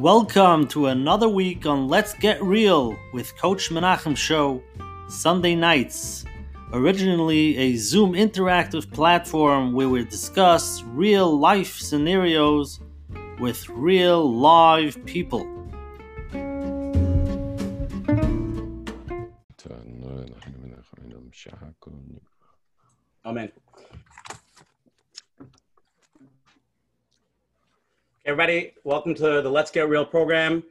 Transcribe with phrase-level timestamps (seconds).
[0.00, 4.62] Welcome to another week on Let's Get Real with Coach Menachem Show,
[5.10, 6.24] Sunday nights.
[6.72, 12.80] Originally a Zoom interactive platform where we discuss real life scenarios
[13.40, 15.46] with real live people.
[23.26, 23.52] Amen.
[28.26, 30.62] Everybody, welcome to the Let's Get Real program.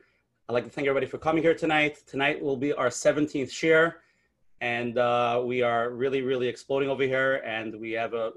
[0.48, 1.98] I'd like to thank everybody for coming here tonight.
[2.06, 4.02] Tonight will be our 17th share,
[4.62, 7.42] and uh, we are really, really exploding over here.
[7.44, 8.34] And we have a,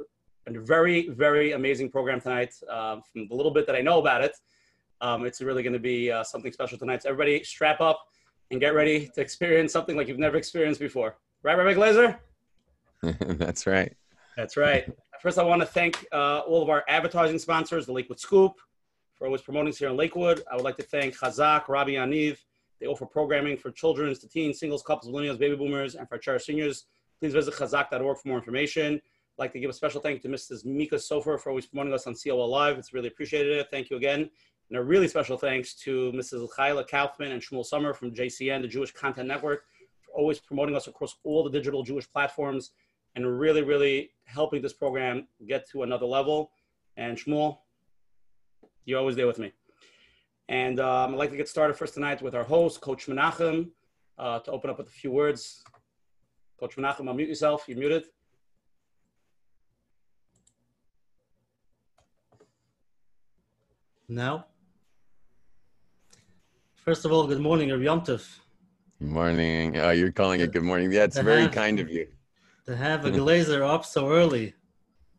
[0.47, 2.55] a very, very amazing program tonight.
[2.67, 4.35] Uh, from the little bit that I know about it,
[5.03, 7.03] um, it's really going to be uh, something special tonight.
[7.03, 8.03] So everybody, strap up
[8.51, 11.19] and get ready to experience something like you've never experienced before.
[11.43, 12.19] Right, Rabbi Glazer?
[13.39, 13.95] That's right.
[14.39, 14.91] That's right.
[15.21, 18.55] First, I want to thank uh, all of our advertising sponsors, the Lakewood Scoop,
[19.23, 20.43] for always promoting us here in Lakewood.
[20.51, 22.39] I would like to thank Chazak, Rabbi Aniv.
[22.81, 26.47] They offer programming for children, to teens, singles, couples, millennials, baby boomers, and for cherished
[26.47, 26.87] seniors.
[27.21, 28.95] Please visit chazak.org for more information.
[28.95, 29.01] I'd
[29.39, 30.65] like to give a special thank you to Mrs.
[30.65, 32.79] Mika Sofer for always promoting us on COL Live.
[32.79, 33.65] It's really appreciated.
[33.71, 34.29] Thank you again.
[34.71, 36.49] And a really special thanks to Mrs.
[36.59, 39.67] Chayla Kaufman and Shmuel Summer from JCN, the Jewish Content Network,
[40.01, 42.73] for always promoting us across all the digital Jewish platforms
[43.15, 46.51] and really, really helping this program get to another level.
[46.97, 47.59] And Shmuel,
[48.85, 49.53] you're always there with me.
[50.49, 53.71] And um, I'd like to get started first tonight with our host, Coach Menachem,
[54.19, 55.63] uh, to open up with a few words.
[56.59, 57.65] Coach Menachem, unmute yourself.
[57.69, 58.05] You're muted.
[64.09, 64.47] Now,
[66.77, 68.39] first of all, good morning, Rabbi Yom Tov.
[68.99, 69.79] Good morning.
[69.79, 70.93] Oh, you're calling it good morning.
[70.93, 72.09] Yeah, it's very have- kind of you.
[72.67, 74.55] To have a glazer up so early,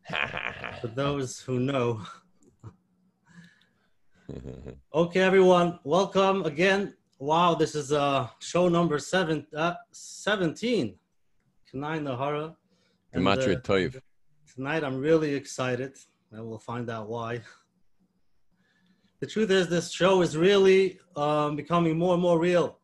[0.80, 2.00] for those who know.
[4.94, 6.94] Okay, everyone, welcome again.
[7.18, 10.94] Wow, this is uh, show number seven, uh, 17.
[11.72, 12.54] Kanai Nahara.
[13.12, 14.00] And, uh.
[14.54, 15.96] Tonight, I'm really excited,
[16.32, 17.42] and we'll find out why.
[19.20, 22.78] The truth is, this show is really um, becoming more and more real.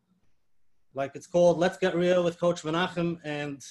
[0.94, 3.64] Like it's called Let's Get Real with Coach Menachem, and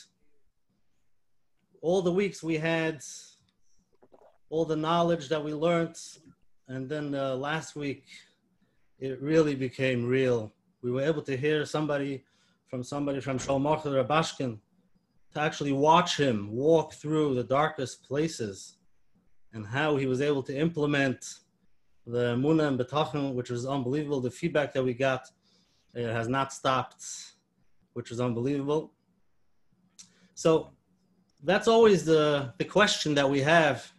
[1.81, 3.03] all the weeks we had,
[4.49, 5.97] all the knowledge that we learned,
[6.69, 8.05] and then uh, last week,
[8.99, 10.53] it really became real.
[10.81, 12.23] We were able to hear somebody
[12.67, 14.59] from somebody from Shalmach Rubashkin
[15.33, 18.77] to actually watch him walk through the darkest places
[19.53, 21.25] and how he was able to implement
[22.05, 24.21] the Muna and bitachon, which was unbelievable.
[24.21, 25.27] The feedback that we got
[25.97, 27.03] uh, has not stopped,
[27.93, 28.91] which was unbelievable.
[30.35, 30.69] So
[31.43, 33.91] that's always the, the question that we have.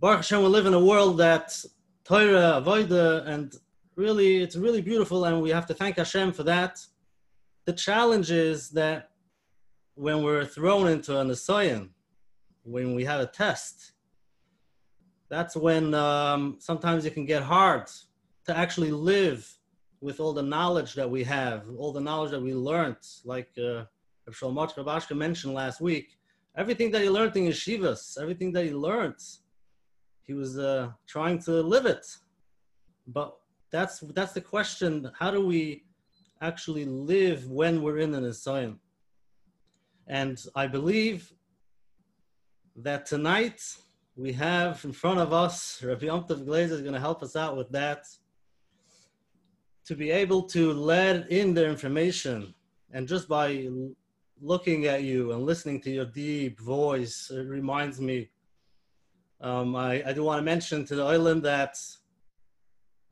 [0.00, 1.62] Baruch Hashem, we live in a world that
[2.04, 3.54] Torah, Avodah, and
[3.96, 6.80] really, it's really beautiful, and we have to thank Hashem for that.
[7.66, 9.10] The challenge is that
[9.96, 11.90] when we're thrown into an assignment,
[12.62, 13.92] when we have a test,
[15.28, 17.84] that's when um, sometimes it can get hard
[18.46, 19.46] to actually live
[20.00, 23.06] with all the knowledge that we have, all the knowledge that we learned.
[23.26, 23.84] Like uh,
[24.30, 26.16] Shalmot Rubashkin mentioned last week,
[26.56, 29.20] everything that he learned in yeshivas, everything that he learned,
[30.30, 32.06] he was uh, trying to live it.
[33.08, 33.36] But
[33.72, 35.82] that's that's the question: How do we
[36.48, 38.78] actually live when we're in an assignment?
[40.06, 41.18] And I believe
[42.76, 43.60] that tonight
[44.14, 47.34] we have in front of us, Rabbi Yom Tov Glazer is going to help us
[47.34, 48.02] out with that.
[49.88, 52.54] To be able to let in the information,
[52.92, 53.48] and just by
[54.40, 58.30] looking at you and listening to your deep voice, it reminds me.
[59.42, 61.78] Um, I, I do want to mention to the island that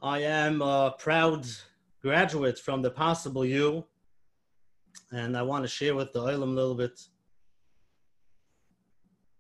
[0.03, 1.47] I am a proud
[2.03, 3.87] graduate from the Possible You,
[5.11, 7.01] and I want to share with the island a little bit.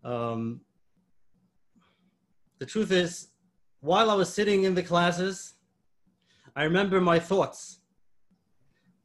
[0.02, 0.62] Um,
[2.58, 3.28] the truth is,
[3.80, 5.54] while I was sitting in the classes,
[6.56, 7.80] I remember my thoughts.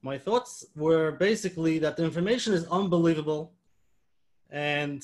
[0.01, 3.53] My thoughts were basically that the information is unbelievable
[4.49, 5.03] and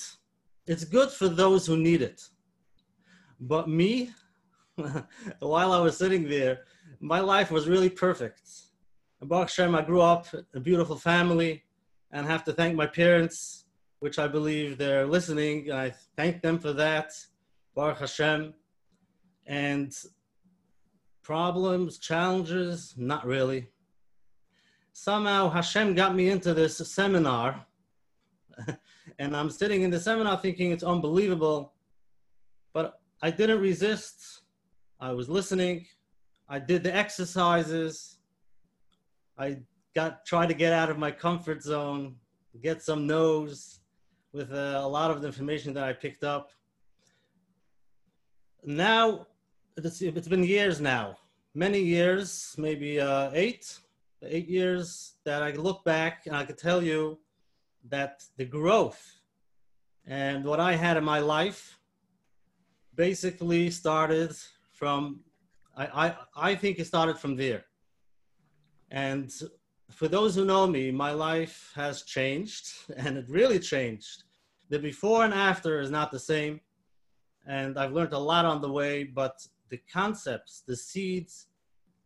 [0.66, 2.22] it's good for those who need it.
[3.40, 4.12] But me,
[5.40, 6.62] while I was sitting there,
[7.00, 8.42] my life was really perfect.
[9.22, 11.64] Baruch Hashem, I grew up a beautiful family
[12.12, 13.66] and have to thank my parents,
[14.00, 15.72] which I believe they're listening.
[15.72, 17.14] I thank them for that.
[17.76, 18.54] Baruch Hashem.
[19.46, 19.94] And
[21.24, 23.68] problems, challenges, not really.
[24.94, 27.66] Somehow Hashem got me into this seminar,
[29.20, 31.74] and I'm sitting in the seminar thinking it's unbelievable,
[33.22, 34.42] I didn't resist.
[35.00, 35.86] I was listening.
[36.48, 38.18] I did the exercises.
[39.38, 39.60] I
[39.94, 42.16] got try to get out of my comfort zone,
[42.62, 43.80] get some no's
[44.32, 46.52] with uh, a lot of the information that I picked up.
[48.64, 49.28] Now,
[49.78, 51.18] it's, it's been years now,
[51.56, 53.80] many years, maybe uh, eight,
[54.24, 57.20] eight years that I look back and I could tell you
[57.90, 59.02] that the growth
[60.06, 61.79] and what I had in my life
[63.00, 64.36] basically started
[64.74, 65.22] from,
[65.78, 66.16] I, I,
[66.50, 67.64] I think it started from there.
[68.92, 69.32] And
[69.90, 72.66] for those who know me, my life has changed
[72.98, 74.26] and it really changed.
[74.70, 76.60] The before and after is not the same.
[77.48, 79.36] And I've learned a lot on the way, but
[79.70, 81.48] the concepts, the seeds,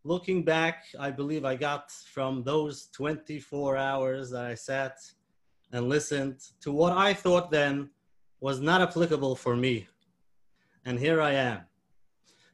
[0.04, 4.98] looking back, I believe I got from those 24 hours that I sat
[5.72, 7.90] and listened to what I thought then
[8.40, 9.88] was not applicable for me.
[10.84, 11.60] And here I am.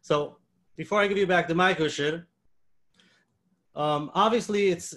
[0.03, 0.37] So
[0.77, 2.25] before I give you back the mic, Ushir,
[3.75, 4.95] um, obviously it's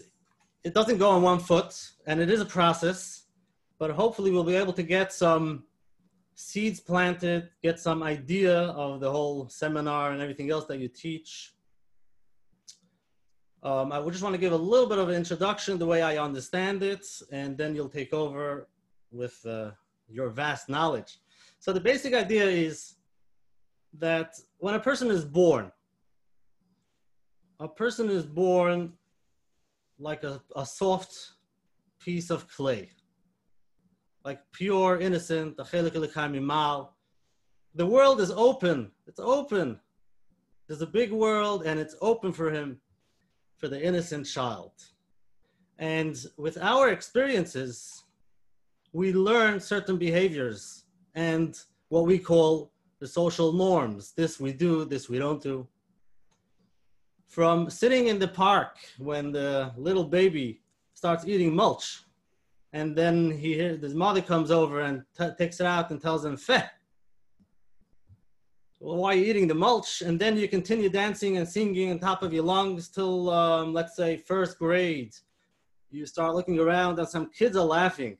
[0.63, 1.75] it doesn't go on one foot,
[2.07, 3.23] and it is a process,
[3.79, 5.63] but hopefully we'll be able to get some
[6.35, 11.53] seeds planted, get some idea of the whole seminar and everything else that you teach.
[13.61, 16.01] Um, I would just want to give a little bit of an introduction, the way
[16.01, 18.67] I understand it, and then you'll take over
[19.11, 19.71] with uh,
[20.09, 21.19] your vast knowledge.
[21.59, 22.95] So the basic idea is
[23.99, 25.71] that when a person is born,
[27.59, 28.93] a person is born
[29.99, 31.15] like a, a soft
[31.99, 32.89] piece of clay,
[34.25, 35.57] like pure, innocent.
[35.57, 36.87] The
[37.85, 38.91] world is open.
[39.07, 39.79] It's open.
[40.67, 42.79] There's a big world, and it's open for him,
[43.57, 44.71] for the innocent child.
[45.79, 48.03] And with our experiences,
[48.91, 50.83] we learn certain behaviors
[51.15, 51.57] and
[51.89, 52.72] what we call
[53.03, 54.13] the social norms.
[54.13, 55.67] This we do, this we don't do.
[57.27, 60.61] From sitting in the park when the little baby
[60.93, 62.05] starts eating mulch
[62.71, 65.03] and then he hears his mother comes over and
[65.37, 66.65] takes it out and tells him feh
[68.79, 70.01] well, why are you eating the mulch?
[70.01, 73.97] And then you continue dancing and singing on top of your lungs till um, let's
[73.97, 75.13] say first grade.
[75.91, 78.17] You start looking around and some kids are laughing.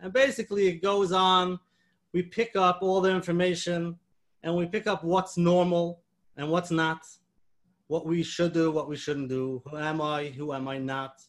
[0.00, 1.60] And basically it goes on.
[2.12, 3.96] We pick up all the information
[4.44, 6.02] and we pick up what's normal
[6.36, 7.00] and what's not
[7.88, 11.22] what we should do, what we shouldn't do, who am I, who am I not.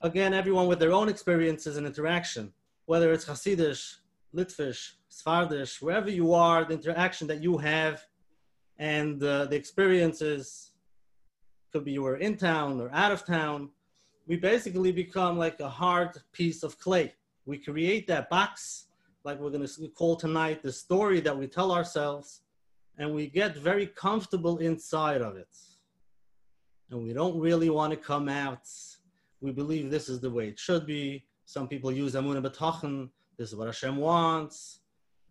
[0.00, 2.52] Again, everyone with their own experiences and interaction,
[2.84, 3.96] whether it's Hasidish,
[4.34, 8.04] Litvish, Sephardish, wherever you are, the interaction that you have
[8.78, 10.72] and uh, the experiences
[11.72, 13.70] could be you were in town or out of town.
[14.26, 17.14] We basically become like a hard piece of clay.
[17.44, 18.85] We create that box,
[19.26, 22.42] like we're going to call tonight, the story that we tell ourselves
[22.96, 25.48] and we get very comfortable inside of it.
[26.90, 28.68] And we don't really want to come out.
[29.40, 31.24] We believe this is the way it should be.
[31.44, 33.10] Some people use Amunah B'tachon.
[33.36, 34.78] This is what Hashem wants.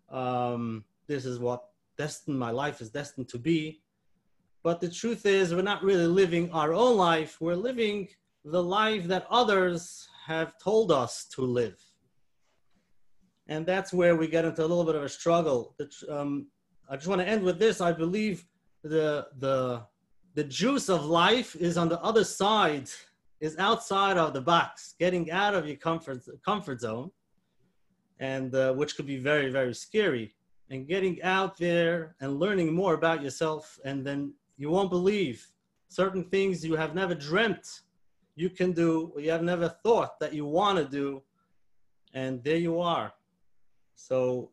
[0.09, 1.63] Um, this is what
[1.97, 3.81] destined my life is destined to be.
[4.61, 7.39] But the truth is, we're not really living our own life.
[7.39, 8.09] We're living
[8.43, 11.79] the life that others have told us to live.
[13.47, 15.75] And that's where we get into a little bit of a struggle.
[16.09, 16.47] Um,
[16.89, 17.81] I just want to end with this.
[17.81, 18.45] I believe
[18.83, 19.83] the the
[20.33, 22.89] the juice of life is on the other side,
[23.39, 27.11] is outside of the box, getting out of your comfort comfort zone,
[28.19, 30.33] and uh, which could be very very scary.
[30.71, 35.45] And getting out there and learning more about yourself, and then you won't believe
[35.89, 37.81] certain things you have never dreamt
[38.35, 41.21] you can do, you have never thought that you want to do,
[42.13, 43.13] and there you are.
[43.95, 44.51] So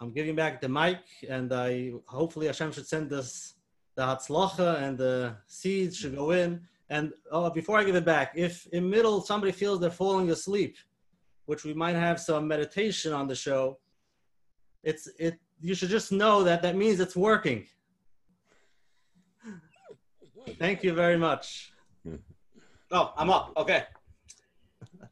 [0.00, 3.54] I'm giving back the mic, and I hopefully Hashem should send us
[3.96, 6.60] the hatzlacha and the seeds should go in.
[6.88, 10.76] And oh, before I give it back, if in middle somebody feels they're falling asleep,
[11.46, 13.78] which we might have some meditation on the show,
[14.82, 15.38] it's it.
[15.60, 17.66] You should just know that that means it's working.
[20.58, 21.72] Thank you very much.
[22.04, 22.16] Hmm.
[22.90, 23.52] Oh, I'm up.
[23.56, 23.84] Okay.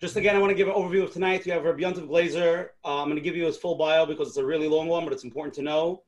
[0.01, 1.45] Just again, I want to give an overview of tonight.
[1.45, 2.69] You have Rabbi Yontiv Glazer.
[2.85, 5.03] Uh, I'm going to give you his full bio because it's a really long one,
[5.03, 6.05] but it's important to know.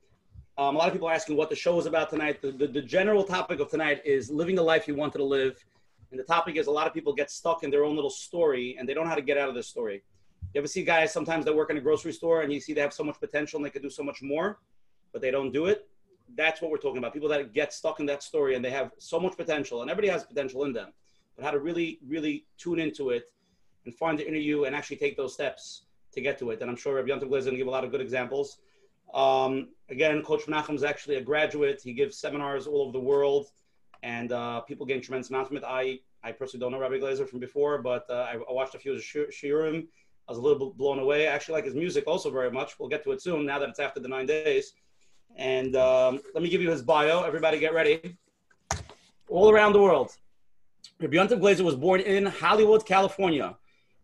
[0.56, 2.40] Um, a lot of people are asking what the show is about tonight.
[2.40, 5.64] The, the, the, general topic of tonight is living the life you wanted to live.
[6.12, 8.76] And the topic is a lot of people get stuck in their own little story
[8.78, 10.04] and they don't know how to get out of their story.
[10.54, 12.80] You ever see guys sometimes that work in a grocery store and you see they
[12.82, 14.60] have so much potential and they could do so much more,
[15.12, 15.88] but they don't do it?
[16.36, 17.12] That's what we're talking about.
[17.12, 20.12] People that get stuck in that story and they have so much potential, and everybody
[20.12, 20.92] has potential in them,
[21.34, 23.24] but how to really, really tune into it
[23.84, 25.82] and find the you and actually take those steps
[26.12, 26.60] to get to it.
[26.60, 28.58] And I'm sure Rabbi Yontav is going to give a lot of good examples.
[29.14, 31.80] Um, again, Coach Menachem is actually a graduate.
[31.82, 33.46] He gives seminars all over the world.
[34.02, 35.64] and uh, people gain tremendous amounts from it.
[35.64, 38.78] I, I personally don't know Rabbi Glazer from before, but uh, I, I, watched a
[38.78, 39.86] few of his shiurim.
[40.26, 41.28] I was a little bit blown away.
[41.28, 42.78] I actually like his music also very much.
[42.78, 44.72] We'll get to it soon now that it's after the nine days.
[45.36, 47.22] And um, let me give you his bio.
[47.22, 48.16] Everybody get ready.
[49.28, 50.16] All around the world.
[50.98, 53.56] Rabbi Yontif Glazer was born in Hollywood, California,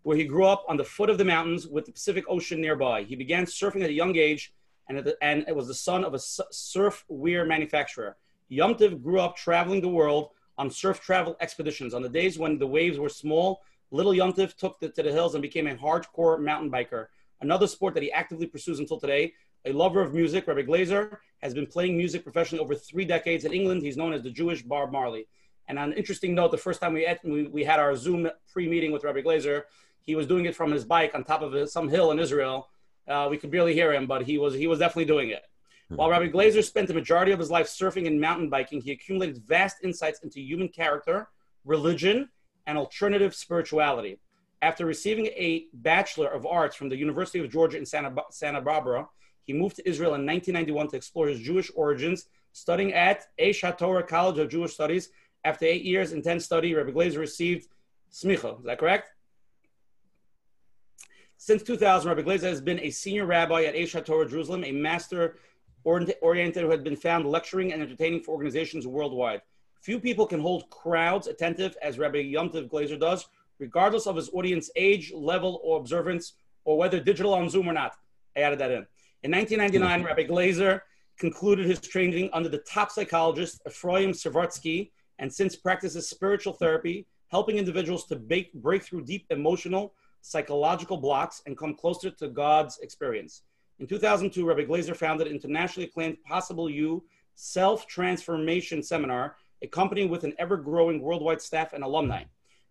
[0.07, 3.03] where he grew up on the foot of the mountains with the Pacific Ocean nearby.
[3.03, 4.55] He began surfing at a young age,
[4.89, 8.17] and, the, and it was the son of a surf wear manufacturer.
[8.49, 11.93] Yomtiv grew up traveling the world on surf travel expeditions.
[11.93, 15.35] On the days when the waves were small, little Yomtiv took the, to the hills
[15.35, 17.07] and became a hardcore mountain biker.
[17.41, 19.33] Another sport that he actively pursues until today.
[19.65, 23.45] A lover of music, Rabbi Glazer has been playing music professionally over three decades.
[23.45, 25.27] In England, he's known as the Jewish Bob Marley.
[25.67, 28.31] And on an interesting note, the first time we, had, we, we had our Zoom
[28.53, 29.65] pre-meeting with Rabbi Glazer,
[30.07, 32.69] he was doing it from his bike on top of some hill in Israel.
[33.09, 35.43] Uh, we could barely hear him, but he was he was definitely doing it.
[35.89, 35.97] Hmm.
[35.97, 39.43] While Rabbi Glazer spent the majority of his life surfing and mountain biking, he accumulated
[39.47, 41.29] vast insights into human character,
[41.65, 42.29] religion,
[42.67, 44.19] and alternative spirituality.
[44.63, 49.07] After receiving a Bachelor of Arts from the University of Georgia in Santa, Santa Barbara,
[49.45, 54.09] he moved to Israel in 1991 to explore his Jewish origins, studying at Aish HaTorah
[54.09, 55.11] College of Jewish Studies.
[55.45, 57.69] After eight years intense study, Rabbi Glazer received
[58.11, 58.59] smicha.
[58.59, 59.11] Is that correct?
[61.39, 65.37] Since 2000, Rabbi Glazer has been a senior rabbi at Aish HaTorah Jerusalem, a master
[65.85, 69.43] oriented who had been found lecturing and entertaining for organizations worldwide.
[69.83, 73.29] Few people can hold crowds attentive as Rabbi Yomtiv Glazer does,
[73.59, 77.97] regardless of his audience age, level, or observance, or whether digital on Zoom or not.
[78.37, 78.87] I added that in.
[79.23, 80.07] In 1999, mm-hmm.
[80.07, 80.81] Rabbi Glazer
[81.19, 87.59] concluded his training under the top psychologist Ephraim Svartsky, and since practices spiritual therapy, helping
[87.59, 89.95] individuals to break, break through deep emotional,
[90.27, 93.43] psychological blocks and come closer to God's experience.
[93.79, 97.05] In 2002, Rabbi Glazer founded internationally acclaimed Possible You
[97.37, 102.25] Self Transformation Seminar, a company with an ever growing worldwide staff and alumni.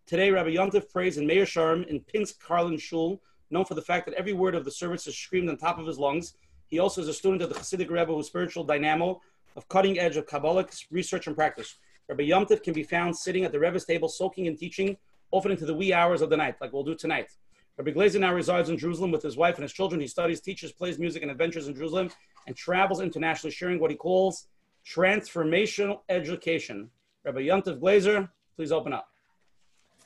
[0.06, 4.06] Today, Rabbi Yontif prays in Meah Shearim in Pinsk Karlin Shul, known for the fact
[4.08, 6.34] that every word of the service is screamed on top of his lungs.
[6.68, 9.22] He also is a student of the Hasidic Rebbe who's spiritual dynamo
[9.56, 11.76] of cutting edge of Kabbalic research and practice.
[12.10, 14.98] Rabbi Yomtiv can be found sitting at the Rebbe's table, soaking in teaching,
[15.32, 17.30] often into the wee hours of the night, like we'll do tonight.
[17.78, 20.00] Rabbi Glazer now resides in Jerusalem with his wife and his children.
[20.00, 22.10] He studies, teaches, plays music, and adventures in Jerusalem,
[22.48, 24.48] and travels internationally, sharing what he calls
[24.88, 26.90] transformational education.
[27.26, 29.10] Rabbi Yontif Glazer, please open up.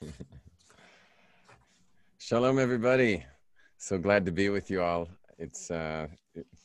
[2.17, 3.23] Shalom, everybody.
[3.77, 5.07] So glad to be with you all.
[5.37, 6.07] It's uh,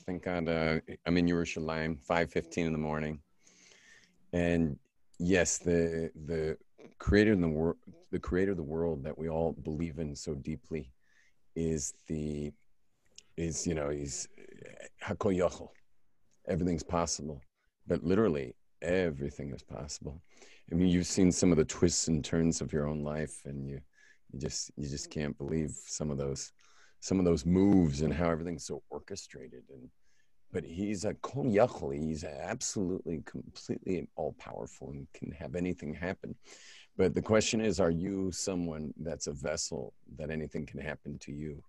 [0.06, 3.20] thank God uh, I'm in Yerushalayim, 5:15 in the morning,
[4.32, 4.78] and
[5.18, 6.56] yes, the the
[6.98, 7.76] creator in the world,
[8.10, 10.90] the creator of the world that we all believe in so deeply,
[11.56, 12.52] is the
[13.36, 15.68] is you know he's eh, hakol yachol.
[16.46, 17.40] Everything's possible,
[17.86, 20.20] but literally everything is possible.
[20.70, 23.68] I mean, you've seen some of the twists and turns of your own life, and
[23.68, 23.80] you
[24.32, 26.52] you just you just can't believe some of those
[27.00, 29.90] some of those moves and how everything's so orchestrated and
[30.54, 31.92] but he's a kol yachol.
[31.92, 36.36] He's absolutely, completely all powerful and can have anything happen.
[36.96, 41.32] But the question is, are you someone that's a vessel that anything can happen to
[41.32, 41.62] you?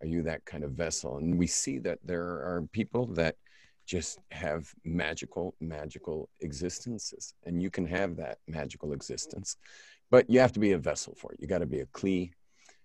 [0.00, 1.18] Are you that kind of vessel?
[1.18, 3.36] And we see that there are people that
[3.86, 9.56] just have magical, magical existences, and you can have that magical existence,
[10.10, 11.40] but you have to be a vessel for it.
[11.40, 12.30] You got to be a kli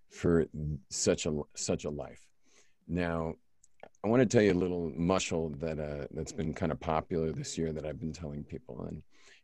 [0.09, 0.45] for
[0.89, 2.25] such a such a life.
[2.87, 3.35] Now,
[4.03, 7.31] I want to tell you a little mushel that uh, that's been kind of popular
[7.31, 9.01] this year that I've been telling people, and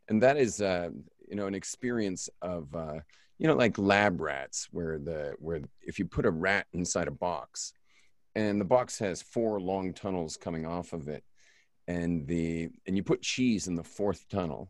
[0.09, 0.89] and that is uh,
[1.33, 2.99] you know an experience of uh,
[3.39, 7.11] you know like lab rats where the where if you put a rat inside a
[7.11, 7.73] box,
[8.35, 11.23] and the box has four long tunnels coming off of it,
[11.87, 14.69] and the and you put cheese in the fourth tunnel,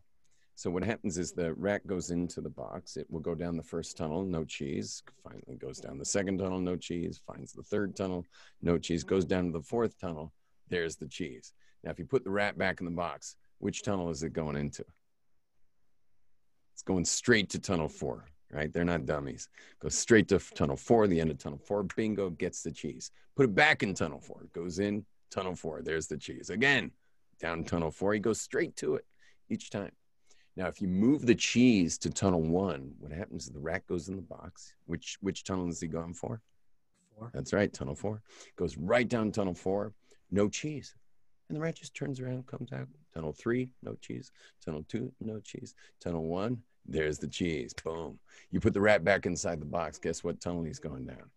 [0.54, 2.96] so what happens is the rat goes into the box.
[2.96, 5.02] It will go down the first tunnel, no cheese.
[5.22, 7.20] Finally goes down the second tunnel, no cheese.
[7.26, 8.24] Finds the third tunnel,
[8.62, 9.04] no cheese.
[9.04, 10.32] Goes down to the fourth tunnel.
[10.70, 11.52] There's the cheese.
[11.82, 14.56] Now, if you put the rat back in the box, which tunnel is it going
[14.56, 14.86] into?
[16.74, 18.72] It's going straight to tunnel four, right?
[18.72, 19.48] They're not dummies.
[19.78, 21.84] Goes straight to tunnel four, the end of tunnel four.
[21.84, 23.12] Bingo, gets the cheese.
[23.36, 24.48] Put it back in tunnel four.
[24.52, 25.82] Goes in tunnel four.
[25.82, 26.50] There's the cheese.
[26.50, 26.90] Again,
[27.40, 28.12] down tunnel four.
[28.12, 29.06] He goes straight to it
[29.48, 29.92] each time.
[30.56, 34.08] Now, if you move the cheese to tunnel one, what happens is the rat goes
[34.08, 34.74] in the box.
[34.86, 36.40] Which which tunnel is he going for?
[37.16, 37.30] Four.
[37.32, 38.20] That's right, tunnel four.
[38.56, 39.92] Goes right down tunnel four,
[40.30, 40.94] no cheese.
[41.48, 42.88] And the rat just turns around, comes out.
[43.14, 44.32] Tunnel three, no cheese.
[44.64, 45.74] Tunnel two, no cheese.
[46.00, 47.72] Tunnel one, there's the cheese.
[47.84, 48.18] Boom.
[48.50, 49.98] You put the rat back inside the box.
[49.98, 51.30] Guess what tunnel he's going down?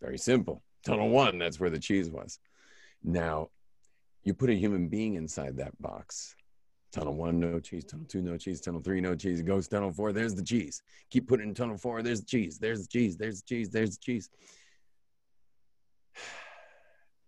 [0.00, 0.62] Very simple.
[0.84, 2.38] Tunnel one, that's where the cheese was.
[3.04, 3.50] Now,
[4.24, 6.34] you put a human being inside that box
[6.92, 7.84] Tunnel one, no cheese.
[7.84, 8.60] Tunnel two, no cheese.
[8.60, 9.40] Tunnel three, no cheese.
[9.40, 10.12] Goes tunnel four.
[10.12, 10.82] There's the cheese.
[11.10, 12.02] Keep putting in tunnel four.
[12.02, 12.58] There's the cheese.
[12.58, 13.16] There's the cheese.
[13.16, 13.70] There's the cheese.
[13.70, 14.30] There's the cheese.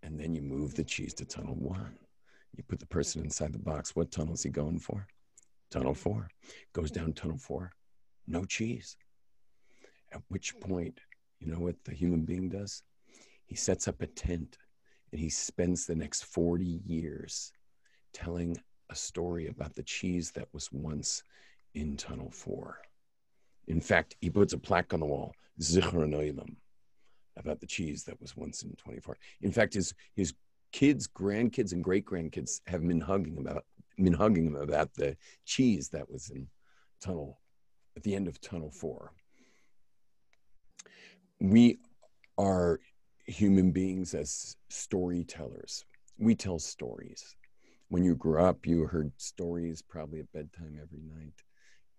[0.03, 1.97] And then you move the cheese to tunnel one.
[2.55, 3.27] You put the person mm-hmm.
[3.27, 3.95] inside the box.
[3.95, 5.07] What tunnel is he going for?
[5.71, 6.01] Tunnel mm-hmm.
[6.01, 6.29] four.
[6.73, 7.05] Goes mm-hmm.
[7.05, 7.71] down tunnel four.
[8.27, 8.97] No cheese.
[10.13, 10.99] At which point,
[11.39, 12.83] you know what the human being does?
[13.45, 14.57] He sets up a tent
[15.11, 17.51] and he spends the next 40 years
[18.13, 18.57] telling
[18.89, 21.23] a story about the cheese that was once
[21.73, 22.79] in Tunnel 4.
[23.67, 26.55] In fact, he puts a plaque on the wall, Zichron
[27.37, 29.17] about the cheese that was once in 24.
[29.41, 30.33] In fact, his, his
[30.75, 33.63] kids, grandkids, and great grandkids have been hugging about
[33.97, 35.15] been hugging about the
[35.45, 36.47] cheese that was in
[37.01, 37.39] tunnel
[37.95, 39.13] at the end of tunnel four.
[41.39, 41.79] We
[42.37, 42.81] are
[43.25, 45.85] human beings as storytellers.
[46.17, 47.37] We tell stories
[47.87, 51.44] when you grew up, you heard stories probably at bedtime every night.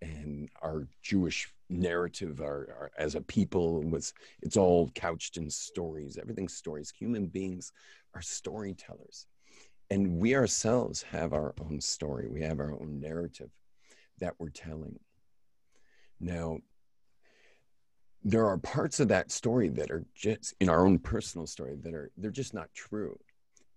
[0.01, 6.17] And our Jewish narrative, our, our, as a people, was it's all couched in stories.
[6.17, 6.93] Everything's stories.
[6.97, 7.71] Human beings
[8.13, 9.25] are storytellers,
[9.89, 12.27] and we ourselves have our own story.
[12.27, 13.49] We have our own narrative
[14.19, 14.99] that we're telling.
[16.19, 16.59] Now,
[18.23, 21.93] there are parts of that story that are just in our own personal story that
[21.93, 23.17] are they're just not true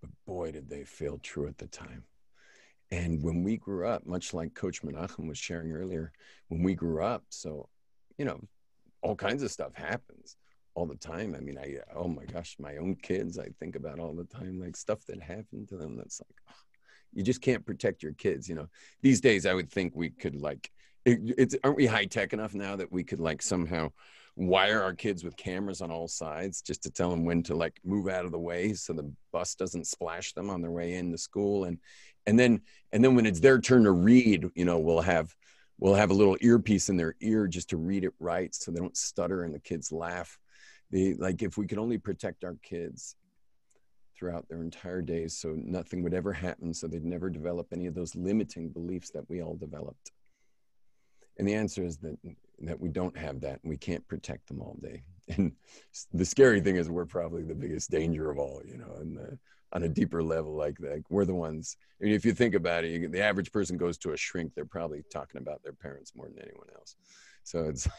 [0.00, 2.04] but boy, did they feel true at the time.
[2.90, 6.12] And when we grew up, much like Coach Menachem was sharing earlier,
[6.48, 7.68] when we grew up, so,
[8.18, 8.40] you know,
[9.02, 10.36] all kinds of stuff happens
[10.74, 11.34] all the time.
[11.34, 14.60] I mean, I, oh my gosh, my own kids, I think about all the time,
[14.60, 16.54] like stuff that happened to them that's like, oh,
[17.12, 18.48] you just can't protect your kids.
[18.48, 18.68] You know,
[19.02, 20.70] these days I would think we could like,
[21.04, 23.90] it, it's, aren't we high tech enough now that we could like somehow
[24.36, 27.78] wire our kids with cameras on all sides just to tell them when to like
[27.84, 31.18] move out of the way so the bus doesn't splash them on their way into
[31.18, 31.78] school and
[32.26, 32.60] and then
[32.92, 35.34] and then when it's their turn to read you know we'll have
[35.80, 38.78] we'll have a little earpiece in their ear just to read it right so they
[38.78, 40.38] don't stutter and the kids laugh.
[40.90, 43.16] They like if we could only protect our kids
[44.16, 47.94] throughout their entire days so nothing would ever happen so they'd never develop any of
[47.94, 50.12] those limiting beliefs that we all developed.
[51.38, 52.18] And the answer is that
[52.62, 53.60] that we don't have that.
[53.62, 55.02] And we can't protect them all day.
[55.36, 55.52] And
[56.12, 59.38] the scary thing is we're probably the biggest danger of all, you know, and the,
[59.72, 61.02] on a deeper level like that.
[61.08, 63.98] We're the ones, I mean, if you think about it, you, the average person goes
[63.98, 66.96] to a shrink, they're probably talking about their parents more than anyone else.
[67.44, 67.94] So it's like,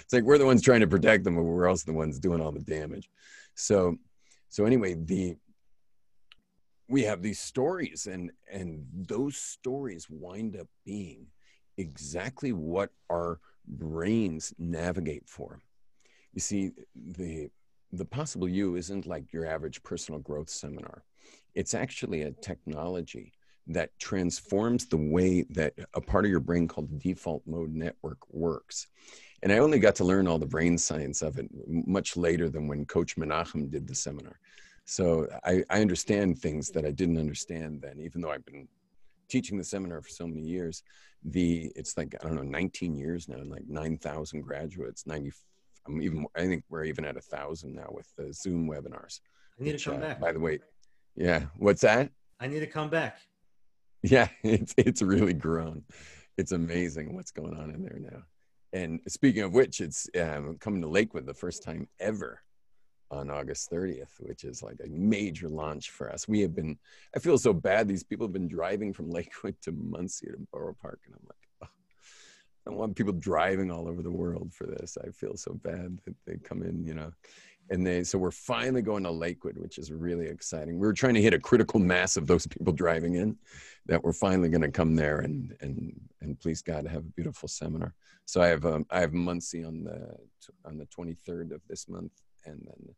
[0.00, 2.40] it's like we're the ones trying to protect them, but we're also the ones doing
[2.40, 3.08] all the damage.
[3.54, 3.96] So,
[4.48, 5.36] so anyway, the,
[6.88, 11.26] we have these stories and, and those stories wind up being
[11.78, 15.60] exactly what our brains navigate for.
[16.34, 17.50] You see, the
[17.92, 21.04] the possible you isn't like your average personal growth seminar.
[21.54, 23.32] It's actually a technology
[23.66, 28.18] that transforms the way that a part of your brain called the default mode network
[28.30, 28.88] works.
[29.42, 32.68] And I only got to learn all the brain science of it much later than
[32.68, 34.38] when Coach Menachem did the seminar.
[34.84, 38.68] So I, I understand things that I didn't understand then, even though I've been
[39.28, 40.82] teaching the seminar for so many years
[41.24, 45.32] the it's like i don't know 19 years now and like 9000 graduates 90
[45.86, 49.20] i'm even i think we're even at a thousand now with the zoom webinars
[49.58, 50.58] i need which, to come uh, back by the way
[51.16, 53.18] yeah what's that i need to come back
[54.02, 55.82] yeah it's it's really grown
[56.36, 58.22] it's amazing what's going on in there now
[58.72, 62.40] and speaking of which it's um, coming to lakewood the first time ever
[63.10, 66.26] on August 30th, which is like a major launch for us.
[66.26, 66.76] We have been,
[67.14, 67.86] I feel so bad.
[67.86, 71.00] These people have been driving from Lakewood to Monsey to Borough Park.
[71.06, 71.74] And I'm like, oh,
[72.66, 74.96] I don't want people driving all over the world for this.
[75.02, 77.12] I feel so bad that they come in, you know.
[77.70, 80.78] And they, so we're finally going to Lakewood, which is really exciting.
[80.78, 83.36] We were trying to hit a critical mass of those people driving in
[83.86, 87.48] that we're finally going to come there and, and, and please God have a beautiful
[87.48, 87.94] seminar.
[88.26, 90.14] So I have, um, I have Monsey on the,
[90.64, 92.12] on the 23rd of this month
[92.44, 92.94] and then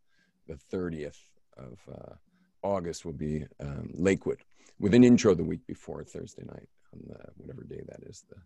[0.49, 1.19] the 30th
[1.57, 2.15] of uh,
[2.63, 4.43] August will be um, Lakewood
[4.79, 8.37] with an intro the week before Thursday night on the, whatever day that is, the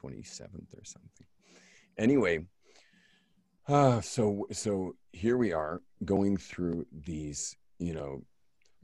[0.00, 1.26] 27th or something.
[1.98, 2.44] Anyway,
[3.70, 8.22] uh, so so here we are going through these, you know,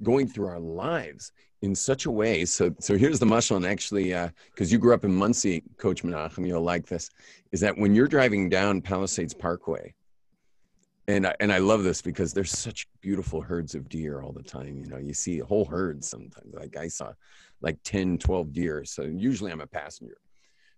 [0.03, 2.45] going through our lives in such a way.
[2.45, 4.11] So so here's the mushel, and actually,
[4.51, 7.11] because uh, you grew up in Monsey, Coach Menachem, you'll like this,
[7.53, 9.95] is that when you're driving down Palisades Parkway
[11.09, 14.43] and I, and I love this because there's such beautiful herds of deer all the
[14.43, 14.77] time.
[14.77, 16.53] You know, you see whole herds sometimes.
[16.53, 17.13] Like I saw
[17.61, 18.85] like 10, 12 deer.
[18.85, 20.19] So usually I'm a passenger.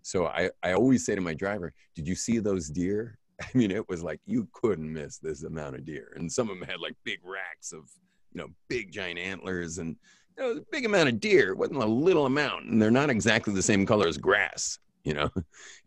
[0.03, 3.19] So I, I always say to my driver, did you see those deer?
[3.43, 6.13] I mean, it was like you couldn't miss this amount of deer.
[6.17, 7.91] And some of them had like big racks of
[8.33, 9.97] you know, big giant antlers and
[10.37, 11.51] you know, a big amount of deer.
[11.51, 15.15] It wasn't a little amount, and they're not exactly the same color as grass, you
[15.15, 15.31] know.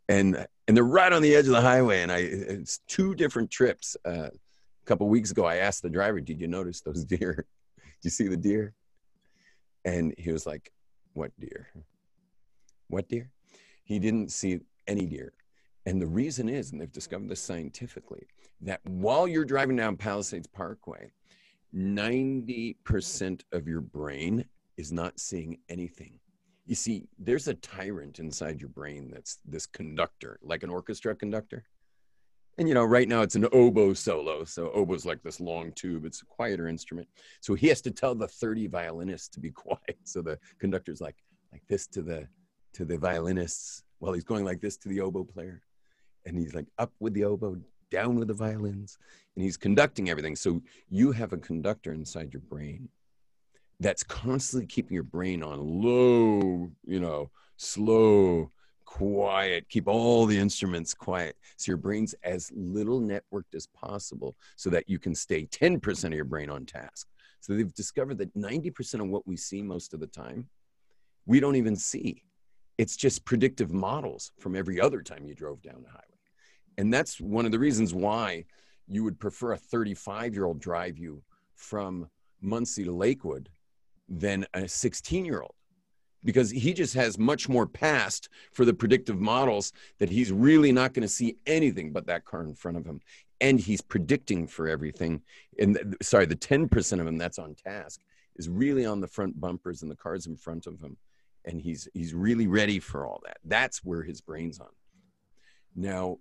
[0.09, 2.01] And and they're right on the edge of the highway.
[2.01, 3.95] And I it's two different trips.
[4.03, 7.45] Uh, a couple weeks ago, I asked the driver, "Did you notice those deer?
[7.77, 8.73] Did you see the deer?"
[9.85, 10.73] And he was like,
[11.13, 11.69] "What deer?
[12.89, 13.31] What deer?"
[13.85, 15.31] He didn't see any deer.
[15.85, 18.27] And the reason is, and they've discovered this scientifically,
[18.61, 21.11] that while you're driving down Palisades Parkway,
[21.75, 24.45] 90% of your brain
[24.77, 26.19] is not seeing anything.
[26.65, 31.65] You see, there's a tyrant inside your brain that's this conductor, like an orchestra conductor.
[32.57, 34.43] And you know, right now it's an oboe solo.
[34.43, 36.05] So oboe's like this long tube.
[36.05, 37.07] It's a quieter instrument.
[37.39, 39.97] So he has to tell the 30 violinists to be quiet.
[40.03, 41.15] So the conductor's like
[41.51, 42.27] like this to the
[42.73, 45.61] to the violinists while he's going like this to the oboe player.
[46.25, 47.57] And he's like up with the oboe,
[47.89, 48.97] down with the violins,
[49.35, 50.35] and he's conducting everything.
[50.35, 52.89] So you have a conductor inside your brain
[53.79, 58.51] that's constantly keeping your brain on low, you know, slow,
[58.85, 61.35] quiet, keep all the instruments quiet.
[61.57, 66.13] So your brain's as little networked as possible so that you can stay 10% of
[66.13, 67.07] your brain on task.
[67.39, 70.47] So they've discovered that 90% of what we see most of the time,
[71.25, 72.23] we don't even see.
[72.81, 76.01] It's just predictive models from every other time you drove down the highway.
[76.79, 78.45] And that's one of the reasons why
[78.87, 81.21] you would prefer a 35 year old drive you
[81.53, 82.09] from
[82.41, 83.49] Monsey to Lakewood
[84.09, 85.53] than a 16 year old
[86.23, 90.95] because he just has much more past for the predictive models that he's really not
[90.95, 92.99] going to see anything but that car in front of him.
[93.41, 95.21] And he's predicting for everything.
[95.59, 98.01] And sorry the 10% of him that's on task
[98.37, 100.97] is really on the front bumpers and the cars in front of him
[101.45, 104.67] and he's he's really ready for all that that's where his brain's on
[105.75, 106.17] now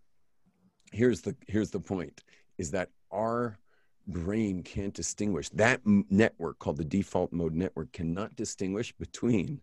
[0.93, 2.23] here's the here's the point
[2.59, 3.59] is that our
[4.07, 9.61] brain can't distinguish that network called the default mode network cannot distinguish between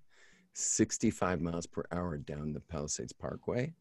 [0.58, 3.74] 65 miles per hour down the Palisades Parkway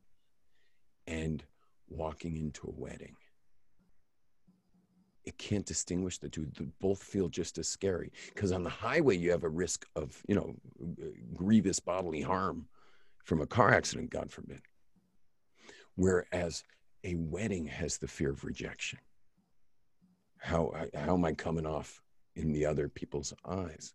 [1.06, 1.42] and
[1.88, 3.16] walking into a wedding.
[5.26, 6.46] It can't distinguish the two.
[6.56, 10.22] They both feel just as scary because on the highway you have a risk of,
[10.28, 12.66] you know, uh, grievous bodily harm
[13.24, 14.60] from a car accident, God forbid.
[15.96, 16.62] Whereas
[17.02, 19.00] a wedding has the fear of rejection.
[20.38, 22.02] How, uh, how am I coming off
[22.36, 23.94] in the other people's eyes?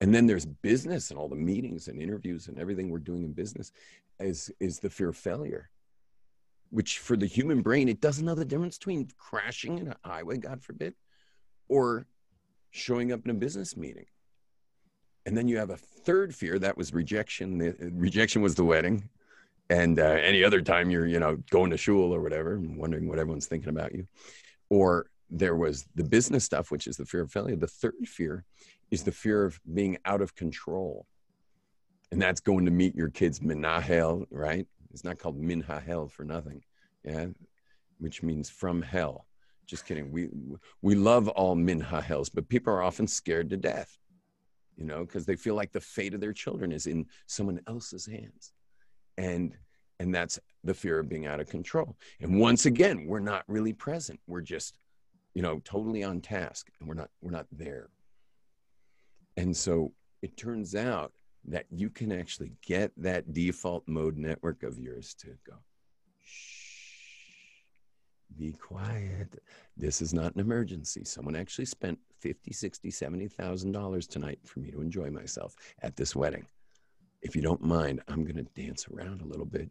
[0.00, 3.32] And then there's business and all the meetings and interviews and everything we're doing in
[3.32, 3.72] business
[4.20, 5.70] is, is the fear of failure,
[6.70, 10.38] which for the human brain, it doesn't know the difference between crashing in a highway,
[10.38, 10.94] God forbid,
[11.68, 12.06] or
[12.70, 14.06] showing up in a business meeting.
[15.26, 17.58] And then you have a third fear that was rejection.
[17.58, 19.08] The, rejection was the wedding
[19.70, 23.08] and uh, any other time you're you know going to shul or whatever and wondering
[23.08, 24.06] what everyone's thinking about you
[24.70, 28.44] or there was the business stuff which is the fear of failure the third fear
[28.90, 31.06] is the fear of being out of control
[32.10, 36.62] and that's going to meet your kids minahel right it's not called minahel for nothing
[37.04, 37.26] yeah?
[37.98, 39.26] Which means from hell.
[39.66, 40.12] Just kidding.
[40.12, 40.28] We
[40.82, 43.98] we love all minahels but people are often scared to death
[44.76, 48.06] you know because they feel like the fate of their children is in someone else's
[48.06, 48.52] hands.
[49.16, 49.56] And
[50.00, 51.96] and that's the fear of being out of control.
[52.20, 54.20] And once again we're not really present.
[54.26, 54.78] We're just
[55.34, 57.90] you know totally on task and we're not we're not there.
[59.36, 61.12] And so it turns out
[61.44, 65.54] that you can actually get that default mode network of yours to go
[66.22, 66.64] shh
[68.36, 69.42] be quiet
[69.76, 74.60] this is not an emergency someone actually spent 50 60 70 thousand dollars tonight for
[74.60, 76.44] me to enjoy myself at this wedding
[77.22, 79.70] if you don't mind, I'm going to dance around a little bit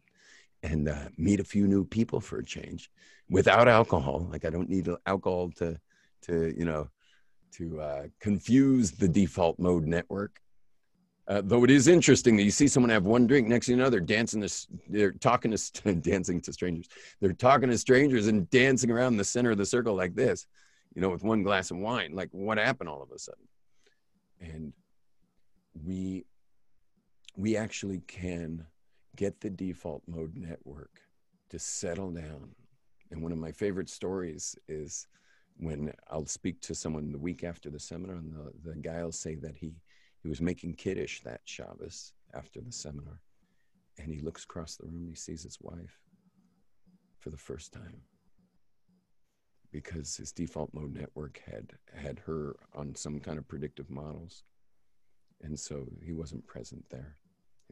[0.62, 2.90] and uh, meet a few new people for a change
[3.30, 4.28] without alcohol.
[4.30, 5.78] Like I don't need alcohol to,
[6.22, 6.88] to you know,
[7.52, 10.40] to uh, confuse the default mode network.
[11.28, 14.00] Uh, though it is interesting that you see someone have one drink next to another,
[14.00, 14.46] dancing
[14.88, 16.88] they're talking to, dancing to strangers.
[17.20, 20.46] They're talking to strangers and dancing around the center of the circle like this,
[20.94, 22.12] you know, with one glass of wine.
[22.14, 23.46] Like what happened all of a sudden?
[24.40, 24.72] And
[25.84, 26.24] we
[27.36, 28.66] we actually can
[29.14, 31.00] get the default mode network
[31.50, 32.54] to settle down.
[33.10, 35.06] And one of my favorite stories is
[35.58, 39.12] when I'll speak to someone the week after the seminar, and the, the guy will
[39.12, 39.72] say that he,
[40.22, 43.20] he was making Kiddush that Shabbos after the seminar.
[43.98, 45.98] And he looks across the room, he sees his wife
[47.18, 48.02] for the first time
[49.72, 54.44] because his default mode network had had her on some kind of predictive models.
[55.42, 57.16] And so he wasn't present there.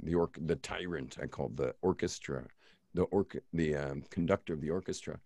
[0.02, 2.46] The or- the tyrant I call the orchestra,
[2.94, 5.18] the or- the um, conductor of the orchestra,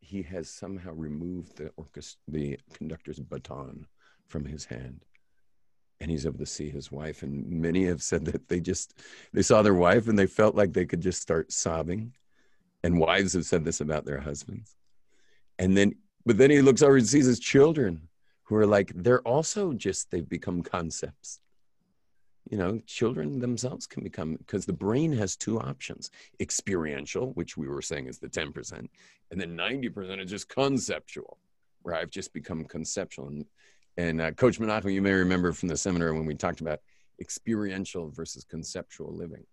[0.00, 3.86] he has somehow removed the orchestra, the conductor's baton
[4.26, 5.04] from his hand
[6.00, 8.94] and he's able to see his wife and many have said that they just
[9.32, 12.12] they saw their wife and they felt like they could just start sobbing.
[12.84, 14.76] And wives have said this about their husbands.
[15.58, 18.08] And then but then he looks over and sees his children
[18.44, 21.40] who are like they're also just they've become concepts.
[22.48, 27.68] You know children themselves can become because the brain has two options experiential which we
[27.68, 28.88] were saying is the 10%
[29.30, 31.36] and then 90% is just conceptual
[31.82, 33.28] where i've just become conceptual.
[33.28, 33.44] And
[33.98, 36.78] and uh, Coach Menachem, you may remember from the seminar when we talked about
[37.20, 39.44] experiential versus conceptual living.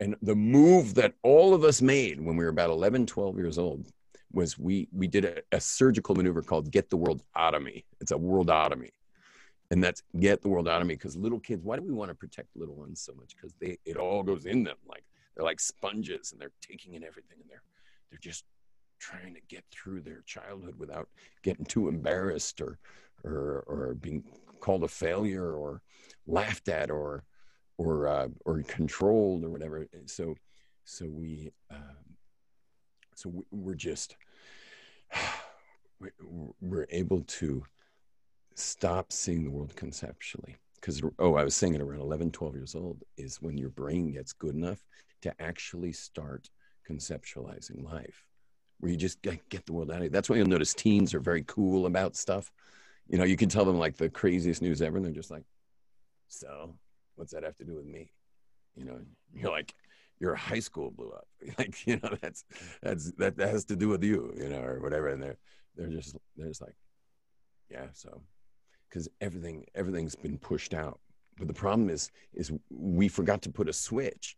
[0.00, 3.56] And the move that all of us made when we were about 11, 12 years
[3.56, 3.86] old
[4.32, 7.84] was we, we did a, a surgical maneuver called get the world out of me.
[8.00, 8.90] It's a worldotomy.
[9.70, 12.10] And that's get the world out of me because little kids, why do we want
[12.10, 13.36] to protect little ones so much?
[13.36, 14.76] Because they it all goes in them.
[14.86, 17.62] Like they're like sponges and they're taking in everything and they're
[18.10, 18.44] they're just
[18.98, 21.08] trying to get through their childhood without
[21.42, 22.78] getting too embarrassed or
[23.24, 24.24] or or being
[24.60, 25.82] called a failure or
[26.26, 27.24] laughed at or
[27.78, 29.86] or uh, or controlled or whatever.
[30.06, 30.34] So
[30.84, 32.16] so we um,
[33.14, 34.16] so we're just
[36.60, 37.64] we're able to
[38.54, 40.56] stop seeing the world conceptually.
[40.76, 44.12] Because oh i was saying it around 11 12 years old is when your brain
[44.12, 44.84] gets good enough
[45.22, 46.50] to actually start
[46.86, 48.26] conceptualizing life
[48.80, 51.14] where you just get, get the world out of it that's why you'll notice teens
[51.14, 52.52] are very cool about stuff
[53.08, 55.44] you know, you can tell them like the craziest news ever, and they're just like,
[56.28, 56.74] so
[57.16, 58.12] what's that have to do with me?
[58.76, 58.98] You know,
[59.34, 59.74] you're like,
[60.20, 61.26] your high school blew up.
[61.58, 62.44] Like, you know, that's
[62.82, 65.08] that's that, that has to do with you, you know, or whatever.
[65.08, 65.36] And they're
[65.76, 66.76] they're just they're just like,
[67.70, 68.22] yeah, so
[68.88, 71.00] because everything everything's been pushed out.
[71.36, 74.36] But the problem is is we forgot to put a switch.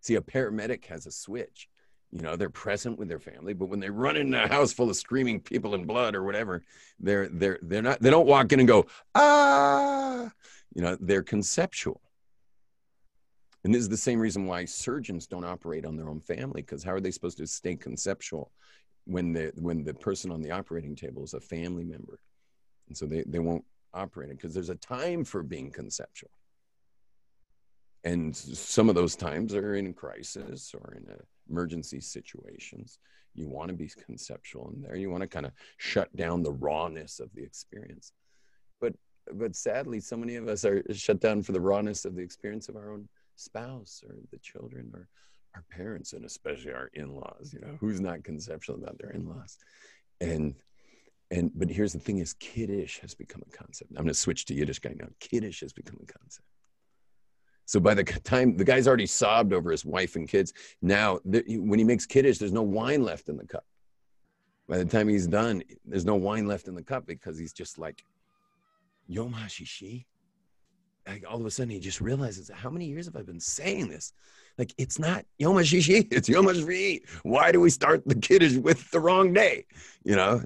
[0.00, 1.68] See, a paramedic has a switch
[2.14, 4.88] you know they're present with their family but when they run in a house full
[4.88, 6.62] of screaming people and blood or whatever
[7.00, 10.30] they're they're they're not they don't walk in and go ah
[10.74, 12.00] you know they're conceptual.
[13.62, 16.84] And this is the same reason why surgeons don't operate on their own family because
[16.84, 18.52] how are they supposed to stay conceptual
[19.06, 22.18] when the when the person on the operating table is a family member?
[22.88, 26.30] And so they, they won't operate it because there's a time for being conceptual.
[28.02, 31.06] And some of those times are in crisis or in
[31.48, 32.98] emergency situations.
[33.34, 34.96] You want to be conceptual in there.
[34.96, 38.12] You want to kind of shut down the rawness of the experience.
[38.80, 38.94] But
[39.32, 42.68] but sadly so many of us are shut down for the rawness of the experience
[42.68, 45.08] of our own spouse or the children or
[45.54, 49.58] our parents and especially our in-laws you know who's not conceptual about their in-laws.
[50.20, 50.54] And
[51.30, 53.90] and but here's the thing is kiddish has become a concept.
[53.92, 56.46] I'm going to switch to yiddish guy now Kiddish has become a concept
[57.66, 61.78] so by the time the guy's already sobbed over his wife and kids, now when
[61.78, 63.64] he makes kiddush, there's no wine left in the cup.
[64.68, 67.78] By the time he's done, there's no wine left in the cup because he's just
[67.78, 68.04] like,
[69.06, 70.06] Yom HaShishi.
[71.06, 73.88] Like all of a sudden, he just realizes, how many years have I been saying
[73.88, 74.14] this?
[74.56, 77.02] Like, it's not Yom HaShishi, it's Yom HaShvi'i.
[77.24, 79.66] Why do we start the Kiddush with the wrong day?
[80.02, 80.42] You know?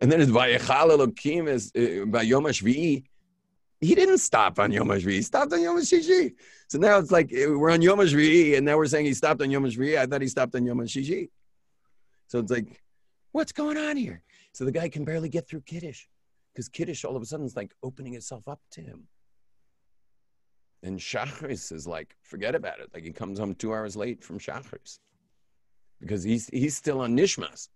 [0.00, 3.04] And then it's Vayechal Elokim is uh, by Yom HaShvi'i
[3.80, 5.12] he didn't stop on Yom HaShvi'i.
[5.12, 6.34] He stopped on Yom HaShishi.
[6.68, 9.40] So now it's like eh, we're on Yom HaShvi'i, and now we're saying he stopped
[9.40, 9.98] on Yom HaShvi'i.
[9.98, 11.28] I thought he stopped on Yom HaShishi.
[12.26, 12.82] So it's like,
[13.32, 14.22] what's going on here?
[14.52, 16.04] So the guy can barely get through Kiddush
[16.52, 19.06] because Kiddush all of a sudden is like opening itself up to him.
[20.82, 22.90] And Shachris is like, forget about it.
[22.92, 24.98] Like he comes home two hours late from Shachris
[26.00, 27.68] because he's he's still on Nishmas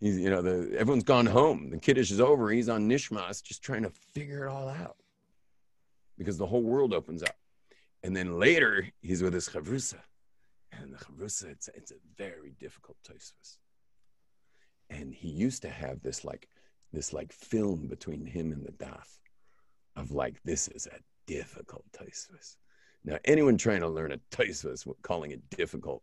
[0.00, 1.70] he's you know the everyone's gone home.
[1.70, 2.50] The kiddush is over.
[2.50, 4.96] He's on nishmas just trying to figure it all out.
[6.16, 7.36] Because the whole world opens up.
[8.02, 10.00] And then later he's with his chavrusa.
[10.72, 13.58] And the chavrusa it's, it's a very difficult tosfos
[14.90, 16.48] and he used to have this like
[16.92, 19.18] this like film between him and the daf
[19.96, 22.56] of like this is a difficult tosfos
[23.04, 26.02] now anyone trying to learn a tosfos calling it difficult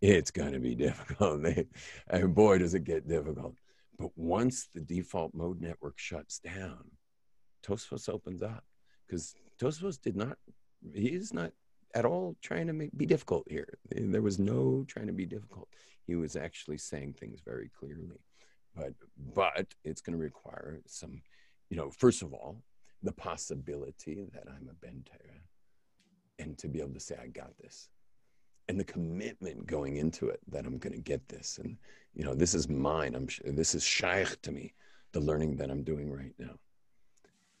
[0.00, 1.44] it's going to be difficult.
[2.08, 3.54] and boy, does it get difficult.
[3.98, 6.90] But once the default mode network shuts down,
[7.66, 8.64] Tosfos opens up
[9.06, 10.36] because Tosfos did not,
[10.94, 11.52] he is not
[11.94, 13.78] at all trying to make, be difficult here.
[13.90, 15.68] There was no trying to be difficult.
[16.06, 18.20] He was actually saying things very clearly.
[18.74, 18.92] But,
[19.34, 21.22] but it's going to require some,
[21.70, 22.62] you know, first of all,
[23.02, 25.40] the possibility that I'm a Ben Torah
[26.38, 27.88] and to be able to say, I got this
[28.68, 31.76] and the commitment going into it that I'm going to get this, and
[32.14, 33.14] you know, this is mine.
[33.14, 34.74] I'm this is shaykh to me,
[35.12, 36.54] the learning that I'm doing right now.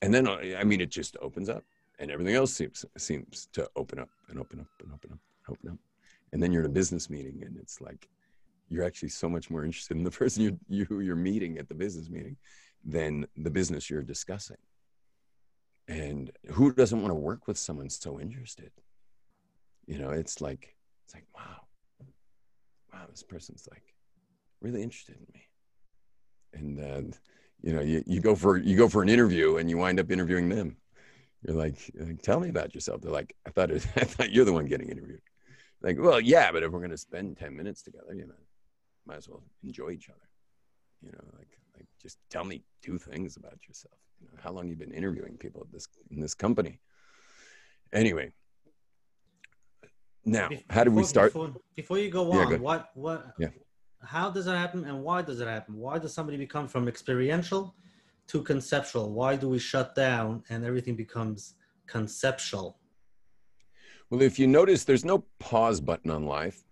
[0.02, 1.64] And then I mean, it just opens up,
[1.98, 5.56] and everything else seems seems to open up and open up and open up and
[5.56, 5.78] open up.
[6.32, 8.08] And then you're in a business meeting, and it's like,
[8.68, 11.74] you're actually so much more interested in the person you, you you're meeting at the
[11.74, 12.36] business meeting
[12.84, 14.56] than the business you're discussing.
[15.88, 18.72] And who doesn't want to work with someone so interested?
[19.86, 20.75] You know, it's like
[21.06, 21.60] it's like wow,
[22.92, 23.94] wow, this person's like
[24.60, 25.48] really interested in me.
[26.52, 27.16] And uh,
[27.62, 30.10] you know, you, you go for you go for an interview and you wind up
[30.10, 30.76] interviewing them.
[31.46, 31.92] You're like,
[32.22, 33.02] tell me about yourself.
[33.02, 35.20] They're like, I thought I thought you're the one getting interviewed.
[35.80, 38.34] Like, well, yeah, but if we're gonna spend 10 minutes together, you know,
[39.06, 40.28] might as well enjoy each other.
[41.02, 43.98] You know, like like just tell me two things about yourself.
[44.20, 46.80] You know, how long you've been interviewing people at this in this company.
[47.92, 48.32] Anyway.
[50.26, 51.32] Now, how do we start?
[51.32, 53.48] Before, before you go Yeah, on, go what what Yeah.
[54.02, 55.76] how does that happen and why does it happen?
[55.76, 57.76] Why does somebody become from experiential
[58.26, 59.12] to conceptual?
[59.12, 61.54] Why do we shut down and everything becomes
[61.86, 62.76] conceptual?
[64.10, 66.64] Well, if you notice, there's no pause button on life.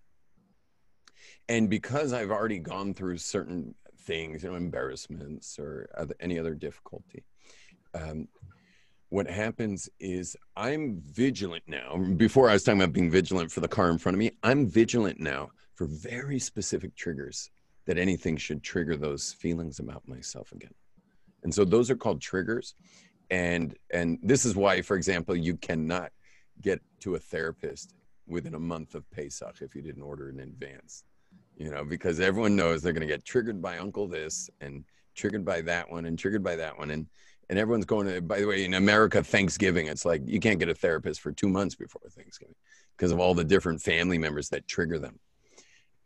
[1.48, 6.54] And because I've already gone through certain things, you know, embarrassments or other, any other
[6.54, 7.24] difficulty,
[7.94, 8.28] um,
[9.14, 11.96] what happens is I'm vigilant now.
[12.16, 14.66] Before I was talking about being vigilant for the car in front of me, I'm
[14.66, 17.48] vigilant now for very specific triggers
[17.86, 20.74] that anything should trigger those feelings about myself again.
[21.44, 22.74] And so those are called triggers.
[23.30, 26.10] And and this is why, for example, you cannot
[26.60, 27.94] get to a therapist
[28.26, 31.04] within a month of Pesach if you didn't order in advance.
[31.56, 34.82] You know, because everyone knows they're going to get triggered by Uncle this and
[35.14, 37.06] triggered by that one and triggered by that one and
[37.48, 40.68] and everyone's going to by the way in America Thanksgiving it's like you can't get
[40.68, 42.54] a therapist for 2 months before Thanksgiving
[42.96, 45.18] because of all the different family members that trigger them.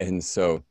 [0.01, 0.65] And so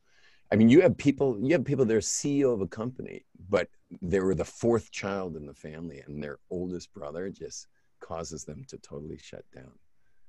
[0.50, 3.68] I mean you have people you have people they're CEO of a company but
[4.02, 7.66] they were the fourth child in the family and their oldest brother just
[8.00, 9.72] causes them to totally shut down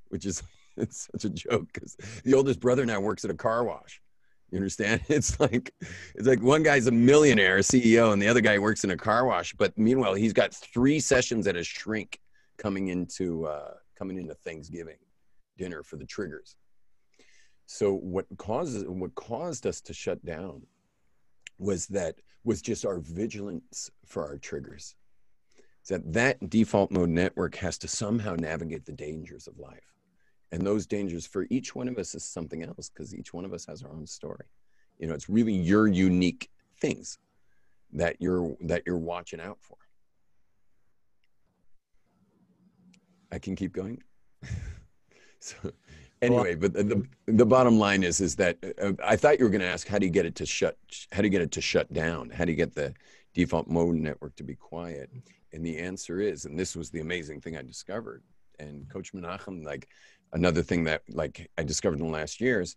[0.09, 0.43] which is
[0.77, 4.01] it's such a joke because the oldest brother now works at a car wash
[4.51, 5.01] you understand?
[5.09, 5.73] It's like
[6.15, 8.97] it's like one guy's a millionaire a ceo and the other guy works in a
[8.97, 12.19] car wash but meanwhile he's got three sessions at a shrink
[12.57, 14.97] coming into uh coming into thanksgiving
[15.57, 16.55] dinner for the triggers.
[17.67, 20.63] So what causes what caused us to shut down
[21.59, 24.95] was that was just our vigilance for our triggers.
[25.89, 29.98] That that default mode network has to somehow navigate the dangers of life
[30.51, 33.53] and those dangers for each one of us is something else because each one of
[33.53, 34.45] us has our own story.
[34.97, 37.17] You know it's really your unique things
[37.93, 39.77] that you're that you're watching out for.
[43.31, 44.01] I can keep going?
[45.41, 45.71] So
[46.21, 49.51] anyway but the, the, the bottom line is is that uh, i thought you were
[49.51, 50.77] going to ask how do you get it to shut
[51.11, 52.29] how do you get it to shut down?
[52.29, 52.93] How do you get the
[53.33, 55.09] default mode network to be quiet?
[55.53, 58.23] And the answer is and this was the amazing thing i discovered
[58.59, 59.87] and coach menachem like
[60.33, 62.75] another thing that like i discovered in the last years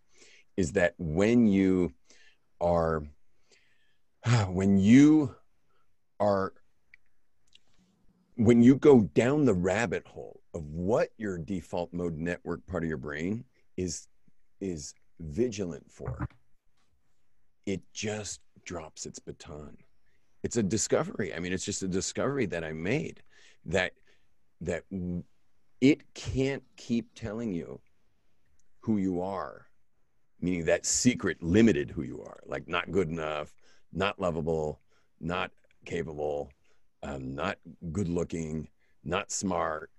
[0.56, 1.92] is that when you
[2.60, 3.02] are
[4.48, 5.34] when you
[6.20, 6.52] are
[8.36, 12.88] when you go down the rabbit hole of what your default mode network part of
[12.88, 13.44] your brain
[13.76, 14.06] is
[14.60, 16.26] is vigilant for
[17.66, 19.76] it just drops its baton.
[20.42, 21.34] It's a discovery.
[21.34, 23.22] I mean it's just a discovery that i made
[23.66, 23.92] that
[24.60, 24.84] that
[25.82, 27.80] it can't keep telling you
[28.80, 29.66] who you are
[30.40, 33.52] meaning that secret limited who you are like not good enough
[33.92, 34.80] not lovable
[35.20, 35.50] not
[35.84, 36.50] capable
[37.02, 37.58] um, not
[37.92, 38.68] good looking
[39.04, 39.90] not smart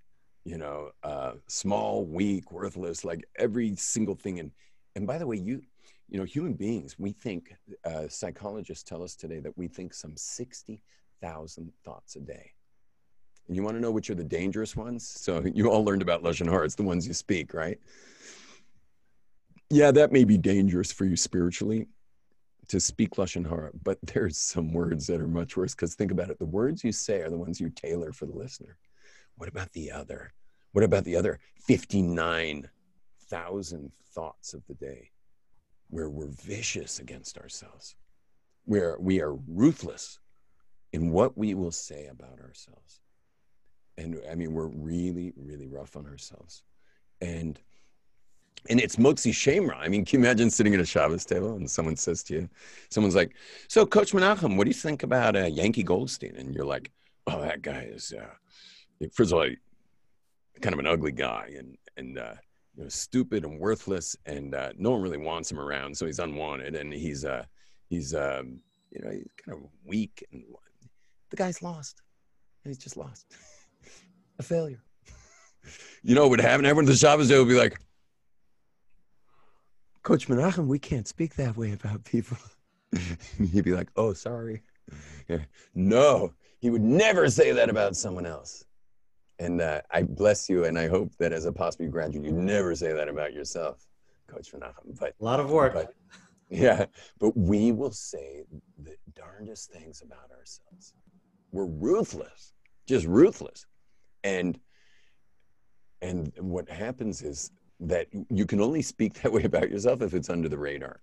[0.44, 4.38] you know uh, small weak worthless like every single thing.
[4.38, 4.50] And
[4.96, 5.62] and by the way you
[6.08, 10.16] you know human beings we think uh, psychologists tell us today that we think some
[10.16, 12.53] 60000 thoughts a day
[13.46, 16.22] and you want to know which are the dangerous ones so you all learned about
[16.22, 17.78] lashon hara it's the ones you speak right
[19.70, 21.86] yeah that may be dangerous for you spiritually
[22.68, 25.74] to speak lashon hara, but there's some words that are much worse.
[25.74, 28.36] Because think about it: the words you say are the ones you tailor for the
[28.36, 28.76] listener.
[29.36, 30.32] What about the other?
[30.72, 32.68] What about the other fifty-nine
[33.28, 35.10] thousand thoughts of the day,
[35.88, 37.96] where we're vicious against ourselves,
[38.64, 40.18] where we are ruthless
[40.92, 43.00] in what we will say about ourselves,
[43.98, 46.62] and I mean we're really, really rough on ourselves,
[47.20, 47.58] and
[48.68, 49.78] and it's motzi shem ra.
[49.78, 52.48] I mean, can you imagine sitting at a Shabbos table and someone says to you,
[52.90, 53.34] someone's like,
[53.68, 56.90] "So, Coach Menachem, what do you think about uh, Yankee Goldstein?" And you're like,
[57.26, 59.48] "Oh, that guy is, uh, first of all,
[60.60, 62.34] kind of an ugly guy, and and uh,
[62.76, 66.18] you know, stupid and worthless, and uh, no one really wants him around, so he's
[66.18, 67.44] unwanted, and he's uh,
[67.90, 70.44] he's um, you know, he's kind of weak, and
[71.30, 72.02] the guy's lost.
[72.64, 73.26] He's just lost,
[74.38, 74.82] a failure."
[76.02, 76.66] You know what would happen?
[76.66, 77.78] Everyone at the Shabbos day would be like
[80.02, 82.36] Coach Menachem, we can't speak that way about people.
[83.38, 84.62] He'd be like, oh, sorry.
[85.28, 85.38] Yeah.
[85.74, 88.64] No, he would never say that about someone else.
[89.38, 92.74] And uh, I bless you, and I hope that as a possible graduate, you never
[92.76, 93.84] say that about yourself,
[94.28, 94.98] Coach Menachem.
[95.00, 95.72] But A lot of work.
[95.74, 95.94] but
[96.50, 96.84] yeah,
[97.18, 98.44] but we will say
[98.78, 100.94] the darndest things about ourselves.
[101.50, 102.52] We're ruthless,
[102.86, 103.66] just ruthless.
[104.24, 104.58] And
[106.02, 107.50] and what happens is
[107.80, 111.00] that you can only speak that way about yourself if it's under the radar.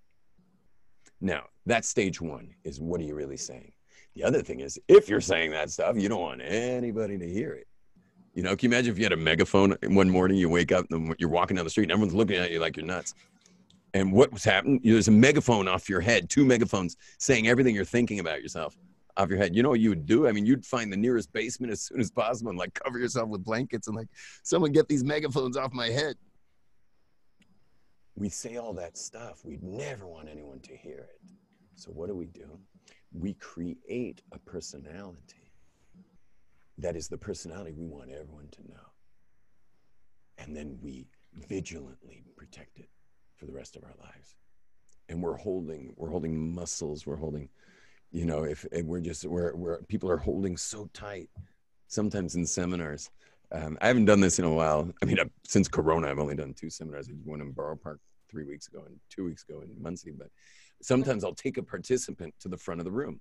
[1.20, 3.72] Now, that's stage one is what are you really saying?
[4.16, 7.54] The other thing is if you're saying that stuff, you don't want anybody to hear
[7.54, 7.68] it.
[8.34, 10.86] You know, can you imagine if you had a megaphone one morning you wake up
[10.92, 13.14] and you're walking down the street and everyone's looking at you like you're nuts?
[13.94, 14.80] And what was happening?
[14.84, 18.78] There's a megaphone off your head, two megaphones saying everything you're thinking about yourself
[19.22, 19.56] off your head.
[19.56, 20.28] You know what you would do?
[20.28, 23.30] I mean, you'd find the nearest basement as soon as possible and like cover yourself
[23.30, 24.08] with blankets and like,
[24.44, 26.16] someone get these megaphones off my head.
[28.16, 29.46] We say all that stuff.
[29.46, 31.22] We'd never want anyone to hear it.
[31.76, 32.60] So what do we do?
[33.14, 35.52] We create a personality
[36.78, 38.88] that is the personality we want everyone to know.
[40.38, 41.08] And then we
[41.48, 42.90] vigilantly protect it
[43.38, 44.36] for the rest of our lives.
[45.10, 47.50] And we're holding, we're holding muscles, we're holding,
[48.12, 51.30] you know, if, if we're just, we're, we're, people are holding so tight.
[51.88, 53.10] Sometimes in seminars,
[53.52, 54.90] um, I haven't done this in a while.
[55.02, 57.08] I mean, I've, since Corona, I've only done two seminars.
[57.10, 58.00] I did one in Borough Park
[58.30, 60.12] three weeks ago and two weeks ago in Monsey.
[60.12, 60.30] But
[60.82, 63.20] sometimes I'll take a participant to the front of the room.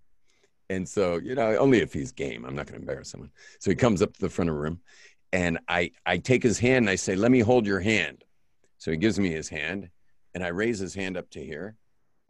[0.68, 3.32] And so, you know, only if he's game, I'm not going to embarrass someone.
[3.58, 4.80] So he comes up to the front of the room
[5.32, 8.24] and I, I take his hand and I say, let me hold your hand.
[8.78, 9.90] So he gives me his hand
[10.32, 11.76] and I raise his hand up to here.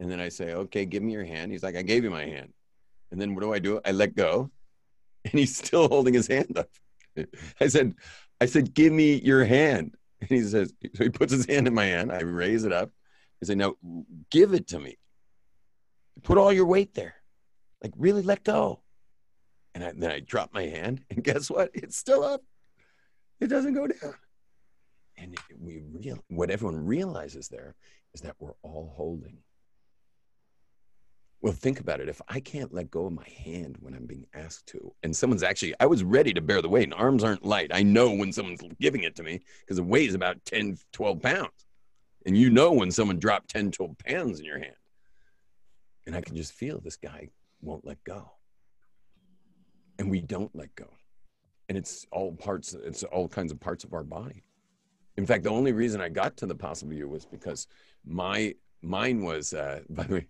[0.01, 1.51] And then I say, okay, give me your hand.
[1.51, 2.51] He's like, I gave you my hand.
[3.11, 3.79] And then what do I do?
[3.85, 4.49] I let go
[5.25, 6.69] and he's still holding his hand up.
[7.61, 7.93] I said,
[8.41, 9.95] I said, give me your hand.
[10.21, 12.11] And he says, so he puts his hand in my hand.
[12.11, 12.91] I raise it up.
[13.41, 13.73] I say, now
[14.29, 14.99] give it to me.
[16.21, 17.15] Put all your weight there.
[17.81, 18.81] Like really let go.
[19.73, 21.71] And I, then I drop my hand and guess what?
[21.73, 22.43] It's still up.
[23.39, 24.13] It doesn't go down.
[25.17, 27.73] And we real what everyone realizes there
[28.13, 29.39] is that we're all holding.
[31.41, 32.07] Well, think about it.
[32.07, 35.41] If I can't let go of my hand when I'm being asked to, and someone's
[35.41, 37.71] actually, I was ready to bear the weight, and arms aren't light.
[37.73, 41.65] I know when someone's giving it to me because it weighs about 10, 12 pounds.
[42.27, 44.75] And you know when someone dropped 10, 12 pounds in your hand.
[46.05, 47.29] And I can just feel this guy
[47.59, 48.33] won't let go.
[49.97, 50.89] And we don't let go.
[51.69, 54.43] And it's all parts, it's all kinds of parts of our body.
[55.17, 57.65] In fact, the only reason I got to the possible you was because
[58.05, 60.27] my mine was uh, by the way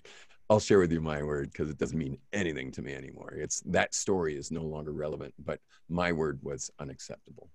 [0.51, 3.33] I'll share with you my word because it doesn't mean anything to me anymore.
[3.37, 7.49] It's that story is no longer relevant, but my word was unacceptable.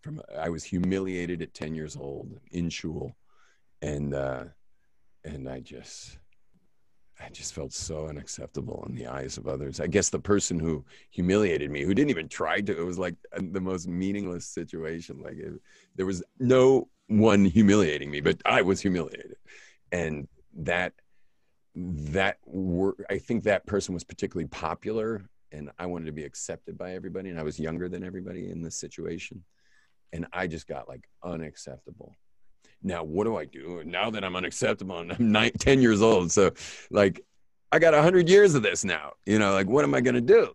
[0.00, 3.14] From I was humiliated at 10 years old in shul
[3.82, 4.44] and uh
[5.22, 6.18] and I just
[7.20, 9.78] I just felt so unacceptable in the eyes of others.
[9.78, 13.16] I guess the person who humiliated me, who didn't even try to, it was like
[13.36, 15.20] the most meaningless situation.
[15.20, 15.52] Like it,
[15.94, 19.36] there was no one humiliating me, but I was humiliated.
[19.92, 20.94] And that
[21.76, 26.78] that were i think that person was particularly popular and i wanted to be accepted
[26.78, 29.42] by everybody and i was younger than everybody in this situation.
[30.12, 32.14] And i just got like unacceptable.
[32.82, 36.30] Now what do i do now that i'm unacceptable and i'm nine, 10 years old?
[36.30, 36.52] So
[36.90, 37.20] like
[37.72, 40.20] i got 100 years of this now you know like what am i going to
[40.20, 40.52] do?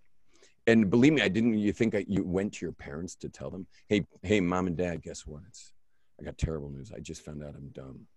[0.68, 3.50] And believe me i didn't you think I, you went to your parents to tell
[3.50, 5.42] them hey hey mom and dad guess what?
[5.50, 5.74] It's
[6.18, 6.94] i got terrible news.
[6.96, 8.08] I just found out i'm dumb.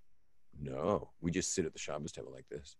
[0.60, 2.76] No we just sit at the Shabbos table like this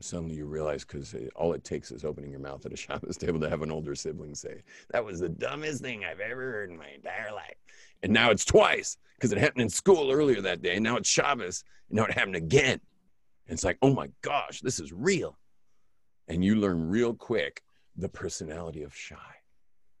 [0.00, 3.16] suddenly you realize because eh, all it takes is opening your mouth at a Shabbos
[3.16, 6.70] table to have an older sibling say, That was the dumbest thing I've ever heard
[6.70, 7.56] in my entire life.
[8.02, 10.74] And now it's twice because it happened in school earlier that day.
[10.74, 11.64] And now it's Shabbos.
[11.90, 12.80] And now it happened again.
[13.46, 15.36] And it's like, Oh my gosh, this is real.
[16.28, 17.62] And you learn real quick
[17.96, 19.16] the personality of shy.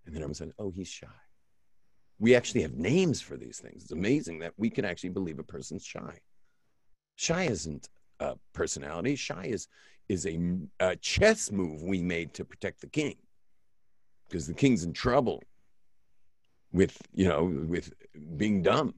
[0.06, 1.06] And then I'm saying, Oh, he's shy.
[2.20, 3.82] We actually have names for these things.
[3.82, 6.18] It's amazing that we can actually believe a person's shy.
[7.14, 7.88] Shy isn't
[8.20, 9.16] uh, personality.
[9.16, 9.68] Shy is
[10.08, 10.38] is a,
[10.80, 13.16] a, chess move we made to protect the king,
[14.28, 15.42] because the king's in trouble
[16.72, 17.92] with you know with
[18.36, 18.94] being dumb,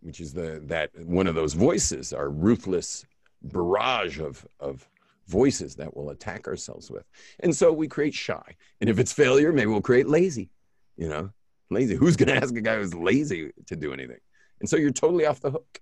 [0.00, 3.04] which is the that one of those voices, our ruthless
[3.42, 4.86] barrage of of
[5.26, 7.04] voices that we'll attack ourselves with,
[7.40, 8.56] and so we create shy.
[8.80, 10.50] And if it's failure, maybe we'll create lazy.
[10.96, 11.30] You know,
[11.70, 11.94] lazy.
[11.94, 14.20] Who's going to ask a guy who's lazy to do anything?
[14.60, 15.80] And so you're totally off the hook.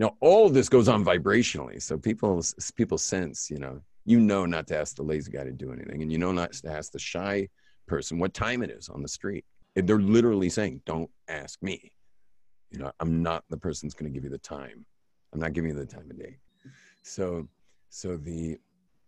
[0.00, 1.80] Now, all of this goes on vibrationally.
[1.80, 2.42] So people,
[2.74, 6.00] people sense, you know, you know not to ask the lazy guy to do anything.
[6.00, 7.50] And you know not to ask the shy
[7.86, 9.44] person what time it is on the street.
[9.76, 11.92] They're literally saying, don't ask me.
[12.70, 14.86] You know, I'm not the person that's going to give you the time.
[15.34, 16.38] I'm not giving you the time of day.
[17.02, 17.46] So,
[17.90, 18.58] so the,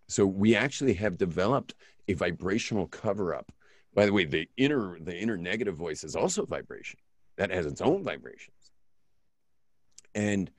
[0.08, 1.74] so we actually have developed
[2.08, 3.50] a vibrational cover up.
[3.94, 7.00] By the way, the inner, the inner negative voice is also vibration
[7.38, 8.72] that has its own vibrations.
[10.14, 10.50] And,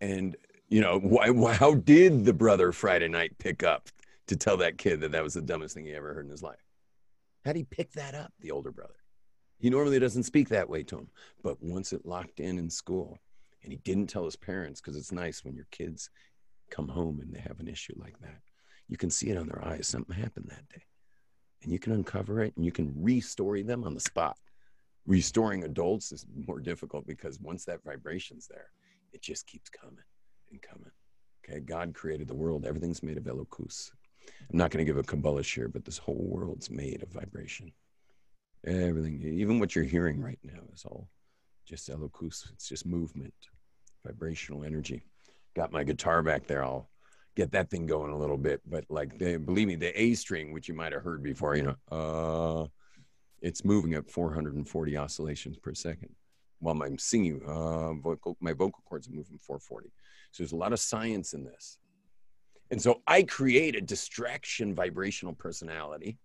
[0.00, 0.36] and,
[0.68, 3.88] you know, why, why, how did the brother Friday night pick up
[4.28, 6.42] to tell that kid that that was the dumbest thing he ever heard in his
[6.42, 6.64] life?
[7.44, 8.94] How'd he pick that up, the older brother?
[9.58, 11.08] He normally doesn't speak that way to him,
[11.42, 13.18] but once it locked in in school,
[13.62, 16.10] and he didn't tell his parents because it's nice when your kids
[16.70, 18.40] come home and they have an issue like that.
[18.88, 19.86] You can see it on their eyes.
[19.86, 20.82] Something happened that day.
[21.62, 24.38] And you can uncover it and you can restory them on the spot.
[25.06, 28.70] Restoring adults is more difficult because once that vibration's there,
[29.12, 30.04] it just keeps coming
[30.50, 30.90] and coming.
[31.44, 32.64] Okay, God created the world.
[32.66, 33.90] Everything's made of Elokus.
[34.50, 37.72] I'm not going to give a Kabbalah share, but this whole world's made of vibration.
[38.66, 41.08] Everything, even what you're hearing right now, is all
[41.66, 42.50] just elokus.
[42.52, 43.32] It's just movement,
[44.04, 45.02] vibrational energy.
[45.56, 46.62] Got my guitar back there.
[46.62, 46.90] I'll
[47.36, 48.60] get that thing going a little bit.
[48.68, 51.96] But like, believe me, the A string, which you might have heard before, you know,
[51.96, 52.66] uh,
[53.40, 56.10] it's moving at 440 oscillations per second.
[56.60, 59.90] While I'm singing, uh, vocal, my vocal cords are moving 440.
[60.30, 61.78] So there's a lot of science in this.
[62.70, 66.18] And so I create a distraction vibrational personality,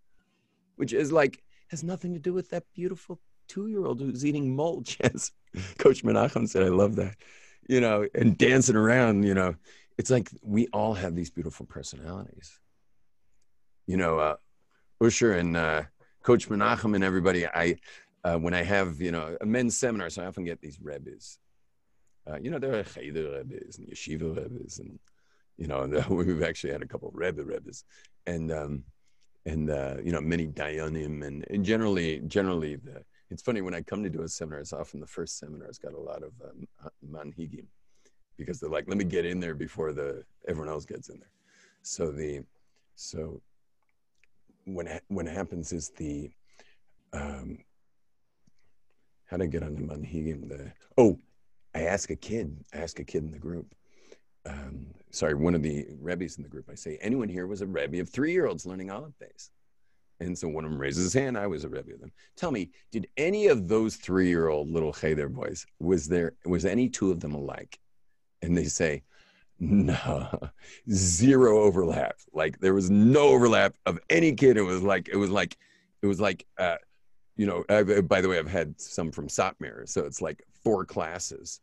[0.76, 4.56] which is like has nothing to do with that beautiful two year old who's eating
[4.56, 5.32] mulch, as
[5.78, 6.64] Coach Menachem said.
[6.64, 7.16] I love that,
[7.68, 9.56] you know, and dancing around, you know.
[9.98, 12.60] It's like we all have these beautiful personalities.
[13.88, 14.36] You know, uh,
[15.02, 15.84] Osher and uh,
[16.24, 17.78] Coach Menachem and everybody, I,
[18.26, 21.40] uh, when I have, you know, a men's seminar, so I often get these rebbes.
[22.28, 25.00] Uh, you know, there are Cheder rebbes and yeshiva rebbes, and,
[25.58, 27.86] you know, we've actually had a couple of rebbe rebbes.
[28.26, 28.84] And, um,
[29.46, 33.82] and uh, you know many dayanim and, and generally generally the it's funny when I
[33.82, 36.32] come to do a seminar it's often the first seminar has got a lot of
[36.44, 36.68] um,
[37.08, 37.66] manhigim
[38.38, 41.30] because they're like let me get in there before the everyone else gets in there
[41.84, 42.44] so the
[42.96, 43.40] so
[44.66, 46.32] when when happens is the
[47.14, 47.60] um,
[49.26, 51.20] how to get on the manhigim the oh
[51.74, 53.74] I ask a kid I ask a kid in the group
[54.46, 57.66] um, sorry, one of the Rebbes in the group, I say, anyone here was a
[57.66, 59.50] Rebbe of three year olds learning Aleph Beis?
[60.20, 61.38] And so one of them raises his hand.
[61.38, 62.12] I was a Rebbe of them.
[62.38, 66.66] Tell me, did any of those three year old little Cheder boys, was there, was
[66.66, 67.80] any two of them alike?
[68.42, 69.04] And they say,
[69.60, 70.30] no,
[70.92, 72.18] zero overlap.
[72.34, 74.58] Like there was no overlap of any kid.
[74.58, 75.58] It was like, it was like,
[76.02, 76.78] it was like, uh,
[77.36, 79.88] you know, I, by the way, I've had some from Satmar.
[79.88, 81.62] So it's like four classes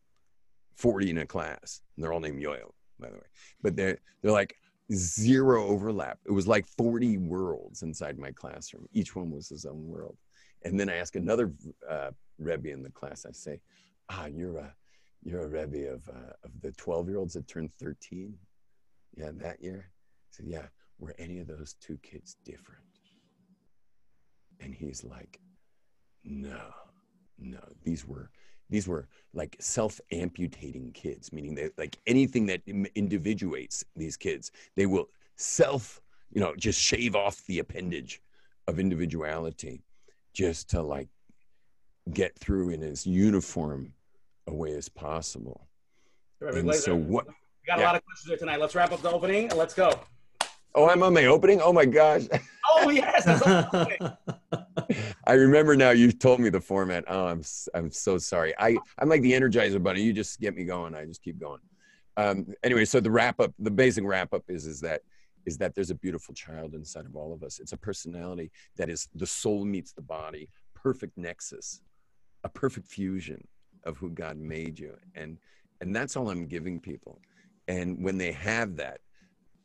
[0.77, 1.81] 40 in a class.
[1.97, 3.27] And they're all named Yoel, by the way.
[3.63, 4.57] But they're, they're like
[4.93, 6.19] zero overlap.
[6.27, 8.87] It was like 40 worlds inside my classroom.
[8.93, 10.17] Each one was his own world.
[10.65, 11.53] And then I ask another
[11.89, 13.61] uh, Rebbe in the class, I say,
[14.09, 14.75] ah, you're a,
[15.23, 18.35] you're a Rebbe of, uh, of the 12 year olds that turned 13.
[19.17, 19.89] Yeah, that year.
[19.89, 20.67] I said, yeah,
[20.99, 22.83] were any of those two kids different?
[24.61, 25.39] And he's like,
[26.25, 26.61] no,
[27.39, 28.31] no, these were
[28.71, 32.63] these were like self-amputating kids meaning that like anything that
[32.95, 36.01] individuates these kids they will self
[36.31, 38.23] you know just shave off the appendage
[38.69, 39.83] of individuality
[40.33, 41.09] just to like
[42.13, 43.93] get through in as uniform
[44.47, 45.69] a way as possible.
[46.41, 47.33] And so what we
[47.67, 47.85] got yeah.
[47.85, 48.61] a lot of questions here tonight.
[48.61, 49.93] Let's wrap up the opening and let's go.
[50.75, 51.61] Oh i'm on my opening?
[51.61, 52.23] Oh my gosh
[52.73, 53.27] oh yes
[55.27, 55.91] I remember now.
[55.91, 57.05] You told me the format.
[57.09, 57.43] Oh, I'm
[57.75, 58.55] I'm so sorry.
[58.59, 60.03] I I'm like the Energizer Bunny.
[60.03, 60.95] You just get me going.
[60.95, 61.61] I just keep going.
[62.17, 65.03] Um, anyway, so the wrap up, the basic wrap up is is that
[65.47, 67.59] is that there's a beautiful child inside of all of us.
[67.59, 71.81] It's a personality that is the soul meets the body, perfect nexus,
[72.45, 73.47] a perfect fusion
[73.85, 75.39] of who God made you, and
[75.81, 77.21] and that's all I'm giving people.
[77.69, 79.01] And when they have that,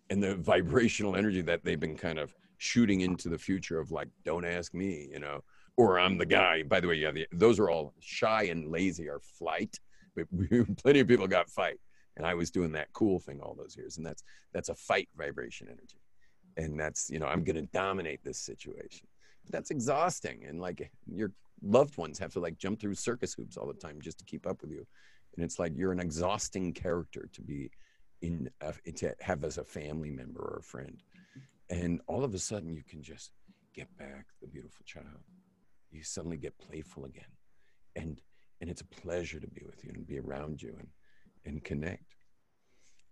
[0.09, 4.09] and the vibrational energy that they've been kind of shooting into the future of like,
[4.25, 5.43] don't ask me, you know,
[5.77, 6.63] or I'm the guy.
[6.63, 9.79] By the way, yeah, the, those are all shy and lazy are flight,
[10.15, 10.25] but
[10.77, 11.79] plenty of people got fight.
[12.17, 13.97] And I was doing that cool thing all those years.
[13.97, 16.01] And that's, that's a fight vibration energy.
[16.57, 19.05] And that's, you know, I'm going to dominate this situation.
[19.45, 20.43] But that's exhausting.
[20.47, 21.31] And like your
[21.61, 24.47] loved ones have to like jump through circus hoops all the time just to keep
[24.47, 24.85] up with you.
[25.35, 27.69] And it's like you're an exhausting character to be
[28.23, 31.03] in, uh, to have as a family member or a friend
[31.69, 33.31] and all of a sudden you can just
[33.73, 35.23] get back the beautiful child.
[35.91, 37.31] You suddenly get playful again.
[37.95, 38.21] And
[38.59, 40.87] and it's a pleasure to be with you and be around you and
[41.45, 42.15] and connect.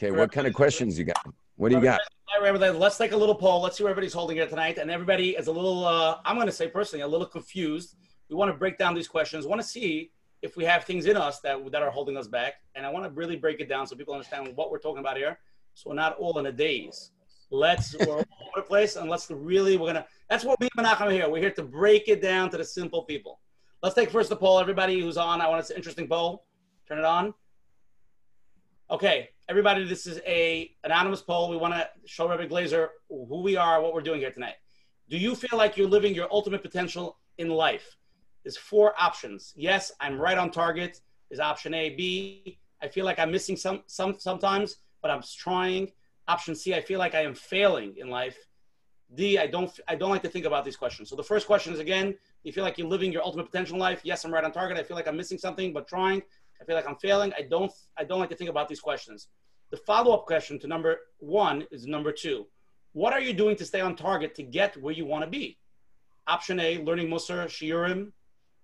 [0.01, 1.23] Okay, what kind of questions you got?
[1.57, 2.01] What do you got?
[2.41, 3.61] Let's take a little poll.
[3.61, 4.79] Let's see where everybody's holding it tonight.
[4.79, 7.95] And everybody is a little, uh, I'm going to say personally, a little confused.
[8.27, 9.45] We want to break down these questions.
[9.45, 10.09] want to see
[10.41, 12.55] if we have things in us that, that are holding us back.
[12.73, 15.17] And I want to really break it down so people understand what we're talking about
[15.17, 15.37] here.
[15.75, 17.11] So we're not all in a daze.
[17.51, 18.25] Let's, we're all over
[18.55, 18.95] the place.
[18.95, 21.29] And let's really, we're going to, that's what me and Menachem are here.
[21.29, 23.39] We're here to break it down to the simple people.
[23.81, 24.59] Let's take first the poll.
[24.59, 26.45] Everybody who's on, I want an interesting poll.
[26.87, 27.33] Turn it on.
[28.91, 31.49] Okay, everybody, this is a anonymous poll.
[31.49, 34.53] We want to show Rabbi Glazer who we are, what we're doing here tonight.
[35.09, 37.97] Do you feel like you're living your ultimate potential in life?
[38.43, 39.51] There's four options.
[39.55, 41.01] Yes, I'm right on target.
[41.31, 41.89] Is option A.
[41.89, 42.59] B.
[42.83, 45.91] I feel like I'm missing some some sometimes, but I'm trying.
[46.27, 46.75] Option C.
[46.75, 48.37] I feel like I am failing in life.
[49.15, 49.37] D.
[49.37, 51.09] I don't I don't like to think about these questions.
[51.09, 54.01] So the first question is again, you feel like you're living your ultimate potential life?
[54.03, 54.77] Yes, I'm right on target.
[54.77, 56.21] I feel like I'm missing something, but trying.
[56.61, 57.33] I feel like I'm failing.
[57.37, 59.27] I don't I don't like to think about these questions.
[59.71, 62.47] The follow up question to number one is number two.
[62.93, 65.57] What are you doing to stay on target to get where you want to be?
[66.27, 68.11] Option A, learning Musar, Shiurim.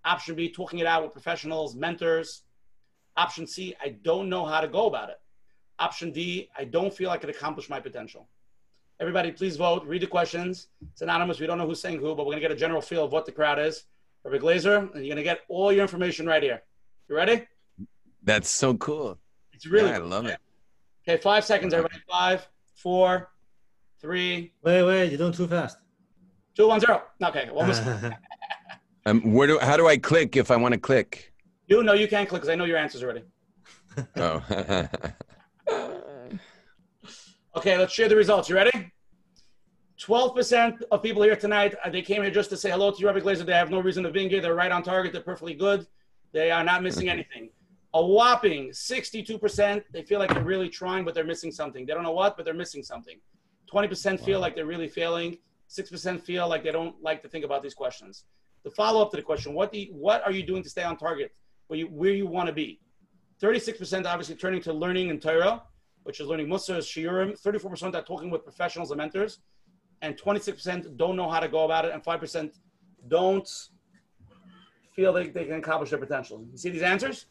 [0.06, 2.44] Option B, talking it out with professionals, mentors.
[3.16, 5.20] Option C, I don't know how to go about it.
[5.80, 8.28] Option D, I don't feel I could accomplish my potential.
[9.00, 9.86] Everybody, please vote.
[9.86, 10.68] Read the questions.
[10.92, 11.40] It's anonymous.
[11.40, 13.12] We don't know who's saying who, but we're going to get a general feel of
[13.12, 13.84] what the crowd is.
[14.24, 16.64] Rabbi Glazer, and you're going to get all your information right here.
[17.08, 17.48] You ready?
[18.24, 19.20] That's so cool.
[19.54, 20.40] It's really yeah, I love it.
[21.08, 22.02] Okay, five seconds, everybody.
[22.10, 23.30] Five, four,
[24.02, 24.52] three.
[24.64, 25.78] Wait, wait, you're doing too fast.
[26.56, 27.04] Two, one, zero.
[27.24, 27.84] Okay, almost.
[29.06, 29.60] um, where do?
[29.60, 31.34] How do I click if I want to click?
[31.68, 33.24] You know you can't click because I know your answers already.
[34.18, 34.44] oh.
[37.56, 38.50] okay, let's share the results.
[38.50, 38.87] You ready?
[40.00, 43.08] 12% of people here tonight, uh, they came here just to say hello to you,
[43.08, 43.46] Rabbi Glazer.
[43.46, 44.42] They have no reason to be here.
[44.42, 45.12] They're right on target.
[45.12, 45.88] They're perfectly good.
[46.34, 47.50] They are not missing anything
[47.94, 52.04] a whopping 62% they feel like they're really trying but they're missing something they don't
[52.04, 53.18] know what but they're missing something
[53.74, 54.42] 20% feel wow.
[54.42, 55.38] like they're really failing
[55.70, 58.26] 6% feel like they don't like to think about these questions
[58.64, 60.98] the follow-up to the question what do you, what are you doing to stay on
[60.98, 61.34] target
[61.68, 62.80] where you where you want to be
[63.42, 65.64] 36% obviously turning to learning in Torah
[66.04, 69.40] which is learning Musar, Shiurim, 34% are talking with professionals and mentors,
[70.02, 72.52] and 26% don't know how to go about it, and 5%
[73.08, 73.50] don't
[74.96, 76.46] feel like they can accomplish their potential.
[76.52, 77.28] You see these answers?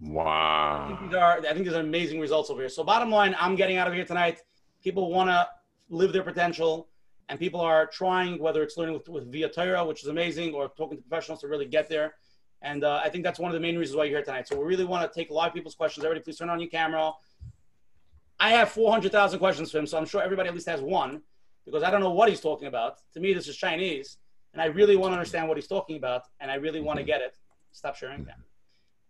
[0.00, 0.84] Wow.
[0.84, 2.68] I think, these are, I think these are amazing results over here.
[2.68, 4.40] So bottom line, I'm getting out of here tonight.
[4.82, 5.48] People want to
[5.88, 6.88] live their potential
[7.28, 10.68] and people are trying, whether it's learning with, with via Torah, which is amazing, or
[10.76, 12.14] talking to professionals to really get there.
[12.62, 14.48] And uh, I think that's one of the main reasons why you're here tonight.
[14.48, 16.04] So we really want to take a lot of people's questions.
[16.04, 17.12] Everybody, please turn on your camera.
[18.40, 21.22] I have 400,000 questions for him, so I'm sure everybody at least has one
[21.64, 22.98] because I don't know what he's talking about.
[23.14, 24.18] To me, this is Chinese,
[24.52, 27.04] and I really want to understand what he's talking about, and I really want to
[27.04, 27.36] get it.
[27.72, 28.38] Stop sharing that.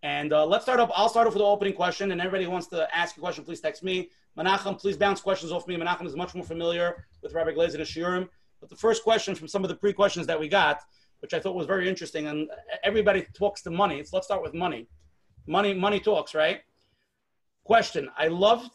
[0.03, 0.91] And uh, let's start off.
[0.95, 3.61] I'll start off with the opening question, and everybody wants to ask a question, please
[3.61, 4.09] text me.
[4.37, 5.75] Menachem, please bounce questions off me.
[5.75, 8.27] Menachem is much more familiar with Rabbi Glazer and Shiurim.
[8.59, 10.81] But the first question from some of the pre-questions that we got,
[11.19, 12.49] which I thought was very interesting, and
[12.83, 14.03] everybody talks to money.
[14.03, 14.87] So let's start with money.
[15.47, 16.61] Money, money talks, right?
[17.63, 18.69] Question: I love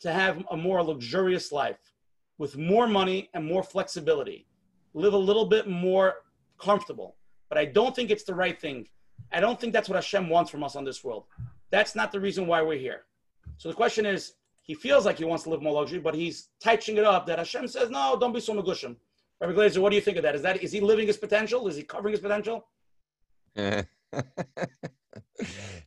[0.00, 1.78] to have a more luxurious life
[2.38, 4.46] with more money and more flexibility,
[4.92, 6.14] live a little bit more
[6.58, 7.16] comfortable.
[7.48, 8.86] But I don't think it's the right thing
[9.32, 11.24] I don't think that's what Hashem wants from us on this world.
[11.70, 13.02] That's not the reason why we're here.
[13.58, 16.48] So the question is, he feels like he wants to live more luxury, but he's
[16.62, 18.96] touching it up that Hashem says, no, don't be so magushim.
[19.40, 20.34] Rabbi Glazer, what do you think of that?
[20.34, 21.66] Is that is he living his potential?
[21.68, 22.66] Is he covering his potential?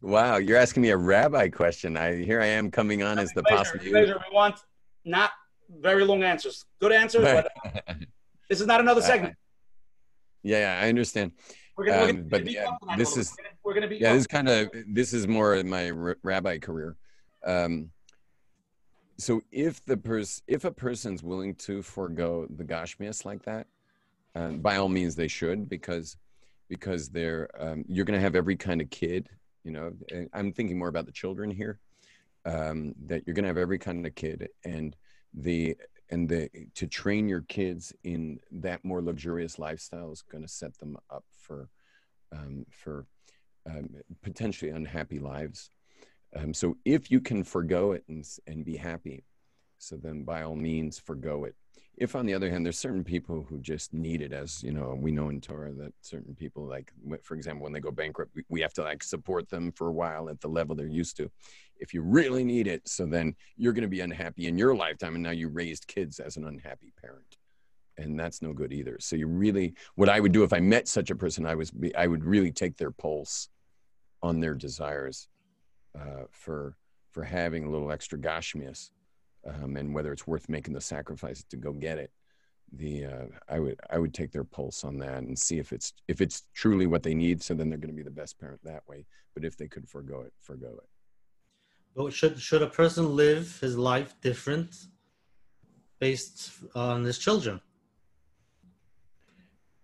[0.01, 1.97] wow, you're asking me a rabbi question.
[1.97, 3.85] I here I am coming on Rabbi as the Glazer, possible.
[3.85, 4.59] Glazer, we want
[5.05, 5.31] not
[5.69, 6.65] very long answers.
[6.79, 7.51] Good answers, but
[8.49, 9.33] this is not another segment.
[9.33, 9.37] Uh,
[10.43, 11.31] yeah, yeah, I understand.
[11.75, 13.87] We're gonna, we're Um, gonna but yeah, you up tonight a this is- we're gonna
[13.87, 15.89] be yeah this is kind of this is more in my
[16.23, 16.95] rabbi career
[17.45, 17.91] um
[19.17, 23.67] so if the person if a person's willing to forego the gashmias like that
[24.35, 26.15] uh, by all means they should because
[26.69, 29.29] because they're um, you're going to have every kind of kid
[29.65, 29.91] you know
[30.33, 31.77] i'm thinking more about the children here
[32.45, 34.95] um, that you're going to have every kind of kid and
[35.33, 35.75] the
[36.09, 40.77] and the to train your kids in that more luxurious lifestyle is going to set
[40.77, 41.69] them up for
[42.31, 43.05] um, for
[43.69, 43.89] um,
[44.21, 45.69] potentially unhappy lives.
[46.35, 49.23] Um, so if you can forego it and, and be happy,
[49.77, 51.55] so then by all means forego it.
[51.97, 54.95] If on the other hand, there's certain people who just need it, as you know,
[54.99, 56.91] we know in Torah that certain people, like
[57.23, 60.29] for example, when they go bankrupt, we, have to like support them for a while
[60.29, 61.31] at the level they're used to.
[61.77, 65.15] If you really need it, so then you're going to be unhappy in your lifetime,
[65.15, 67.37] and now you raised kids as an unhappy parent
[67.99, 68.97] and that's no good either.
[68.99, 71.71] So you really, what I would do if I met such a person, I was,
[71.97, 73.49] I would really take their pulse
[74.21, 75.27] on their desires
[75.99, 76.75] uh, for
[77.11, 78.91] for having a little extra gashmias,
[79.47, 82.11] um, and whether it's worth making the sacrifice to go get it.
[82.73, 85.93] The uh, I would I would take their pulse on that and see if it's
[86.07, 87.41] if it's truly what they need.
[87.41, 89.05] So then they're going to be the best parent that way.
[89.33, 90.89] But if they could forego it, forego it.
[91.95, 94.75] But should should a person live his life different
[95.99, 97.61] based on his children?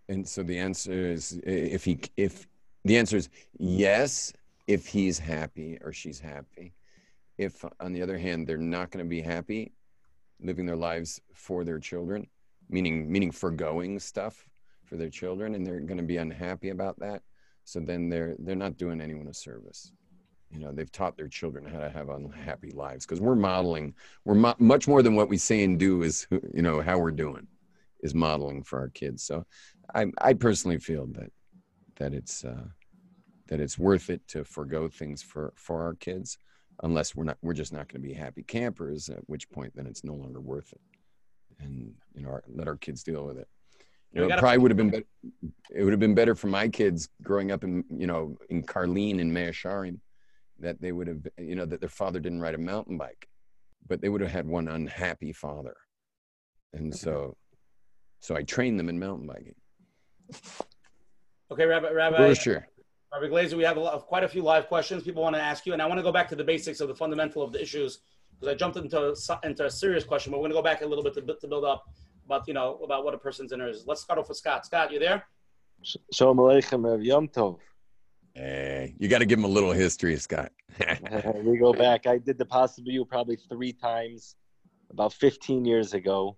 [0.10, 2.48] And so the answer is if he if
[2.84, 4.34] the answer is yes
[4.68, 6.74] if he's happy or she's happy.
[7.38, 9.74] If on the other hand they're not going to be happy
[10.42, 12.28] living their lives for their children,
[12.70, 14.48] meaning meaning foregoing stuff
[14.86, 17.22] for their children and they're going to be unhappy about that,
[17.64, 19.92] so then they're they're not doing anyone a service.
[20.52, 24.36] You know, they've taught their children how to have unhappy lives because we're modeling we're
[24.36, 27.48] mo- much more than what we say and do is you know how we're doing
[28.02, 29.24] is modeling for our kids.
[29.24, 29.46] So
[29.96, 31.32] I, I personally feel that
[31.96, 32.68] that it's uh,
[33.48, 36.38] that it's worth it to forego things for for our kids,
[36.82, 39.10] unless we're not we're just not going to be happy campers.
[39.10, 40.82] At which point, then it's no longer worth it,
[41.60, 43.48] and you know our, let our kids deal with it.
[44.14, 45.06] You know, it probably would have been better.
[45.72, 49.22] It would have been better for my kids growing up in you know in Carlene
[49.22, 50.00] and Meah Shearim,
[50.60, 53.28] that they would have you know that their father didn't ride a mountain bike,
[53.88, 55.76] but they would have had one unhappy father,
[56.74, 57.38] and so
[58.20, 59.56] so I trained them in mountain biking.
[61.52, 62.30] Okay, Rabbi, Rabbi, For
[63.14, 63.22] sure.
[63.22, 65.42] Rabbi Glazer, we have a lot of, quite a few live questions people want to
[65.42, 67.52] ask you, and I want to go back to the basics of the fundamental of
[67.52, 68.00] the issues
[68.40, 70.86] because I jumped into into a serious question, but we're going to go back a
[70.86, 71.86] little bit to, to build up
[72.26, 73.86] about you know about what a person's inner is.
[73.88, 74.66] Let's start off with Scott.
[74.66, 75.26] Scott, you there?
[76.14, 77.60] Shalom Aleichem, Rav Yom Tov.
[78.34, 80.52] Hey, you got to give him a little history, Scott.
[81.44, 82.08] we go back.
[82.08, 84.36] I did the Possible You probably three times
[84.90, 86.38] about 15 years ago.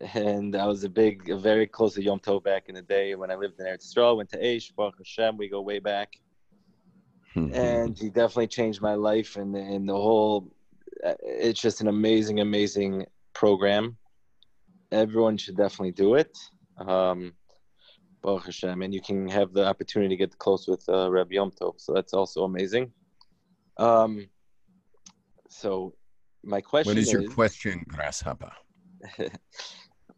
[0.00, 3.14] And I was a big, a very close to Yom Tov back in the day
[3.14, 4.16] when I lived in Eretz Yisrael.
[4.16, 5.36] Went to Aish, Baruch Hashem.
[5.36, 6.14] We go way back,
[7.34, 9.36] and he definitely changed my life.
[9.36, 10.50] And and the whole,
[11.04, 13.96] uh, it's just an amazing, amazing program.
[14.90, 16.36] Everyone should definitely do it.
[16.78, 17.34] Um,
[18.22, 21.50] Baruch Hashem, and you can have the opportunity to get close with uh, Rabbi Yom
[21.50, 21.80] Tov.
[21.80, 22.92] So that's also amazing.
[23.78, 24.28] Um,
[25.48, 25.94] so
[26.44, 28.52] my question what is your question, Grasshopper?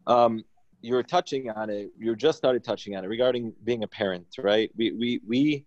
[0.07, 0.43] um,
[0.81, 1.89] you're touching on it.
[1.97, 4.71] You just started touching on it regarding being a parent, right?
[4.75, 5.65] We we we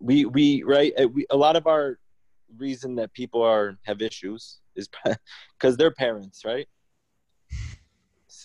[0.00, 0.92] we we right.
[1.00, 1.98] uh, We, a lot of our
[2.56, 4.88] reason that people are have issues is
[5.58, 6.68] because they're parents, right?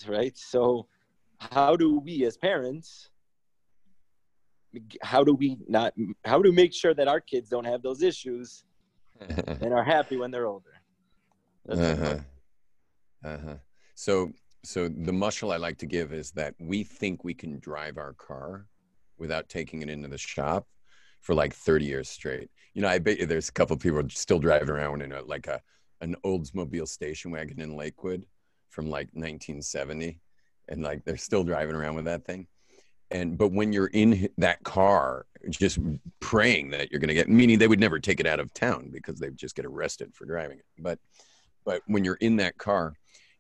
[0.08, 0.38] Right.
[0.38, 0.88] So,
[1.40, 3.10] how do we as parents?
[5.02, 5.94] How do we not?
[6.26, 8.64] How do we make sure that our kids don't have those issues
[9.20, 10.74] and are happy when they're older?
[11.66, 12.20] That's uh-huh.
[13.24, 13.56] Uh-huh.
[13.96, 14.32] So
[14.68, 18.14] so the mushel I like to give is that we think we can drive our
[18.14, 18.66] car
[19.18, 20.68] without taking it into the shop
[21.22, 22.50] for like 30 years straight.
[22.74, 25.22] You know, I bet you there's a couple of people still driving around in a
[25.22, 25.62] like a
[26.02, 28.26] an Oldsmobile station wagon in Lakewood
[28.70, 30.20] from like 1970
[30.68, 32.46] and like they're still driving around with that thing.
[33.10, 35.80] And but when you're in that car just
[36.20, 38.90] praying that you're going to get meaning they would never take it out of town
[38.92, 40.66] because they'd just get arrested for driving it.
[40.78, 41.00] But
[41.64, 42.94] but when you're in that car,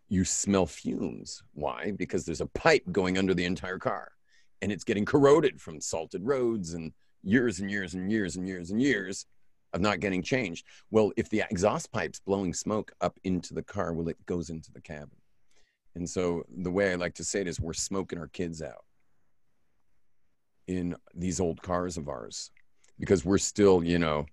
[0.09, 1.43] you smell fumes.
[1.53, 1.91] Why?
[1.91, 4.11] Because there's a pipe going under the entire car
[4.61, 6.91] and it's getting corroded from salted roads and
[7.23, 9.25] years and years and years and years and years
[9.73, 10.65] of not getting changed.
[10.91, 14.71] Well, if the exhaust pipe's blowing smoke up into the car, well, it goes into
[14.71, 15.17] the cabin.
[15.95, 18.85] And so the way I like to say it is we're smoking our kids out
[20.67, 22.51] in these old cars of ours
[22.99, 24.25] because we're still, you know,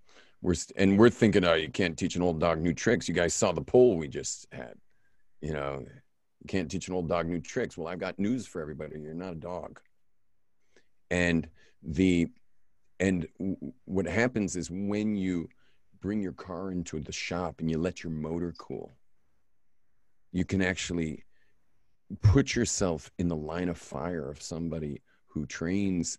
[0.43, 3.09] we're st- and we're thinking, oh, you can't teach an old dog new tricks.
[3.09, 4.75] You guys saw the poll we just had.
[5.45, 7.77] You know, you can't teach an old dog new tricks.
[7.77, 8.99] Well, I've got news for everybody.
[8.99, 9.81] You're not a dog.
[11.11, 11.49] and
[11.83, 12.29] the
[13.01, 13.27] and
[13.85, 15.49] what happens is when you
[16.01, 18.97] bring your car into the shop and you let your motor cool
[20.33, 21.25] you can actually
[22.23, 26.19] put yourself in the line of fire of somebody who trains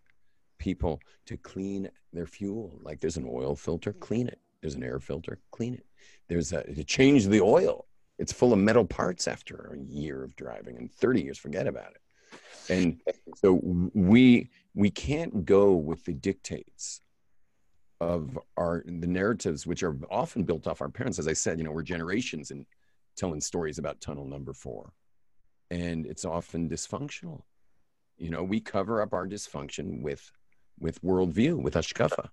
[0.59, 4.99] people to clean their fuel like there's an oil filter clean it there's an air
[4.99, 5.85] filter clean it
[6.29, 7.85] there's a to change the oil
[8.17, 11.91] it's full of metal parts after a year of driving and 30 years forget about
[11.91, 12.01] it.
[12.69, 13.01] And
[13.35, 13.59] so
[13.93, 17.01] we we can't go with the dictates
[18.01, 21.19] of our the narratives which are often built off our parents.
[21.19, 22.65] As i said you know we're generations in
[23.15, 24.91] telling stories about tunnel number four
[25.71, 27.41] and it's often dysfunctional.
[28.17, 30.31] You know we cover up our dysfunction with
[30.79, 32.27] with worldview with hashkafa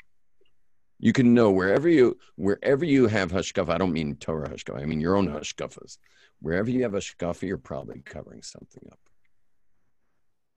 [1.02, 4.86] you can know wherever you wherever you have hashkafa i don't mean torah hashkafa i
[4.86, 5.98] mean your own hashkafas
[6.42, 8.98] wherever you have hashkafa you're probably covering something up.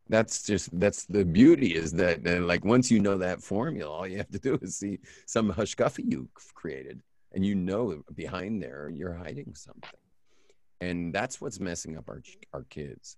[0.10, 4.18] That's just that's the beauty is that, like once you know that formula all you
[4.18, 9.14] have to do is see some hashkafa you've created and you know behind there you're
[9.14, 9.90] hiding something.
[10.82, 12.22] And that's what's messing up our
[12.54, 13.18] our kids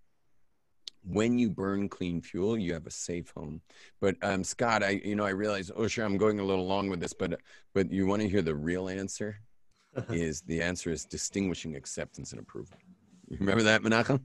[1.03, 3.61] when you burn clean fuel you have a safe home
[4.01, 6.89] but um scott i you know i realize oh sure i'm going a little long
[6.89, 7.39] with this but
[7.73, 9.39] but you want to hear the real answer
[10.09, 12.77] is the answer is distinguishing acceptance and approval
[13.29, 14.21] you remember that menachem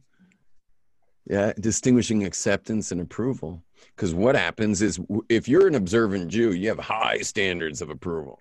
[1.27, 3.63] yeah, distinguishing acceptance and approval.
[3.95, 8.41] Because what happens is if you're an observant Jew, you have high standards of approval,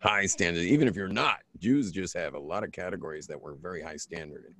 [0.00, 0.66] high standards.
[0.66, 3.96] Even if you're not, Jews just have a lot of categories that were very high
[3.96, 4.54] standard.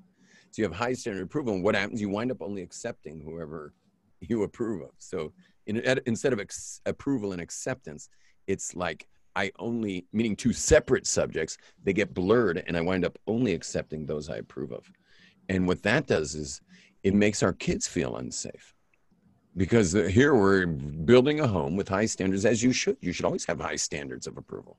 [0.51, 1.55] So you have high standard approval.
[1.55, 2.01] And what happens?
[2.01, 3.73] You wind up only accepting whoever
[4.21, 4.91] you approve of.
[4.99, 5.33] So
[5.67, 6.41] in, instead of
[6.87, 8.09] approval and acceptance,
[8.47, 13.17] it's like I only, meaning two separate subjects, they get blurred and I wind up
[13.27, 14.91] only accepting those I approve of.
[15.49, 16.61] And what that does is
[17.03, 18.75] it makes our kids feel unsafe
[19.57, 23.45] because here we're building a home with high standards as you should you should always
[23.45, 24.77] have high standards of approval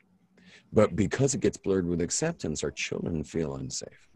[0.72, 4.07] but because it gets blurred with acceptance our children feel unsafe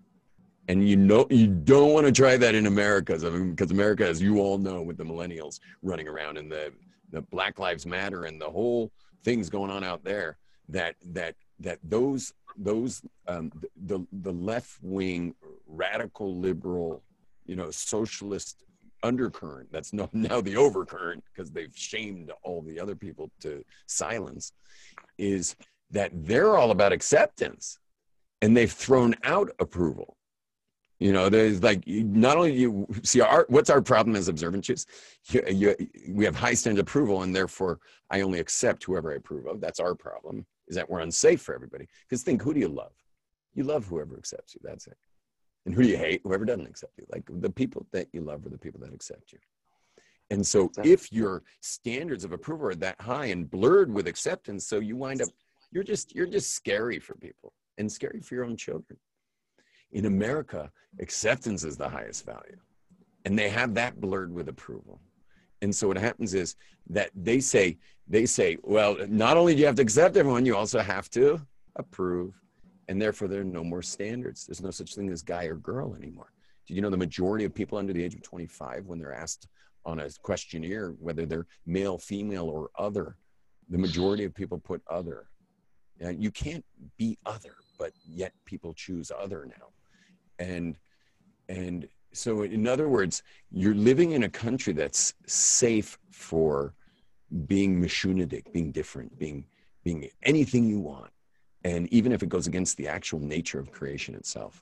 [0.68, 4.40] and you know you don't want to try that in america because america as you
[4.40, 6.72] all know with the millennials running around and the,
[7.12, 8.92] the black lives matter and the whole
[9.24, 10.38] things going on out there
[10.70, 13.52] that that that those those um,
[13.86, 15.36] the the left wing
[15.68, 17.04] radical liberal
[17.46, 18.64] you know, socialist
[19.04, 24.52] undercurrent that's now the overcurrent because they've shamed all the other people to silence
[25.18, 25.56] is
[25.92, 27.80] that they're all about acceptance.
[28.42, 30.18] And they've thrown out approval
[31.00, 34.86] you know there's like not only you see our what's our problem as observant Jews
[35.30, 35.76] you, you,
[36.10, 37.80] we have high standard approval and therefore
[38.10, 41.54] i only accept whoever i approve of that's our problem is that we're unsafe for
[41.54, 42.94] everybody because think who do you love
[43.54, 44.98] you love whoever accepts you that's it
[45.66, 46.22] and who do you hate?
[46.24, 47.06] Whoever doesn't accept you.
[47.12, 49.40] Like the people that you love are the people that accept you.
[50.30, 54.80] And so if your standards of approval are that high and blurred with acceptance, so
[54.80, 55.30] you wind up
[55.72, 58.98] you're just you're just scary for people and scary for your own children.
[59.96, 60.70] In America,
[61.00, 62.60] acceptance is the highest value.
[63.26, 65.00] And they have that blurred with approval.
[65.64, 66.56] And so what happens is
[66.90, 67.78] that they say,
[68.08, 71.42] they say, well, not only do you have to accept everyone, you also have to
[71.76, 72.34] approve
[72.88, 74.46] and therefore there are no more standards.
[74.46, 76.32] There's no such thing as guy or girl anymore.
[76.68, 79.48] Do you know the majority of people under the age of 25, when they're asked
[79.86, 83.18] on a questionnaire whether they're male, female, or other,
[83.70, 85.28] the majority of people put other.
[86.00, 86.66] And you can't
[86.98, 89.68] be other, but yet people choose other now.
[90.40, 90.78] And
[91.50, 96.74] and so in other words, you're living in a country that's safe for
[97.48, 99.46] being mishunidik, being different, being
[99.84, 101.12] being anything you want
[101.66, 104.62] and even if it goes against the actual nature of creation itself.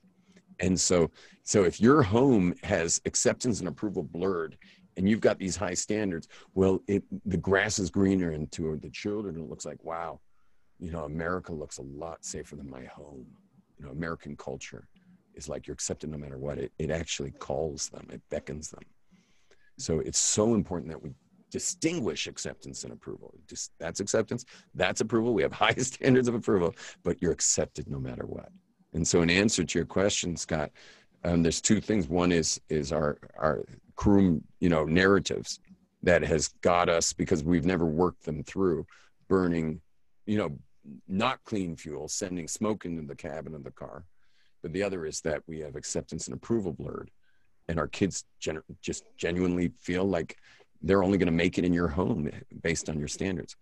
[0.59, 1.11] And so
[1.43, 4.57] so if your home has acceptance and approval blurred
[4.95, 8.89] and you've got these high standards well it the grass is greener and to the
[8.89, 10.19] children it looks like wow
[10.79, 13.25] you know america looks a lot safer than my home
[13.79, 14.87] you know american culture
[15.35, 18.83] is like you're accepted no matter what it, it actually calls them it beckons them
[19.77, 21.11] so it's so important that we
[21.53, 23.31] distinguish acceptance and approval.
[23.47, 25.35] Just that's acceptance, that's approval.
[25.35, 28.49] We have high standards of approval, but you're accepted no matter what.
[28.93, 30.71] And so, in answer to your question, Scott,
[31.23, 32.07] um, there's two things.
[32.07, 33.65] One is is our our
[33.95, 35.59] crew, you know, narratives
[36.01, 38.85] that has got us because we've never worked them through,
[39.29, 39.79] burning,
[40.25, 40.57] you know,
[41.07, 44.03] not clean fuel, sending smoke into the cabin of the car.
[44.63, 47.11] But the other is that we have acceptance and approval blurred,
[47.67, 50.37] and our kids gen- just genuinely feel like
[50.81, 53.55] they're only going to make it in your home based on your standards.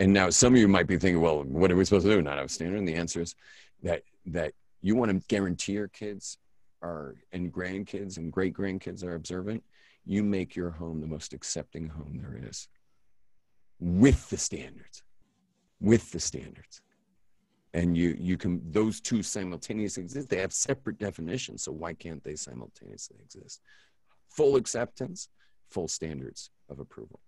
[0.00, 2.22] And now some of you might be thinking, well, what are we supposed to do?
[2.22, 2.78] Not have a standard.
[2.78, 3.34] And the answer is
[3.82, 6.38] that that you want to guarantee your kids
[6.82, 9.62] are and grandkids and great grandkids are observant.
[10.04, 12.68] You make your home the most accepting home there is.
[13.82, 15.02] with the standards,
[15.80, 16.80] with the standards.
[17.74, 20.28] And you, you can, those two simultaneously exist.
[20.28, 21.62] They have separate definitions.
[21.62, 23.62] So why can't they simultaneously exist?
[24.28, 25.28] Full acceptance,
[25.70, 27.20] full standards of approval.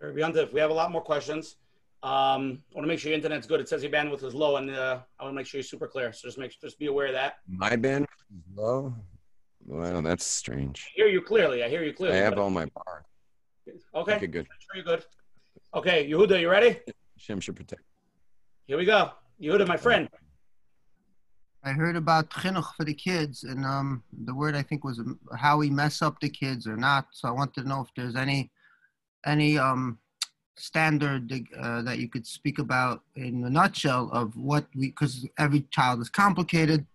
[0.00, 1.56] If we have a lot more questions.
[2.02, 3.60] Um, I want to make sure your internet's good.
[3.60, 5.86] It says your bandwidth is low, and uh, I want to make sure you're super
[5.86, 6.12] clear.
[6.12, 7.36] So just make just be aware of that.
[7.46, 8.92] My bandwidth is low.
[9.64, 10.84] Well, that's strange.
[10.88, 11.62] I hear you clearly.
[11.62, 12.18] I hear you clearly.
[12.18, 13.04] I have all my bar.
[13.94, 14.16] Okay.
[14.16, 14.48] Okay, good.
[14.50, 15.04] Make sure you're good.
[15.74, 16.80] Okay, Yehuda, you ready?
[17.16, 17.82] Shem should protect.
[18.66, 19.12] Here we go.
[19.42, 20.08] Yehuda, my friend.
[21.64, 25.00] I heard about chinuch for the kids, and um, the word I think was
[25.36, 27.08] how we mess up the kids or not.
[27.12, 28.52] So I wanted to know if there's any
[29.26, 29.98] any um
[30.56, 35.62] standard uh, that you could speak about in a nutshell of what we because every
[35.72, 36.86] child is complicated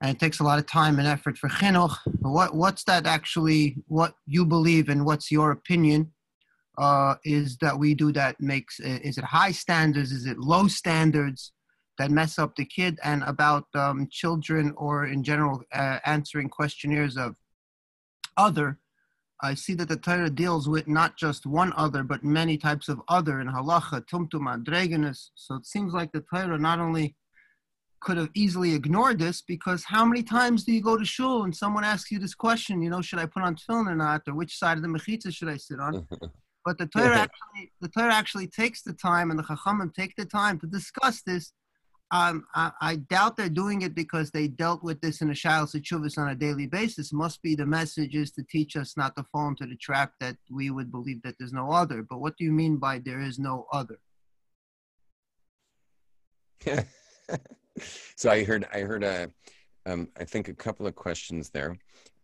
[0.00, 1.96] and it takes a lot of time and effort for chinuch.
[2.20, 3.76] What what's that actually?
[3.86, 6.13] What you believe and what's your opinion?
[6.76, 10.12] Uh, is that we do that makes is it high standards?
[10.12, 11.52] Is it low standards
[11.98, 12.98] that mess up the kid?
[13.04, 17.36] And about um, children or in general uh, answering questionnaires of
[18.36, 18.78] other
[19.44, 23.02] I see that the Torah deals with not just one other, but many types of
[23.08, 25.30] other in halacha, tumtum, androginus.
[25.34, 27.14] So it seems like the Torah not only
[28.00, 31.54] could have easily ignored this, because how many times do you go to shul and
[31.54, 34.34] someone asks you this question, you know, should I put on tefillin or not, or
[34.34, 36.06] which side of the mechitza should I sit on?
[36.64, 40.24] but the Torah actually, the Torah actually takes the time, and the Chachamim take the
[40.24, 41.52] time to discuss this
[42.10, 45.66] um, I, I, doubt they're doing it because they dealt with this in a Shiloh
[45.66, 47.12] Sechuvas on a daily basis.
[47.12, 50.36] Must be the message is to teach us not to fall into the trap that
[50.50, 52.02] we would believe that there's no other.
[52.02, 53.98] But what do you mean by there is no other?
[58.16, 59.30] so I heard, I heard, a,
[59.86, 61.76] um, I think a couple of questions there.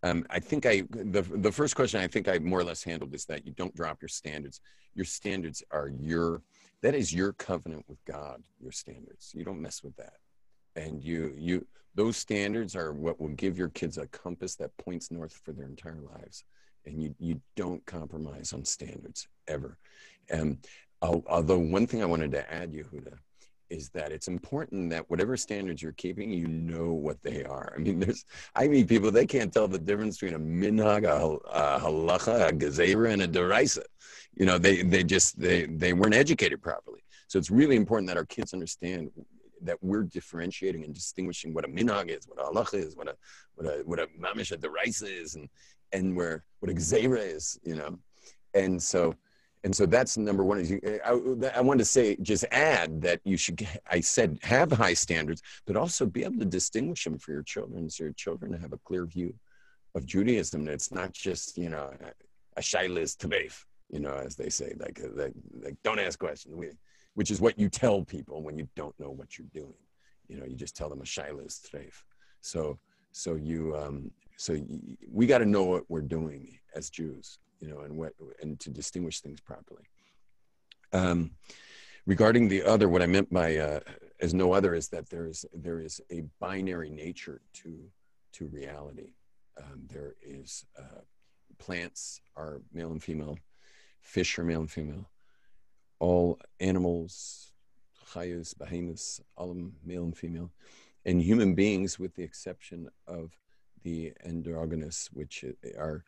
[0.02, 3.14] Um, I think I the the first question I think I more or less handled
[3.14, 4.60] is that you don't drop your standards.
[4.94, 6.42] Your standards are your
[6.82, 9.32] that is your covenant with God, your standards.
[9.34, 10.14] You don't mess with that.
[10.76, 15.10] And you you those standards are what will give your kids a compass that points
[15.10, 16.44] north for their entire lives.
[16.86, 19.76] And you you don't compromise on standards ever.
[20.30, 20.58] And
[21.02, 23.18] although one thing I wanted to add, Yehuda,
[23.70, 27.72] is that it's important that whatever standards you're keeping, you know what they are.
[27.74, 31.36] I mean, there's, I meet people, they can't tell the difference between a minhag, a,
[31.48, 33.84] a halacha, a gezerah, and a d'oraisa.
[34.34, 37.04] You know, they, they just, they, they weren't educated properly.
[37.28, 39.10] So it's really important that our kids understand
[39.62, 43.14] that we're differentiating and distinguishing what a minhag is, what a halacha is, what a,
[43.54, 45.48] what a, what a mamish, a d'oraisa is, and,
[45.92, 47.98] and where, what a gezerah is, you know.
[48.54, 49.14] And so,
[49.64, 53.20] and so that's number one is you, I, I wanted to say just add that
[53.24, 57.32] you should i said have high standards but also be able to distinguish them for
[57.32, 57.90] your children.
[57.90, 59.34] So your children have a clear view
[59.94, 61.90] of judaism it's not just you know
[62.56, 65.32] a shailis tabef you know as they say like, like,
[65.62, 66.56] like don't ask questions
[67.14, 69.74] which is what you tell people when you don't know what you're doing.
[70.28, 72.02] You know you just tell them a shailis tabef
[72.40, 72.78] so
[73.12, 77.68] so you um so you, we got to know what we're doing as jews you
[77.68, 79.84] know, and what and to distinguish things properly.
[80.92, 81.32] Um,
[82.06, 83.80] regarding the other, what I meant by uh,
[84.20, 87.78] as no other is that there is there is a binary nature to
[88.32, 89.12] to reality.
[89.58, 91.02] Um, there is uh,
[91.58, 93.38] plants are male and female,
[94.00, 95.10] fish are male and female,
[95.98, 97.52] all animals,
[98.12, 99.54] chayus, behemoths, all
[99.84, 100.50] male and female,
[101.04, 103.36] and human beings, with the exception of
[103.82, 105.44] the androgynous, which
[105.78, 106.04] are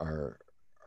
[0.00, 0.38] are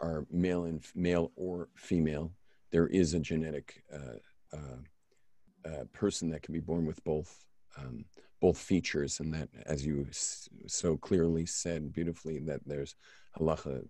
[0.02, 2.32] are male and male or female.
[2.72, 7.46] There is a genetic uh, uh, uh, person that can be born with both
[7.78, 8.06] um,
[8.42, 10.08] both features, and that, as you
[10.68, 12.96] so clearly said beautifully, that there's
[13.38, 13.86] halacha,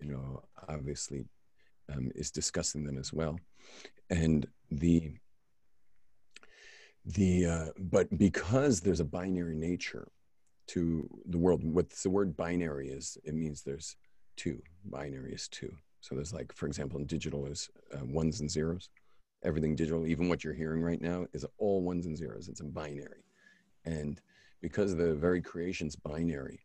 [0.00, 1.24] you know, obviously
[1.92, 3.38] um, is discussing them as well,
[4.10, 5.14] and the
[7.06, 10.08] the uh, but because there's a binary nature
[10.66, 13.96] to the world what the word binary is it means there's
[14.36, 14.62] two.
[14.84, 15.74] Binary is two.
[16.00, 18.90] So there's like, for example, in digital is uh, ones and zeros.
[19.42, 22.48] Everything digital, even what you're hearing right now, is all ones and zeros.
[22.48, 23.24] It's a binary,
[23.84, 24.20] and
[24.62, 26.60] because the very creation's binary,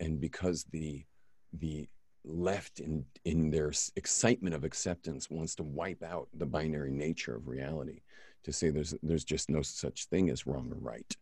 [0.00, 1.04] and because the
[1.52, 1.88] the
[2.24, 7.48] left in in their excitement of acceptance wants to wipe out the binary nature of
[7.48, 8.00] reality
[8.44, 11.16] to say there's there's just no such thing as wrong or right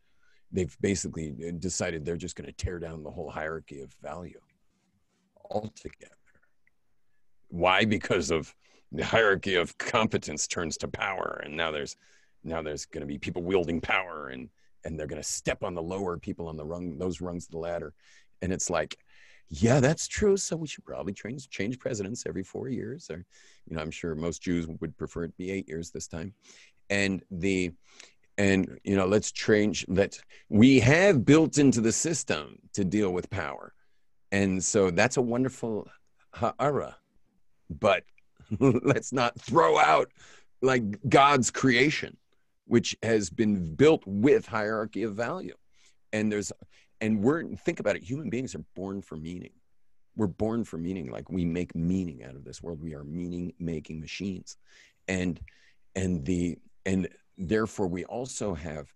[0.53, 4.41] they've basically uh, decided they're just going to tear down the whole hierarchy of value
[5.51, 6.15] altogether.
[7.49, 7.85] Why?
[7.85, 8.55] Because of
[8.93, 11.97] the hierarchy of competence turns to power, and now there's
[12.43, 14.49] now there's going to be people wielding power, and
[14.85, 17.51] and they're going to step on the lower people on the rung those rungs of
[17.51, 17.93] the ladder,
[18.43, 18.97] and it's like,
[19.49, 20.37] yeah, that's true.
[20.37, 23.11] So we should probably change change presidents every four years.
[23.11, 23.25] Or,
[23.67, 26.33] you know, I'm sure most Jews would prefer it be eight years this time.
[26.89, 27.73] And the
[28.39, 29.85] and you know, let's change.
[29.89, 33.75] Let's we have built into the system to deal with power,
[34.33, 35.89] and so that's a wonderful
[36.35, 36.97] ha'ara.
[37.69, 38.05] But
[38.59, 40.11] let's not throw out
[40.63, 42.17] like God's creation,
[42.67, 45.55] which has been built with hierarchy of value.
[46.13, 46.53] And there's
[47.01, 49.53] and we're think about it human beings are born for meaning
[50.17, 53.53] we're born for meaning like we make meaning out of this world we are meaning
[53.59, 54.57] making machines
[55.09, 55.41] and
[55.95, 57.09] and the and
[57.39, 58.93] therefore we also have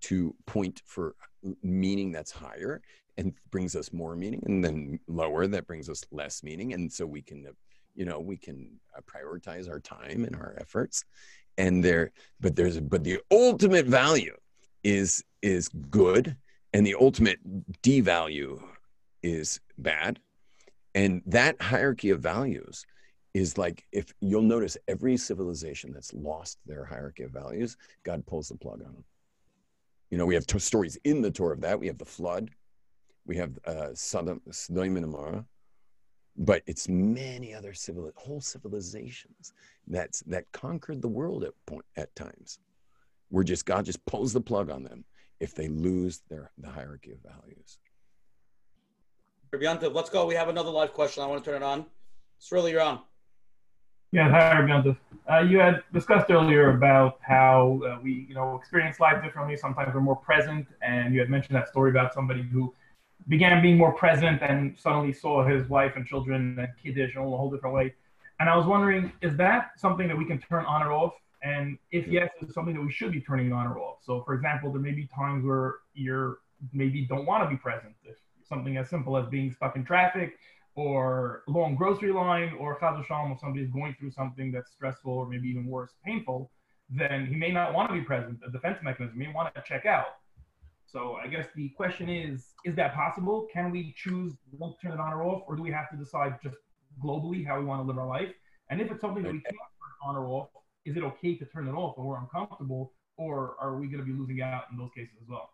[0.00, 1.14] to point for
[1.62, 2.82] meaning that's higher
[3.16, 7.06] and brings us more meaning and then lower that brings us less meaning and so
[7.06, 7.46] we can
[7.94, 11.04] you know we can uh, prioritize our time and our efforts
[11.58, 12.10] and there
[12.40, 14.36] but there's but the ultimate value
[14.82, 16.36] is is good
[16.72, 17.38] and the ultimate
[17.82, 18.60] devalue
[19.22, 20.18] is bad
[20.94, 22.84] and that hierarchy of values
[23.32, 28.48] is like if you'll notice every civilization that's lost their hierarchy of values god pulls
[28.48, 29.04] the plug on them
[30.10, 31.80] you know we have stories in the torah of that.
[31.80, 32.50] We have the flood
[33.26, 35.44] we have uh, Sodom, Sodom and Amorah,
[36.36, 39.52] but it's many other civil whole civilizations
[39.86, 42.58] that's that conquered the world at point at times.
[43.30, 45.04] We're just God just pulls the plug on them
[45.40, 47.78] if they lose their the hierarchy of values.
[49.52, 50.26] Rabbi let's go.
[50.26, 51.22] We have another live question.
[51.22, 51.86] I want to turn it on.
[52.40, 53.00] Surely you're on.
[54.10, 54.94] Yeah, hi, Rabbi
[55.30, 59.56] uh, you had discussed earlier about how uh, we, you know, experience life differently.
[59.56, 62.74] Sometimes we're more present, and you had mentioned that story about somebody who
[63.28, 67.24] began being more present and suddenly saw his wife and children and kiddush in a
[67.24, 67.94] whole different way.
[68.40, 71.14] And I was wondering, is that something that we can turn on or off?
[71.42, 73.98] And if yes, it's something that we should be turning on or off.
[74.02, 76.38] So, for example, there may be times where you're
[76.72, 77.94] maybe don't want to be present.
[78.02, 80.38] If something as simple as being stuck in traffic
[80.74, 85.48] or long grocery line, or shalom, if somebody's going through something that's stressful or maybe
[85.48, 86.50] even worse, painful,
[86.90, 88.38] then he may not want to be present.
[88.46, 90.06] A defense mechanism may want to check out.
[90.94, 93.48] So I guess the question is, is that possible?
[93.52, 96.36] Can we choose to turn it on or off, or do we have to decide
[96.40, 96.54] just
[97.04, 98.28] globally how we want to live our life?
[98.70, 100.50] And if it's something that we can't turn on or off,
[100.84, 104.04] is it okay to turn it off when we're uncomfortable, or are we going to
[104.04, 105.50] be losing out in those cases as well?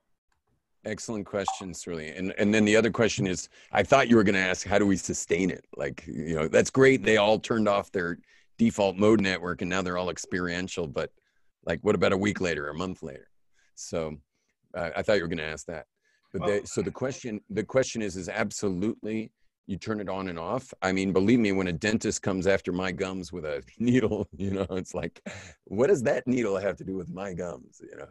[0.84, 2.11] Excellent question, Sterling.
[2.11, 4.78] And and then the other question is, I thought you were going to ask, how
[4.78, 5.64] do we sustain it?
[5.74, 7.03] Like, you know, that's great.
[7.03, 8.18] They all turned off their
[8.59, 10.86] default mode network, and now they're all experiential.
[10.86, 11.12] But
[11.64, 13.28] like, what about a week later, a month later?
[13.74, 14.18] So,
[14.75, 15.87] uh, I thought you were going to ask that.
[16.33, 19.33] But well, they, so the question, the question is, is absolutely
[19.71, 20.75] you turn it on and off.
[20.83, 24.51] I mean, believe me, when a dentist comes after my gums with a needle, you
[24.51, 25.23] know, it's like,
[25.64, 27.81] what does that needle have to do with my gums?
[27.81, 28.09] You know,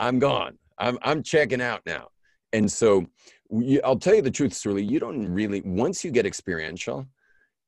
[0.00, 0.58] I'm gone.
[0.78, 2.08] I'm I'm checking out now.
[2.52, 3.06] And so,
[3.48, 4.88] we, I'll tell you the truth, Sterling.
[4.88, 7.06] You don't really once you get experiential,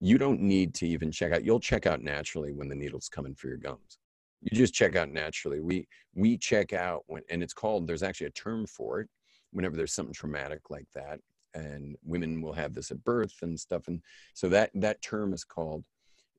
[0.01, 1.45] you don't need to even check out.
[1.45, 3.99] You'll check out naturally when the needle's coming for your gums.
[4.43, 5.61] You just check out naturally.
[5.61, 7.87] We we check out when, and it's called.
[7.87, 9.09] There's actually a term for it.
[9.53, 11.21] Whenever there's something traumatic like that,
[11.55, 14.01] and women will have this at birth and stuff and
[14.35, 15.85] so that that term is called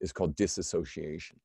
[0.02, 1.40] is called disassociation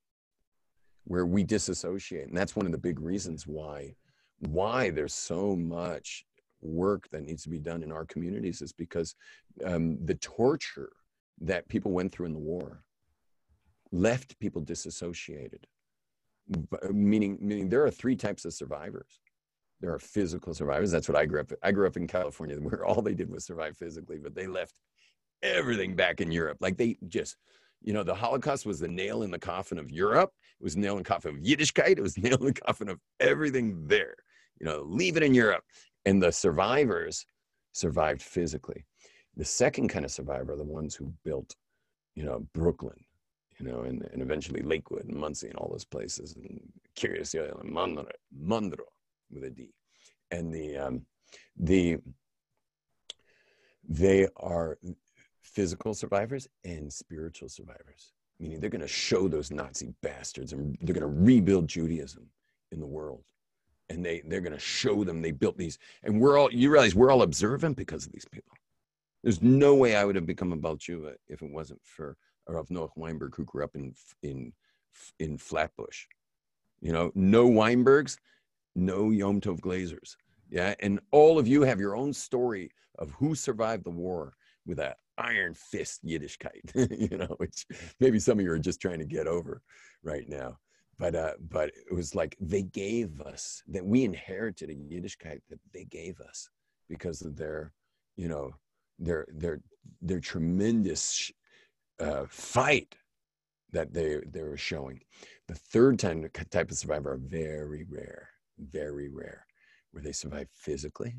[1.04, 3.94] where we disassociate and that's one of the big reasons why
[4.40, 6.24] why there's so much
[6.60, 9.14] work that needs to be done in our communities is because
[9.64, 10.92] um, the torture
[11.40, 12.82] that people went through in the war
[13.92, 15.66] left people disassociated
[16.90, 19.20] meaning meaning there are three types of survivors
[19.84, 20.90] there are physical survivors.
[20.90, 21.52] That's what I grew up.
[21.62, 24.74] I grew up in California, where all they did was survive physically, but they left
[25.42, 26.58] everything back in Europe.
[26.60, 27.36] Like they just,
[27.82, 30.30] you know, the Holocaust was the nail in the coffin of Europe.
[30.58, 31.98] It was nail in the coffin of Yiddishkeit.
[31.98, 34.14] It was nail in the coffin of everything there.
[34.58, 35.64] You know, leave it in Europe.
[36.06, 37.26] And the survivors
[37.72, 38.86] survived physically.
[39.36, 41.54] The second kind of survivor are the ones who built,
[42.14, 43.04] you know, Brooklyn,
[43.64, 46.60] you know, and, and eventually Lakewood and Monsey and all those places, and
[46.96, 48.92] Kiryas and Monroe, Monroe
[49.30, 49.70] with a D,
[50.30, 51.02] and the um,
[51.56, 51.98] the
[53.88, 54.78] they are
[55.42, 58.12] physical survivors and spiritual survivors.
[58.40, 62.26] Meaning they're going to show those Nazi bastards and they're going to rebuild Judaism
[62.72, 63.22] in the world.
[63.90, 65.78] And they, they're going to show them they built these.
[66.02, 68.54] And we're all, you realize we're all observant because of these people.
[69.22, 72.16] There's no way I would have become a baal teshuva if it wasn't for
[72.48, 74.52] Rav Noach Weinberg, who grew up in, in,
[75.18, 76.06] in Flatbush.
[76.80, 78.18] You know, no Weinbergs,
[78.74, 80.16] no Yom Tov Glazers.
[80.50, 80.74] Yeah.
[80.80, 84.34] And all of you have your own story of who survived the war
[84.66, 86.74] with that iron fist Yiddishkeit,
[87.10, 87.66] you know, which
[88.00, 89.62] maybe some of you are just trying to get over
[90.02, 90.58] right now.
[90.98, 95.58] But uh, but it was like they gave us that we inherited a Yiddishkeit that
[95.72, 96.48] they gave us
[96.88, 97.72] because of their,
[98.16, 98.54] you know,
[98.98, 99.60] their their
[100.00, 101.32] their tremendous
[102.00, 102.94] uh, fight
[103.72, 105.00] that they they were showing.
[105.48, 109.46] The third time type of survivor are very rare, very rare,
[109.90, 111.16] where they survive physically,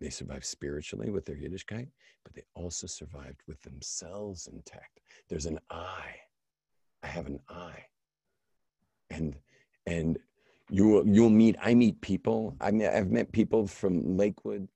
[0.00, 1.88] they survive spiritually with their Yiddishkeit,
[2.24, 5.00] but they also survived with themselves intact.
[5.28, 6.04] There's an I.
[7.02, 7.72] I have an I.
[9.10, 9.36] And
[9.86, 10.18] and
[10.68, 11.56] you will you'll meet.
[11.62, 12.56] I meet people.
[12.60, 14.68] I mean, I've met people from Lakewood,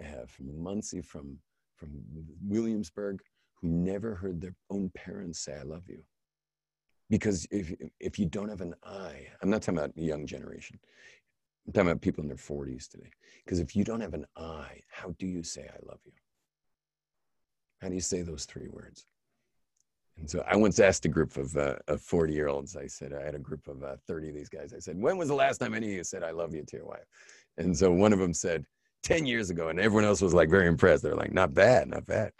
[0.00, 1.38] uh, from Monsey, from
[1.76, 1.90] from
[2.46, 3.20] Williamsburg,
[3.62, 6.02] who never heard their own parents say "I love you."
[7.08, 10.78] Because if if you don't have an I, I'm not talking about the young generation.
[11.66, 13.10] I'm talking about people in their 40s today.
[13.44, 16.12] Because if you don't have an I, how do you say I love you?
[17.80, 19.06] How do you say those three words?
[20.18, 23.12] And so I once asked a group of, uh, of 40 year olds, I said,
[23.12, 24.74] I had a group of uh, 30 of these guys.
[24.74, 26.76] I said, when was the last time any of you said, I love you to
[26.76, 27.06] your wife?
[27.58, 28.64] And so one of them said,
[29.02, 29.68] 10 years ago.
[29.68, 31.02] And everyone else was like very impressed.
[31.02, 32.32] They're like, not bad, not bad.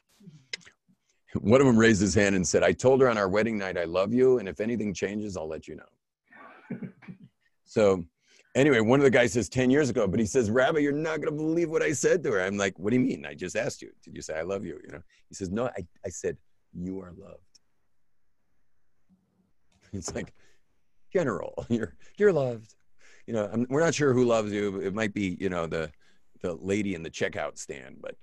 [1.41, 3.79] One of them raised his hand and said, I told her on our wedding night,
[3.79, 4.39] I love you.
[4.39, 6.79] And if anything changes, I'll let you know.
[7.65, 8.05] so
[8.55, 11.21] anyway, one of the guys says 10 years ago, but he says, Rabbi, you're not
[11.21, 12.43] going to believe what I said to her.
[12.43, 13.25] I'm like, what do you mean?
[13.25, 13.91] I just asked you.
[14.05, 14.79] Did you say I love you?
[14.85, 16.37] You know, he says, no, I, I said,
[16.75, 17.39] you are loved.
[19.95, 20.33] It's like,
[21.13, 22.75] general, you're, you're loved.
[23.27, 24.81] You know, I'm, we're not sure who loves you.
[24.81, 25.91] It might be, you know, the,
[26.41, 27.97] the lady in the checkout stand.
[28.01, 28.17] But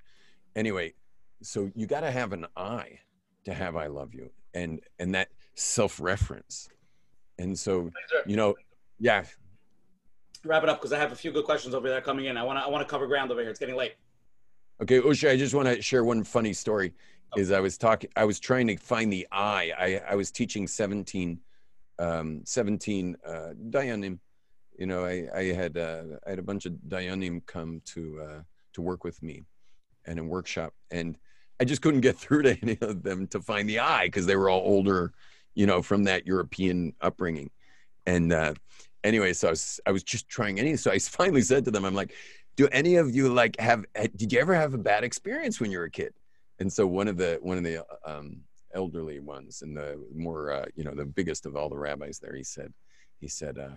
[0.56, 0.94] anyway,
[1.42, 3.00] so you got to have an I
[3.46, 6.70] to have I love you and, and that self-reference.
[7.38, 7.90] And so,
[8.26, 8.56] you know,
[9.00, 9.24] yeah,
[10.44, 12.38] wrap it up because I have a few good questions over there coming in.
[12.38, 13.50] I want to I want to cover ground over here.
[13.50, 13.96] It's getting late.
[14.82, 16.94] Okay, Osher, I just want to share one funny story.
[17.34, 17.42] Okay.
[17.42, 19.72] Is I was talking, I was trying to find the I.
[19.78, 21.40] I, I was teaching 17,
[22.00, 23.32] um, 17 uh,
[23.70, 24.20] Dayanim.
[24.78, 28.42] You know, I, I had uh, I had a bunch of Dayanim come to uh,
[28.74, 29.44] to work with me,
[30.06, 31.18] and a workshop, and
[31.60, 34.36] I just couldn't get through to any of them to find the eye because they
[34.36, 35.14] were all older,
[35.56, 37.50] you know, from that European upbringing,
[38.06, 38.54] and uh,
[39.04, 40.76] anyway, so I was I was just trying any.
[40.76, 42.14] So I finally said to them, I'm like,
[42.56, 43.86] do any of you like have?
[44.16, 46.14] Did you ever have a bad experience when you were a kid?
[46.60, 48.42] And so one of the one of the um,
[48.74, 52.36] elderly ones and the more uh, you know the biggest of all the rabbis there,
[52.36, 52.74] he said,
[53.20, 53.58] he said.
[53.58, 53.76] Uh,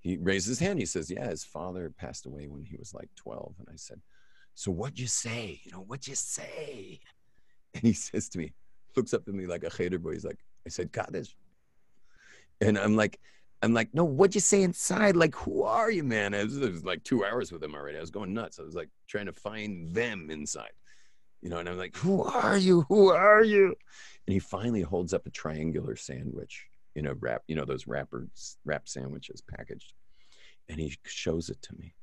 [0.00, 0.80] he raised his hand.
[0.80, 4.00] He says, "Yeah, his father passed away when he was like 12." And I said,
[4.54, 5.60] "So what'd you say?
[5.62, 6.98] You know, what'd you say?"
[7.74, 8.52] And he says to me,
[8.96, 10.12] looks up at me like a cheder boy.
[10.12, 11.34] He's like, "I said Kaddish,"
[12.60, 13.18] and I'm like,
[13.62, 15.14] I'm like, no, what'd you say inside?
[15.14, 16.34] Like, who are you, man?
[16.34, 17.96] It was, it was, like two hours with him already.
[17.96, 18.58] I was going nuts.
[18.58, 20.72] I was like trying to find them inside,
[21.40, 21.58] you know.
[21.58, 22.84] And I'm like, who are you?
[22.88, 23.76] Who are you?
[24.26, 26.66] And he finally holds up a triangular sandwich,
[26.96, 29.92] you know, wrap, you know, those wrappers, wrap sandwiches packaged,
[30.68, 31.94] and he shows it to me,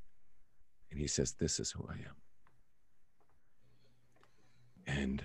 [0.92, 2.16] and he says, "This is who I am."
[4.88, 5.24] And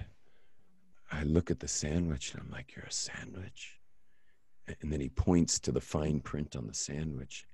[1.10, 3.80] I look at the sandwich, and I'm like, "You're a sandwich."
[4.66, 7.46] And then he points to the fine print on the sandwich,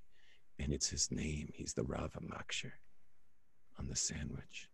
[0.59, 1.51] and it's his name.
[1.55, 2.73] He's the Rava Machshir
[3.79, 4.69] on the sandwich.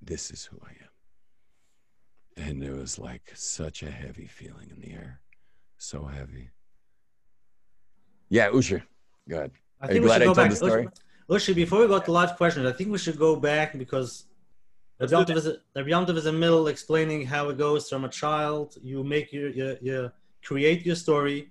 [0.00, 2.46] This is who I am.
[2.46, 5.20] And there was like such a heavy feeling in the air.
[5.78, 6.50] So heavy.
[8.28, 8.82] Yeah, Osher,
[9.28, 9.52] go ahead.
[9.80, 10.50] I Are you glad I told back.
[10.50, 10.88] the story?
[11.28, 14.26] Osher, before we go to live questions, I think we should go back because
[15.06, 18.76] the Yom is, is in the middle explaining how it goes from a child.
[18.82, 20.12] You make your, your, your
[20.42, 21.50] create your story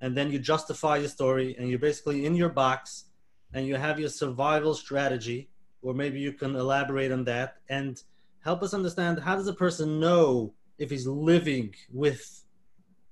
[0.00, 3.06] and then you justify your story and you're basically in your box
[3.54, 5.48] and you have your survival strategy
[5.82, 8.02] or maybe you can elaborate on that and
[8.40, 12.44] help us understand how does a person know if he's living with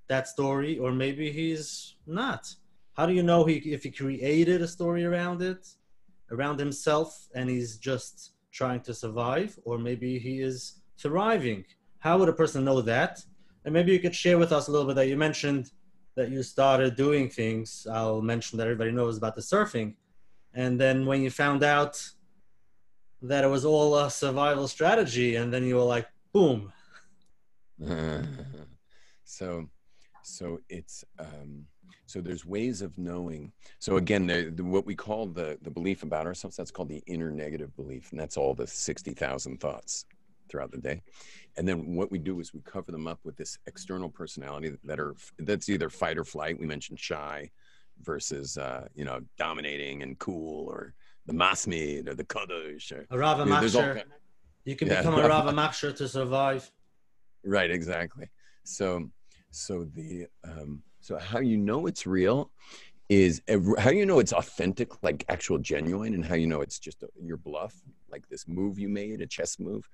[0.08, 2.54] that story or maybe he's not
[2.94, 5.66] how do you know he, if he created a story around it
[6.30, 11.64] around himself and he's just trying to survive or maybe he is thriving
[11.98, 13.24] how would a person know that
[13.64, 15.70] and maybe you could share with us a little bit that you mentioned
[16.14, 17.86] that you started doing things.
[17.90, 19.94] I'll mention that everybody knows about the surfing.
[20.54, 22.04] And then when you found out
[23.22, 26.72] that it was all a survival strategy, and then you were like, boom.
[29.24, 29.68] so,
[30.22, 31.64] so it's, um,
[32.12, 33.50] so there's ways of knowing.
[33.78, 37.02] So again, the, the, what we call the, the belief about ourselves, that's called the
[37.06, 38.10] inner negative belief.
[38.10, 40.04] And that's all the 60,000 thoughts
[40.50, 41.00] throughout the day.
[41.56, 45.00] And then what we do is we cover them up with this external personality that
[45.00, 46.60] are that's either fight or flight.
[46.60, 47.50] We mentioned shy
[48.02, 50.92] versus uh, you know dominating and cool or
[51.24, 54.02] the masmid or the kadosh or a rava you,
[54.64, 56.70] you can yeah, become a rava machshir to survive.
[57.44, 58.28] Right exactly.
[58.64, 59.10] So
[59.50, 62.50] so the um so how you know it's real
[63.08, 63.42] is
[63.78, 67.08] how you know it's authentic like actual genuine and how you know it's just a,
[67.22, 67.74] your bluff
[68.10, 69.86] like this move you made a chess move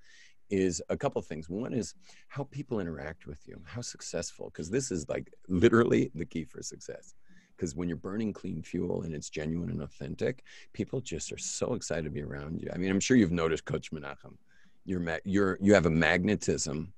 [0.51, 1.49] is a couple things.
[1.49, 1.95] One is
[2.29, 6.63] how people interact with you, how successful, because this is like literally the key for
[6.63, 7.15] success.
[7.57, 11.75] Because when you're burning clean fuel and it's genuine and authentic, people just are so
[11.75, 12.71] excited to be around you.
[12.73, 14.37] I mean, I'm sure you've noticed, Coach Menachem,
[14.85, 16.93] you're you're you have a magnetism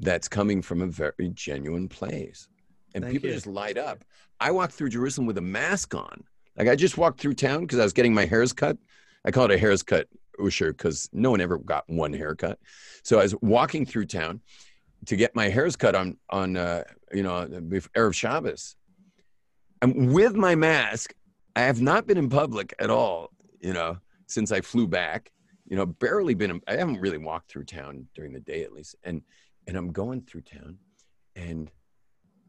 [0.00, 2.48] that's coming from a very genuine place,
[2.96, 3.34] and Thank people you.
[3.34, 4.02] just light up.
[4.40, 6.24] I walked through Jerusalem with a mask on.
[6.56, 8.78] Like I just walked through town because I was getting my hairs cut.
[9.26, 10.08] I call it a hairs cut
[10.42, 12.58] usher because no one ever got one haircut.
[13.02, 14.40] So I was walking through town
[15.06, 17.46] to get my hairs cut on on uh, you know
[17.94, 18.74] erev Shabbos.
[19.82, 21.14] And with my mask,
[21.54, 23.30] I have not been in public at all.
[23.60, 25.30] You know, since I flew back.
[25.68, 26.52] You know, barely been.
[26.52, 28.94] in- I haven't really walked through town during the day at least.
[29.02, 29.20] And
[29.66, 30.78] and I'm going through town,
[31.34, 31.70] and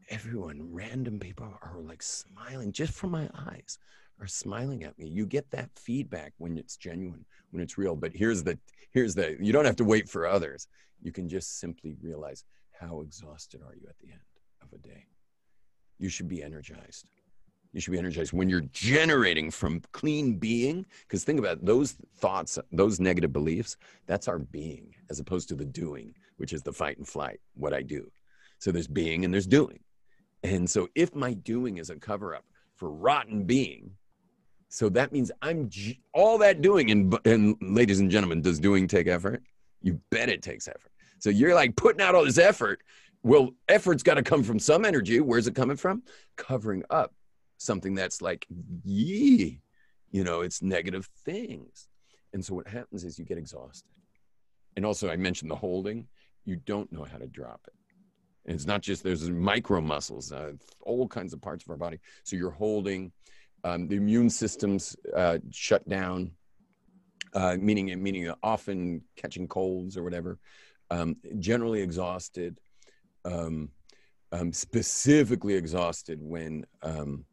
[0.08, 3.78] everyone, random people are like smiling just from my eyes,
[4.20, 5.06] are smiling at me.
[5.06, 7.94] You get that feedback when it's genuine, when it's real.
[7.94, 8.58] But here's the
[8.90, 10.66] here's the you don't have to wait for others.
[11.00, 12.44] You can just simply realize
[12.78, 14.20] how exhausted are you at the end
[14.62, 15.06] of a day.
[15.98, 17.08] You should be energized.
[17.72, 20.86] You should be energized when you're generating from clean being.
[21.02, 23.76] Because think about it, those thoughts, those negative beliefs,
[24.06, 27.74] that's our being, as opposed to the doing, which is the fight and flight, what
[27.74, 28.10] I do.
[28.58, 29.80] So there's being and there's doing.
[30.42, 32.44] And so if my doing is a cover up
[32.76, 33.92] for rotten being,
[34.68, 35.70] so that means I'm
[36.12, 36.90] all that doing.
[36.90, 39.42] And, and ladies and gentlemen, does doing take effort?
[39.82, 40.92] You bet it takes effort.
[41.18, 42.82] So you're like putting out all this effort.
[43.22, 45.20] Well, effort's got to come from some energy.
[45.20, 46.02] Where's it coming from?
[46.36, 47.14] Covering up
[47.56, 48.46] something that's like,
[48.84, 49.60] yee,
[50.10, 51.88] you know, it's negative things.
[52.32, 53.90] And so what happens is you get exhausted.
[54.76, 56.06] And also, I mentioned the holding.
[56.44, 57.74] You don't know how to drop it.
[58.48, 61.98] It's not just there's micro muscles, uh, all kinds of parts of our body.
[62.24, 63.12] So you're holding.
[63.64, 66.30] Um, the immune system's uh, shut down,
[67.34, 70.38] uh, meaning meaning often catching colds or whatever.
[70.90, 72.58] Um, generally exhausted,
[73.24, 73.68] um,
[74.32, 77.24] um, specifically exhausted when um,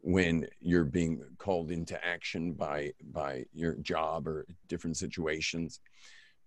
[0.00, 5.80] when you're being called into action by by your job or different situations.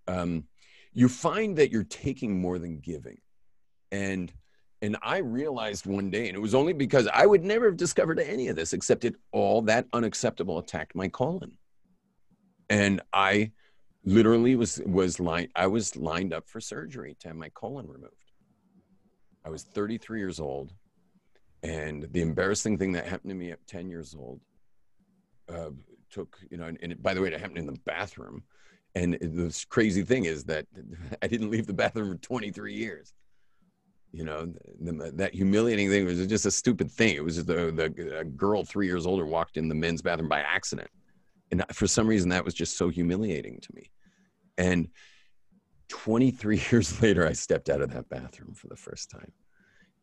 [0.08, 0.46] Um,
[0.94, 3.20] you find that you're taking more than giving,
[3.92, 4.32] and
[4.82, 8.20] and I realized one day, and it was only because I would never have discovered
[8.20, 11.58] any of this except it all that unacceptable attacked my colon.
[12.70, 13.52] And I
[14.04, 18.14] literally was was lined I was lined up for surgery to have my colon removed.
[19.44, 20.74] I was 33 years old,
[21.64, 24.42] and the embarrassing thing that happened to me at 10 years old
[25.50, 25.72] uh,
[26.12, 28.44] took you know, and, and it, by the way, it happened in the bathroom.
[28.94, 30.66] And this crazy thing is that
[31.22, 33.14] I didn't leave the bathroom for 23 years
[34.12, 37.16] you know the, that humiliating thing was just a stupid thing.
[37.16, 40.30] It was just the, the a girl three years older walked in the men's bathroom
[40.30, 40.90] by accident.
[41.52, 43.90] And for some reason that was just so humiliating to me.
[44.58, 44.90] And
[45.90, 49.32] 23 years later i stepped out of that bathroom for the first time.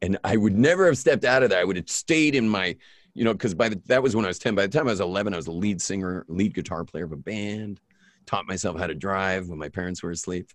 [0.03, 2.77] And i would never have stepped out of there i would have stayed in my
[3.15, 4.91] you know because by the that was when i was 10 by the time i
[4.91, 7.81] was 11 i was a lead singer lead guitar player of a band
[8.27, 10.51] taught myself how to drive when my parents were asleep.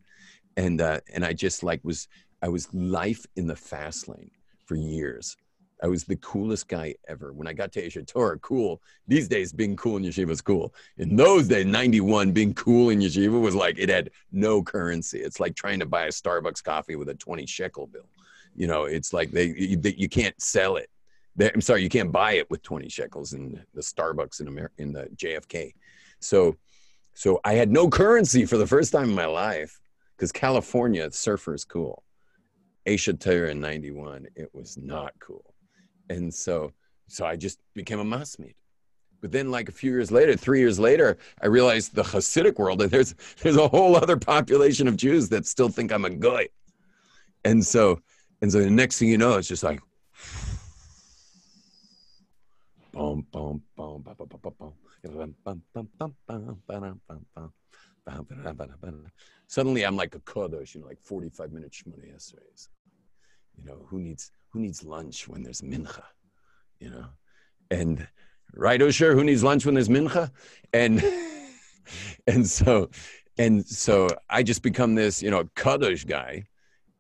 [0.57, 2.07] And uh, and i just like was
[2.41, 4.31] I was life in the fast lane
[4.65, 5.35] for years.
[5.81, 7.31] I was the coolest guy ever.
[7.31, 8.81] When I got to Aish HaTorah, cool.
[9.07, 10.73] These days, being cool in yeshiva is cool.
[10.97, 15.19] In those days, 91, being cool in yeshiva was like it had no currency.
[15.19, 18.09] It's like trying to buy a Starbucks coffee with a 20 shekel bill.
[18.55, 20.89] You know, it's like they you, they, you can't sell it.
[21.35, 24.73] They, I'm sorry, you can't buy it with 20 shekels in the Starbucks in America
[24.79, 25.73] in the JFK.
[26.19, 26.57] So,
[27.13, 29.79] so I had no currency for the first time in my life
[30.17, 32.03] because California surfer is cool.
[32.89, 35.53] Aish HaTorah in 91, it was not cool.
[36.09, 36.73] And so,
[37.07, 38.55] so I just became a masmid.
[39.21, 42.81] But then like a few years later, three years later, I realized the Hasidic world,
[42.81, 46.47] and there's, there's a whole other population of Jews that still think I'm a goy.
[47.45, 48.01] And so,
[48.41, 49.81] and so the next thing you know, it's just like,
[52.91, 54.01] boom, boom, boom.
[54.01, 54.49] Bum, ba-da, ba-da,
[58.81, 59.09] ba-da.
[59.47, 62.67] Suddenly I'm like a kodesh, you know, like 45 minute Shmoneh Esrei.
[63.59, 66.03] You know, who needs who needs lunch when there's mincha?
[66.79, 67.05] You know,
[67.71, 68.07] and
[68.53, 70.31] right, Osher, who needs lunch when there's mincha?
[70.73, 71.03] And
[72.27, 72.89] and so
[73.37, 76.43] and so I just become this, you know, kadosh guy,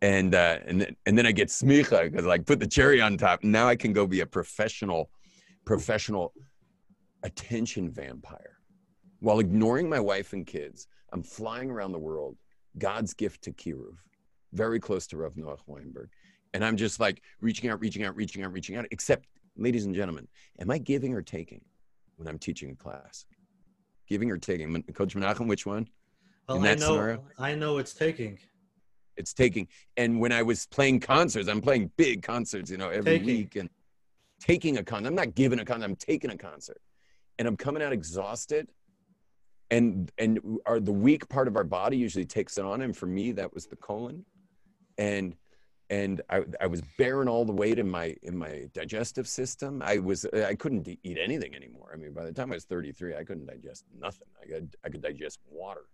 [0.01, 3.17] and uh, and then, and then I get smicha because like put the cherry on
[3.17, 3.43] top.
[3.43, 5.09] Now I can go be a professional,
[5.65, 6.33] professional
[7.23, 8.57] attention vampire,
[9.19, 10.87] while ignoring my wife and kids.
[11.11, 12.37] I'm flying around the world,
[12.77, 13.95] God's gift to Kiruv,
[14.53, 16.09] very close to Rav Noach Weinberg.
[16.53, 18.85] And I'm just like reaching out, reaching out, reaching out, reaching out.
[18.91, 20.27] Except, ladies and gentlemen,
[20.59, 21.61] am I giving or taking
[22.17, 23.25] when I'm teaching a class?
[24.07, 24.83] Giving or taking?
[24.93, 25.87] Coach Menachem, which one?
[26.47, 27.23] Well, I know, scenario.
[27.37, 28.39] I know it's taking.
[29.17, 29.67] It's taking.
[29.97, 33.25] And when I was playing concerts, I'm playing big concerts, you know, every Taking.
[33.27, 33.69] week and
[34.39, 35.09] taking a concert.
[35.09, 35.85] I'm not giving a concert.
[35.85, 36.81] I'm taking a concert,
[37.37, 38.69] and I'm coming out exhausted.
[39.69, 43.05] And and our the weak part of our body usually takes it on, and for
[43.05, 44.25] me that was the colon,
[44.97, 45.35] and
[45.89, 49.81] and I, I was bearing all the weight in my in my digestive system.
[49.83, 51.91] I was uh, I couldn't de- eat anything anymore.
[51.93, 54.27] I mean, by the time I was 33, I couldn't digest nothing.
[54.41, 55.85] I could I could digest water.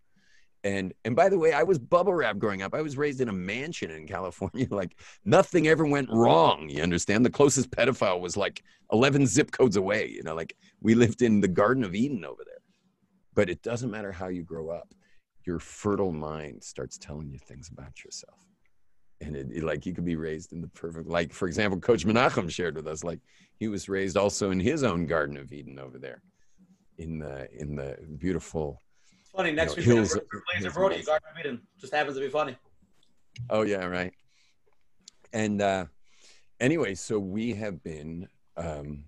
[0.65, 2.73] And and by the way, I was bubble wrap growing up.
[2.73, 4.67] I was raised in a mansion in California.
[4.69, 6.69] Like nothing ever went wrong.
[6.69, 7.25] You understand?
[7.25, 10.09] The closest pedophile was like 11 zip codes away.
[10.09, 12.55] You know, like we lived in the Garden of Eden over there.
[13.33, 14.93] But it doesn't matter how you grow up.
[15.45, 18.39] Your fertile mind starts telling you things about yourself
[19.21, 22.05] and it, it- like he could be raised in the perfect like for example coach
[22.05, 23.19] menachem shared with us like
[23.57, 26.21] he was raised also in his own garden of eden over there
[26.97, 28.81] in the in the beautiful
[29.21, 29.51] It's funny.
[29.51, 31.61] Next know, week, we're hills- gonna bring Blazer Brody, Garden of Eden.
[31.79, 32.55] Just happens to be funny.
[33.49, 34.13] oh yeah right
[35.33, 35.85] and uh
[36.59, 38.27] anyway so we have been
[38.57, 39.03] um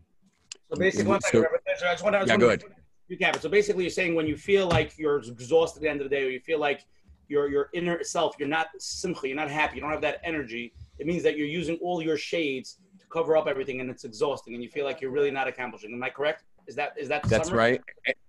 [0.70, 1.46] So basically, one second,
[1.78, 2.20] So- I just want to.
[2.20, 2.58] I just Yeah, go
[3.10, 3.42] Recap it.
[3.42, 6.14] So basically, you're saying when you feel like you're exhausted at the end of the
[6.14, 6.82] day, or you feel like
[7.28, 10.74] your your inner self, you're not simcha, you're not happy, you don't have that energy.
[11.00, 14.54] It means that you're using all your shades to cover up everything, and it's exhausting,
[14.54, 15.94] and you feel like you're really not accomplishing.
[15.94, 16.44] Am I correct?
[16.68, 17.58] Is that is that That's summary?
[17.58, 17.82] right.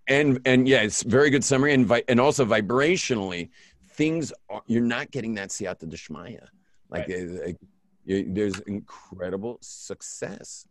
[0.09, 1.75] And and yeah, it's very good summary.
[1.75, 3.51] And vi- and also vibrationally,
[3.91, 6.47] things are, you're not getting that siyata deshmaya.
[6.89, 7.57] Like, uh, like,
[8.05, 10.67] you, there's incredible success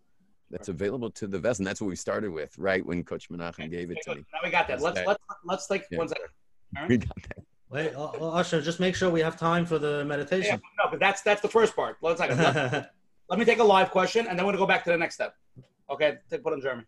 [0.49, 2.83] that's available to the vessel, and that's what we started with, right?
[2.83, 4.17] When Coach Menachem gave it Okay, to good.
[4.17, 4.25] me.
[4.33, 4.81] Now we got that.
[4.81, 5.97] Let's let's let's take Yeah.
[5.99, 6.27] one second.
[6.87, 7.43] We got that.
[7.69, 8.11] Wait, uh, uh,
[8.41, 10.61] Osher, just make sure we have time for the Yeah, meditation.
[10.83, 11.97] no, but that's that's the first part.
[11.99, 12.37] One second.
[12.37, 12.91] Let,
[13.29, 15.15] let me take a live question, and then we're gonna go back to the next
[15.15, 15.33] step.
[15.89, 16.83] Okay, take put on Jeremy.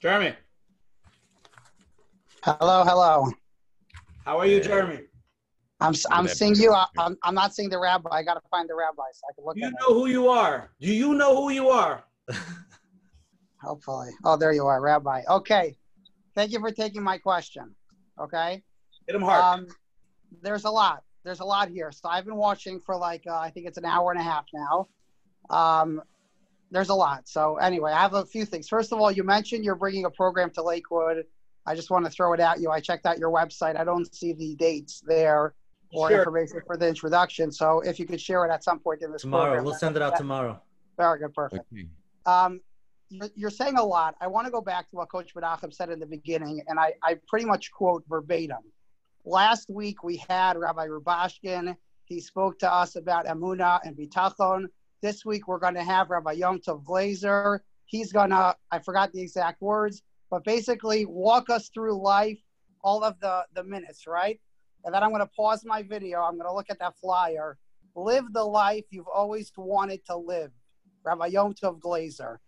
[0.00, 0.34] Jeremy,
[2.42, 3.30] Hello, hello.
[4.24, 5.00] how are you, Jeremy?
[5.80, 6.72] I'm s- I'm seeing you.
[6.72, 8.08] I- I'm I'm not seeing the rabbi.
[8.10, 9.76] I got to find the rabbi so I can look Do you at him.
[9.80, 10.70] know who you are?
[10.80, 12.04] Do you know who you are?
[13.62, 14.10] Hopefully.
[14.24, 15.22] Oh, there you are, Rabbi.
[15.28, 15.76] Okay.
[16.34, 17.74] Thank you for taking my question.
[18.20, 18.62] Okay.
[19.06, 19.60] Hit them hard.
[19.60, 19.66] Um,
[20.42, 21.02] there's a lot.
[21.24, 21.90] There's a lot here.
[21.92, 24.44] So I've been watching for like uh, I think it's an hour and a half
[24.52, 24.88] now.
[25.50, 26.02] Um,
[26.70, 27.28] there's a lot.
[27.28, 28.68] So anyway, I have a few things.
[28.68, 31.24] First of all, you mentioned you're bringing a program to Lakewood.
[31.66, 32.70] I just want to throw it at you.
[32.70, 33.78] I checked out your website.
[33.78, 35.54] I don't see the dates there
[35.92, 36.18] or Sure.
[36.18, 37.52] information for the introduction.
[37.52, 39.30] So if you could share it at some point in this program.
[39.40, 39.44] tomorrow.
[39.52, 40.60] program, We'll send it out tomorrow.
[40.98, 41.64] very good, perfect.
[41.72, 41.86] Okay.
[42.26, 42.60] Um,
[43.08, 44.14] you're, you're saying a lot.
[44.20, 46.94] I want to go back to what Coach Menachem said in the beginning, and I,
[47.02, 48.58] I pretty much quote verbatim.
[49.24, 51.76] Last week we had Rabbi Rubashkin.
[52.04, 54.66] He spoke to us about Amuna and Bitachon.
[55.00, 57.60] This week we're going to have Rabbi Yom Tov Glazer.
[57.86, 62.38] He's going to, I forgot the exact words, but basically walk us through life,
[62.82, 64.40] all of the, the minutes, right?
[64.84, 66.20] And then I'm going to pause my video.
[66.20, 67.56] I'm going to look at that flyer.
[67.96, 70.50] Live the life you've always wanted to live.
[71.04, 72.38] Rabbi Yom Tov Glazer.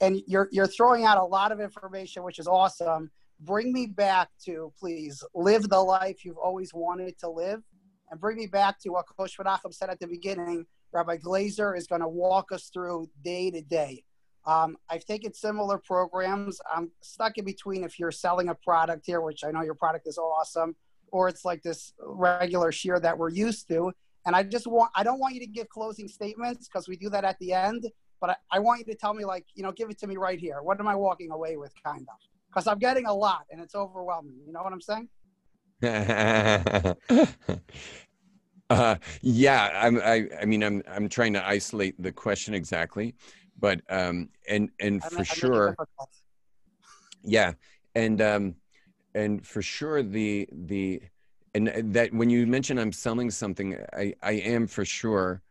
[0.00, 3.10] And you're, you're throwing out a lot of information, which is awesome.
[3.40, 7.62] Bring me back to, please, live the life you've always wanted to live.
[8.10, 10.66] And bring me back to what Coach Menachem said at the beginning.
[10.92, 14.02] Rabbi Glazer is going to walk us through day to day.
[14.46, 16.58] Um, I've taken similar programs.
[16.74, 20.06] I'm stuck in between if you're selling a product here, which I know your product
[20.06, 20.74] is awesome,
[21.12, 23.92] or it's like this regular shiur that we're used to.
[24.24, 27.10] And I just want, I don't want you to give closing statements because we do
[27.10, 27.88] that at the end
[28.20, 30.16] but I, I want you to tell me like you know give it to me
[30.16, 32.18] right here what am i walking away with kind of
[32.48, 35.08] because i'm getting a lot and it's overwhelming you know what i'm saying
[38.70, 43.14] uh, yeah, I'm, I, I mean, I'm, I'm trying to isolate the question exactly,
[43.60, 46.10] but, um, and, and for I make it sure, difficult.
[47.22, 47.52] yeah,
[47.94, 48.56] and, um,
[49.14, 51.00] and for sure, the, the,
[51.54, 55.42] and that when you mention I'm selling something, I, I am for sure.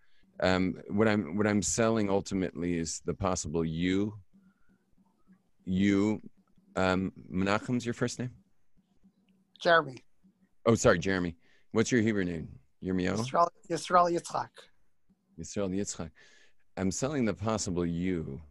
[0.42, 4.14] Um, what I'm, what I'm selling ultimately is the possible you,
[5.66, 6.22] you,
[6.76, 8.32] um, Menachem's your first name?
[9.62, 9.98] jeremy
[10.66, 11.36] Oh, sorry, Jeremy.
[11.72, 12.50] What's your Hebrew name?
[12.84, 13.18] Yirmiyahu?
[13.18, 14.50] Yisrael, Yisrael Yitzchak.
[15.40, 16.12] Yisrael Yitzchak.
[16.76, 18.42] I'm selling the possible you,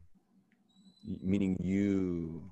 [1.05, 2.51] meaning you,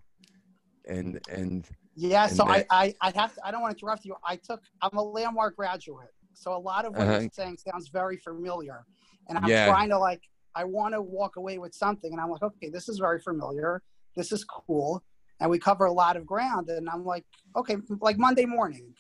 [0.87, 1.67] and and
[1.97, 4.17] yeah And so that- I, I i have to, i don't want to interrupt you
[4.27, 7.21] i took i'm a landmark graduate so a lot of what Uh-huh.
[7.21, 8.85] you're saying sounds very familiar
[9.29, 9.67] and i'm Yeah.
[9.67, 10.23] trying to like
[10.55, 13.83] i want to walk away with something and i'm like okay this is very familiar
[14.17, 15.03] this is cool
[15.41, 17.25] and we cover a lot of ground and i'm like
[17.57, 18.95] okay like monday morning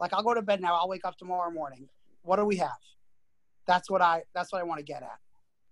[0.00, 1.88] like i'll go to bed now i'll wake up tomorrow morning
[2.22, 2.70] what do we have
[3.66, 5.18] that's what i that's what i want to get at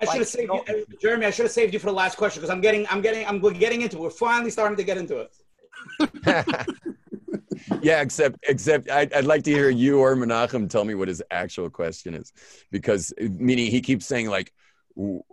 [0.01, 1.27] I should like, have saved you, uh, Jeremy.
[1.27, 3.39] I should have saved you for the last question because I'm getting, I'm getting, I'm
[3.41, 3.97] getting into.
[3.97, 4.01] it.
[4.01, 5.35] We're finally starting to get into it.
[7.82, 11.23] yeah, except except I'd, I'd like to hear you or Menachem tell me what his
[11.31, 12.32] actual question is,
[12.70, 14.53] because meaning he keeps saying like,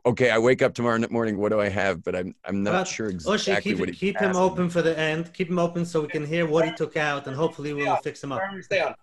[0.05, 2.03] okay, I wake up tomorrow morning, what do I have?
[2.03, 4.41] But I'm I'm not But, sure Oshie, exactly keep, what it- he's keep him asking.
[4.43, 5.33] open for the end.
[5.33, 8.23] Keep him open so we can hear what he took out, and hopefully we'll fix
[8.23, 8.41] him up.
[8.61, 8.95] Stay on.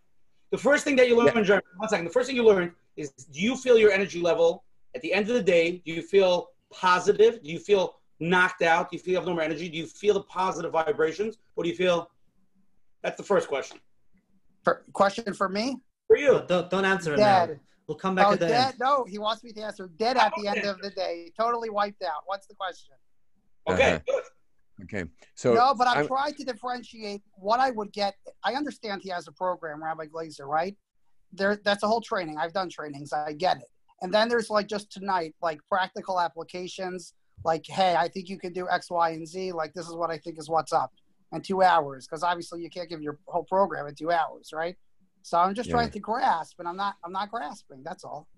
[0.51, 2.07] The first thing that you learn, from Jeremy, one second.
[2.07, 4.65] The first thing you learn is do you feel your energy level
[4.95, 5.83] at the end of the day?
[5.85, 7.43] Do you feel positive?
[7.43, 8.91] Do you feel knocked out?
[8.91, 9.69] Do you feel you have no more energy?
[9.69, 11.37] Do you feel the positive vibrations?
[11.55, 12.11] Or do you feel
[13.03, 13.79] that's the first question.
[14.65, 15.79] For, question for me?
[16.07, 16.33] For you.
[16.33, 17.47] But Don't, don't answer it now.
[17.47, 17.61] Dead.
[17.87, 18.66] We'll come back Oh, at the dead?
[18.69, 18.75] end.
[18.81, 21.33] No, he wants me to answer dead at the end of the day.
[21.39, 22.23] Totally wiped out.
[22.27, 22.95] What's the question?
[23.69, 23.99] Okay, Uh-huh.
[24.07, 24.23] good.
[24.85, 25.05] Okay,
[25.35, 28.15] so no, but I'm, I'm- trying to differentiate what I would get.
[28.45, 30.77] I understand he has a program, Rabbi Glazer, right?
[31.33, 32.39] There, that's a whole training.
[32.39, 33.12] I've done trainings.
[33.12, 33.65] I get it.
[34.03, 37.15] And then there's like just tonight, like practical applications.
[37.45, 39.51] Like, hey, I think you can do X, Y, and Z.
[39.53, 40.93] Like, this is what I think is what's up
[41.33, 44.77] in two hours, because obviously you can't give your whole program in two hours, right?
[45.23, 45.77] So I'm just Yeah.
[45.77, 46.95] trying to grasp, and I'm not.
[47.05, 47.83] I'm not grasping.
[47.85, 48.29] That's all.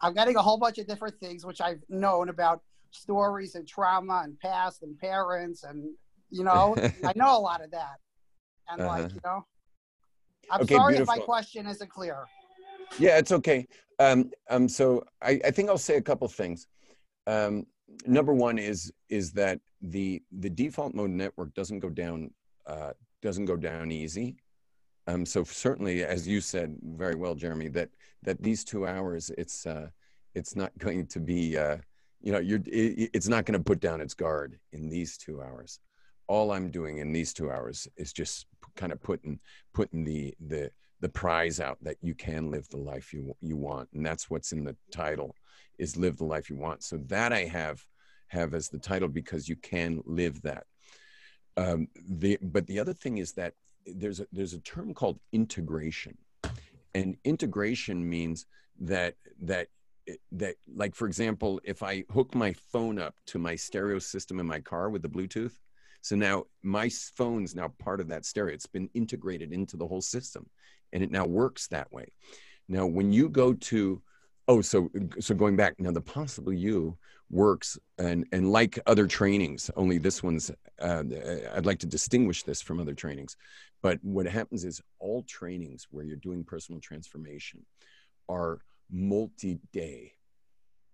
[0.00, 2.60] I'm getting a whole bunch of different things which I've known about
[2.90, 5.94] stories and trauma and past and parents and
[6.28, 7.98] you know I know a lot of that.
[8.68, 9.08] And like, Uh-huh.
[9.14, 9.46] you know,
[10.50, 12.26] I'm Okay, sorry if my question isn't clear.
[12.98, 13.66] Yeah, it's okay.
[13.98, 16.66] Um, um, so I, I think I'll say a couple things.
[17.26, 17.66] Um,
[18.06, 22.30] number one is is that the the default mode network doesn't go down
[22.66, 24.36] uh, doesn't go down easy.
[25.08, 27.90] Um, so certainly, as you said very well, Jeremy, that
[28.22, 29.88] that these two hours, it's uh,
[30.34, 31.78] it's not going to be uh,
[32.20, 35.42] you know you're it, it's not going to put down its guard in these two
[35.42, 35.80] hours.
[36.28, 38.46] All I'm doing in these two hours is just
[38.76, 39.40] kind of putting
[39.74, 43.88] putting the the the prize out that you can live the life you you want
[43.92, 45.34] and that's what's in the title
[45.78, 47.84] is live the life you want so that i have
[48.32, 50.64] have as the title because you can live that.
[51.56, 53.54] Um, the but the other thing is that
[53.86, 56.16] there's a there's a term called integration.
[56.94, 58.46] And integration means
[58.80, 59.68] that that
[60.32, 64.46] that like for example if i hook my phone up to my stereo system in
[64.46, 65.52] my car with the bluetooth
[66.02, 68.52] so now my phone's now part of that stereo.
[68.52, 70.46] It's been integrated into the whole system
[70.92, 72.12] and it now works that way.
[72.68, 74.02] Now, when you go to,
[74.48, 74.90] oh, so
[75.20, 76.98] so going back now, the possible you
[77.32, 80.50] works and and like other trainings, only this one's.
[80.80, 81.02] Uh,
[81.54, 83.36] I'd like to distinguish this from other trainings,
[83.82, 87.64] but what happens is all trainings where you're doing personal transformation
[88.28, 88.60] are
[88.90, 90.12] multi-day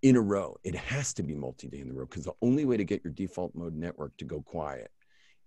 [0.02, 0.56] in a row.
[0.62, 3.12] It has to be multi-day in the row because the only way to get your
[3.12, 4.90] default mode network to go quiet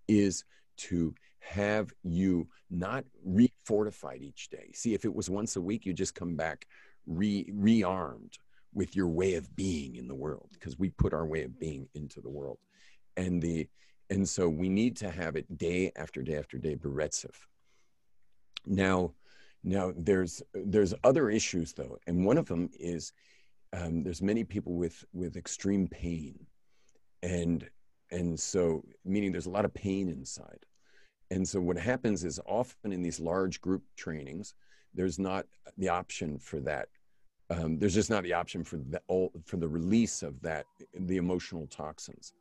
[0.07, 0.43] is
[0.77, 4.71] to have you not re-fortified each day.
[4.73, 6.67] See, if it was once a week, you just come back
[7.07, 8.37] re rearmed
[8.73, 11.87] with your way of being in the world because we put our way of being
[11.93, 12.59] into the world,
[13.17, 13.67] and the
[14.09, 17.35] and so we need to have it day after day after day, beretzev.
[18.65, 19.13] Now,
[19.63, 23.13] now there's there's other issues though, and one of them is
[23.73, 26.45] um, there's many people with with extreme pain,
[27.23, 27.69] and
[28.11, 30.65] and so meaning there's a lot of pain inside
[31.31, 34.53] and so what happens is often in these large group trainings,
[34.93, 35.45] there's not
[35.77, 36.89] the option for that.
[37.51, 39.01] Um, there's just not the option for the
[39.45, 42.33] for the release of that the emotional toxins.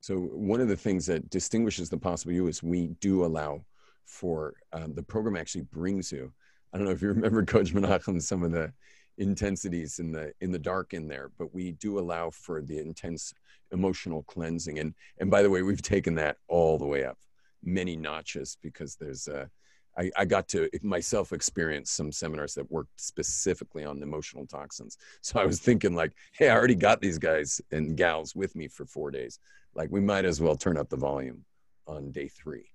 [0.00, 3.64] So one of the things that distinguishes the possible you is we do allow
[4.04, 6.32] for um, the program actually brings you.
[6.72, 8.72] I don't know if you remember Coach Menachem some of the
[9.18, 13.32] intensities in the in the dark in there, but we do allow for the intense
[13.72, 14.78] emotional cleansing.
[14.80, 17.18] And and by the way, we've taken that all the way up
[17.62, 19.50] many notches because there's a
[19.98, 24.98] I, I got to myself experience some seminars that worked specifically on emotional toxins.
[25.22, 28.68] So I was thinking like, hey, I already got these guys and gals with me
[28.68, 29.40] for four days.
[29.74, 31.44] Like we might as well turn up the volume
[31.86, 32.70] on day three.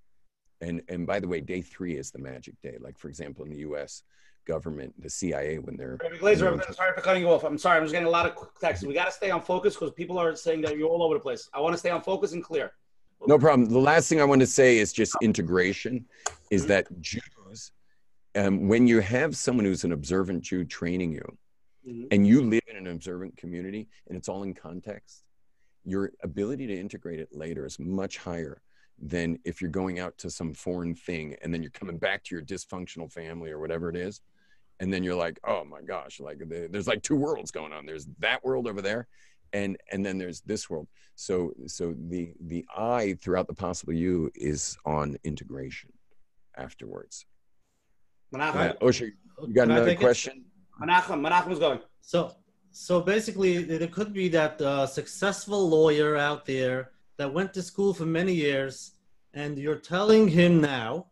[0.60, 2.78] And and by the way, day three is the magic day.
[2.80, 4.04] Like for example, in the U.S.
[4.46, 7.44] government, the CIA, when they're Glazer, I'm sorry for cutting you off.
[7.44, 7.78] I'm sorry.
[7.78, 8.86] I'm just getting a lot of texts.
[8.86, 11.20] We got to stay on focus because people are saying that you're all over the
[11.20, 11.50] place.
[11.54, 12.74] I want to stay on focus and clear.
[13.28, 13.70] No problem.
[13.70, 16.06] The last thing I want to say is just integration
[16.50, 17.72] is that Jews,
[18.36, 21.38] um, when you have someone who's an observant Jew training you
[21.88, 22.08] Mhm.
[22.12, 25.24] and you live in an observant community and it's all in context,
[25.84, 28.62] your ability to integrate it later is much higher
[29.00, 32.36] than if you're going out to some foreign thing and then you're coming back to
[32.36, 34.22] your dysfunctional family or whatever it is.
[34.80, 37.86] And then you're like, oh my gosh, like the, there's like two worlds going on.
[37.86, 39.08] There's that world over there
[39.54, 40.88] and and then there's this world.
[41.16, 45.92] So so the the eye throughout the possible you is on integration
[46.58, 47.26] afterwards.
[48.34, 49.12] Menachem, uh, Osher,
[49.48, 50.02] you got another take it?
[50.02, 50.46] question?
[50.82, 51.80] Menachem, Menachem's going.
[52.02, 52.36] So,
[52.72, 57.94] so basically, it could be that uh, successful lawyer out there that went to school
[57.94, 58.94] for many years,
[59.34, 61.08] and you're telling him now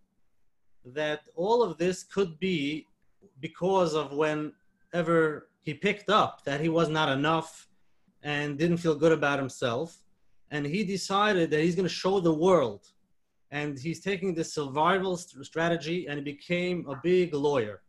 [0.85, 2.87] that all of this could be
[3.41, 7.68] because of whenever he picked up that he was not enough
[8.23, 10.01] and didn't feel good about himself.
[10.51, 12.87] And he decided that he's going to show the world.
[13.51, 17.81] And he's taking this survival st- strategy and he became a big lawyer.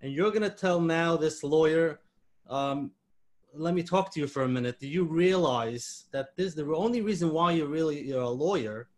[0.00, 2.00] And you're going to tell now this lawyer,
[2.50, 2.90] um,
[3.54, 4.80] let me talk to you for a minute.
[4.80, 8.88] Do you realize that this the only reason why you're really you're a lawyer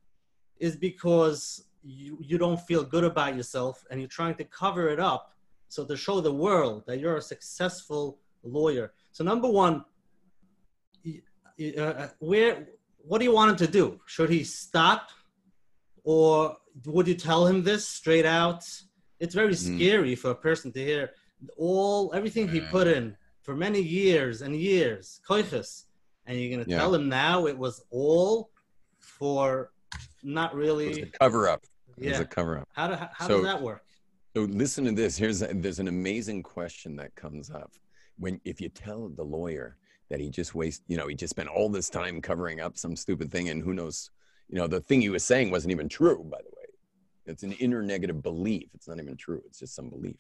[0.59, 5.01] is because you, you don't feel good about yourself and you're trying to cover it
[5.01, 5.35] up
[5.69, 8.93] so to show the world that you're a successful lawyer.
[9.13, 9.85] So number one,
[11.79, 12.67] uh, where
[12.99, 14.01] what do you want him to do?
[14.07, 15.11] Should he stop,
[16.03, 16.57] or
[16.87, 18.65] would you tell him this straight out?
[19.21, 19.77] It's very Mm.
[19.77, 21.11] scary for a person to hear
[21.57, 25.85] all everything he put in for many years and years, koiches,
[26.27, 26.79] and you're gonna Yeah.
[26.79, 28.51] tell him now it was all
[28.99, 29.73] for
[30.23, 31.03] not really.
[31.03, 31.63] a cover up.
[31.99, 32.21] It was Yeah.
[32.23, 32.69] a cover up.
[32.73, 33.85] How, do, how So- does that work?
[34.35, 35.17] So listen to this.
[35.17, 37.73] Here's a, there's an amazing question that comes up
[38.19, 39.77] when if you tell the lawyer
[40.15, 42.95] that he just waste, you know, he just spent all this time covering up some
[42.95, 44.11] stupid thing, and who knows,
[44.49, 46.23] you know, the thing he was saying wasn't even true.
[46.31, 46.67] By the way,
[47.27, 48.69] it's an inner negative belief.
[48.75, 49.43] It's not even true.
[49.45, 50.15] It's just some belief.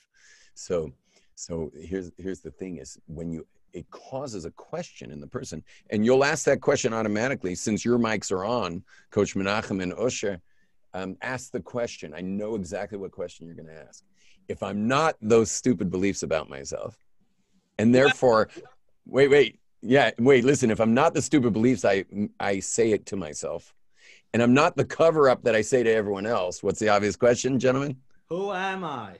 [0.55, 0.91] So,
[1.37, 5.62] so here's here's the thing: is when you it causes a question in the person,
[5.91, 10.41] and you'll ask that question automatically since your mics are on, Coach Menachem and Osher
[10.93, 12.15] um, ask the question.
[12.16, 14.03] I know exactly what question you're going to ask.
[14.49, 16.97] If I'm not those stupid beliefs about myself,
[17.79, 18.49] and therefore,
[19.07, 20.70] wait, wait, yeah, wait, listen.
[20.70, 22.05] If I'm not the stupid beliefs I
[22.40, 23.74] I say it to myself,
[24.32, 27.16] and I'm not the cover up that I say to everyone else, what's the obvious
[27.16, 27.97] question, gentlemen?
[28.28, 29.16] Who am I?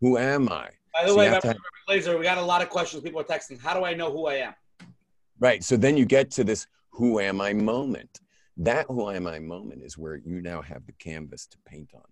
[0.00, 0.70] Who am I?
[0.92, 3.02] By the So way, you have to Rabbi Glazer, we got a lot of questions.
[3.02, 3.60] People are texting.
[3.60, 4.54] How do I know who I am?
[5.38, 5.62] Right.
[5.62, 8.20] So then you get to this who am I moment.
[8.56, 12.02] That who am I moment is where you now have the canvas to paint on.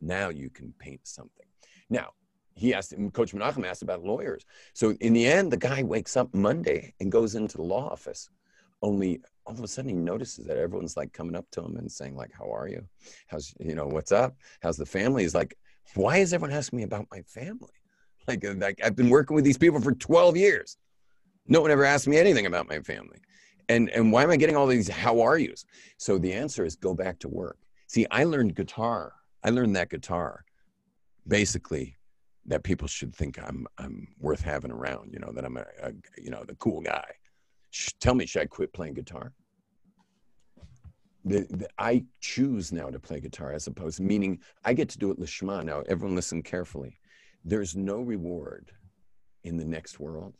[0.00, 1.46] Now you can paint something.
[1.88, 2.10] Now,
[2.56, 4.44] he asked, Coach Menachem asked about lawyers.
[4.72, 8.30] So in the end, the guy wakes up Monday and goes into the law office.
[8.82, 11.90] Only all of a sudden he notices that everyone's like coming up to him and
[11.90, 12.84] saying, like, how are you?
[13.28, 14.34] How's, you know, what's up?
[14.62, 15.22] How's the family?
[15.22, 15.56] He's like,
[15.94, 17.72] why is everyone asking me about my family?
[18.26, 20.78] Like, uh, like I've been working with these people for 12 years.
[21.46, 23.18] No one ever asked me anything about my family.
[23.68, 25.64] And and why am I getting all these how are yous?
[25.98, 27.58] So the answer is go back to work.
[27.88, 29.12] See, I learned guitar.
[29.42, 30.44] I learned that guitar
[31.26, 31.96] basically
[32.46, 35.92] that people should think I'm I'm worth having around, you know, that I'm a, a
[36.16, 37.10] you know, the cool guy.
[37.70, 39.32] Sh- tell me, should I quit playing guitar?
[41.24, 45.10] The, the, I choose now to play guitar as opposed, meaning I get to do
[45.10, 45.64] it lishma.
[45.64, 47.00] Now, everyone listen carefully.
[47.44, 48.70] There's no reward
[49.42, 50.34] in the next world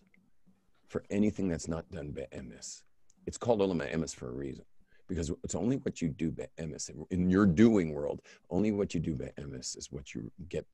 [0.89, 2.83] for anything that's not done by emes.
[3.27, 4.65] It's called olam emes for a reason,
[5.09, 8.21] because it's only what you do by emes in your doing world.
[8.51, 10.67] Only what you do by emes is what you get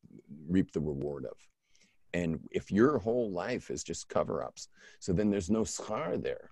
[0.49, 1.37] reap the reward of.
[2.15, 4.69] And if your whole life is just cover-ups,
[5.01, 6.51] so then there's no schar there.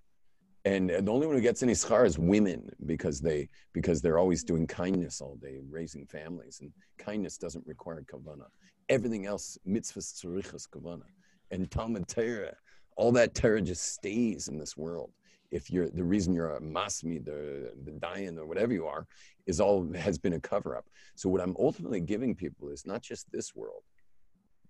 [0.64, 4.44] And the only one who gets any schar is women because they because they're always
[4.44, 8.46] doing kindness all day, raising families, and kindness doesn't require kavana.
[8.90, 11.04] Everything else, mitzvahs tzurichas kavana,
[11.50, 12.56] and Talmud Torah,
[12.96, 15.12] all that Torah just stays in this world.
[15.50, 19.06] If you're the reason you're a masmi, the the or whatever you are,
[19.46, 20.86] is all has been a cover up.
[21.16, 23.82] So what I'm ultimately giving people is not just this world,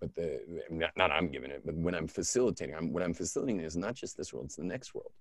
[0.00, 0.40] but the
[0.70, 3.94] not, not I'm giving it, but when I'm facilitating, I'm what I'm facilitating is not
[3.94, 5.12] just this world, it's the next world.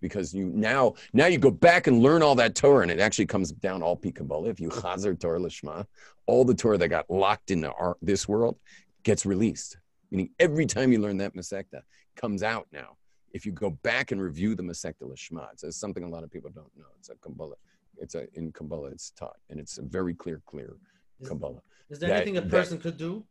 [0.00, 3.26] Because you now now you go back and learn all that Torah, and it actually
[3.26, 4.12] comes down all Pi
[4.44, 5.86] If you chazer Torah lishma,
[6.26, 8.58] all the Torah that got locked into our, this world
[9.02, 9.78] gets released.
[10.10, 11.82] Meaning every time you learn that Masecta
[12.14, 12.96] comes out now.
[13.32, 16.50] If you go back and review the Masecta Lishma, it's something a lot of people
[16.50, 16.86] don't know.
[16.98, 17.56] It's a Kabbalah.
[17.98, 20.76] It's a in Kabbalah it's taught, and it's a very clear, clear
[21.20, 21.62] Is, Kabbalah.
[21.90, 23.24] is there That- anything a that- person could do?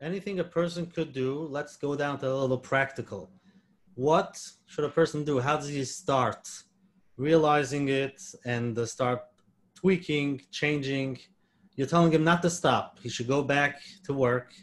[0.00, 1.30] Anything a person could do?
[1.58, 3.30] Let's go down to a little practical.
[3.94, 5.40] What should a person do?
[5.40, 6.48] How does he start
[7.16, 9.20] realizing it and uh, start
[9.74, 11.18] tweaking, changing?
[11.74, 12.98] You're telling him not to stop.
[13.00, 14.54] He should go back to work.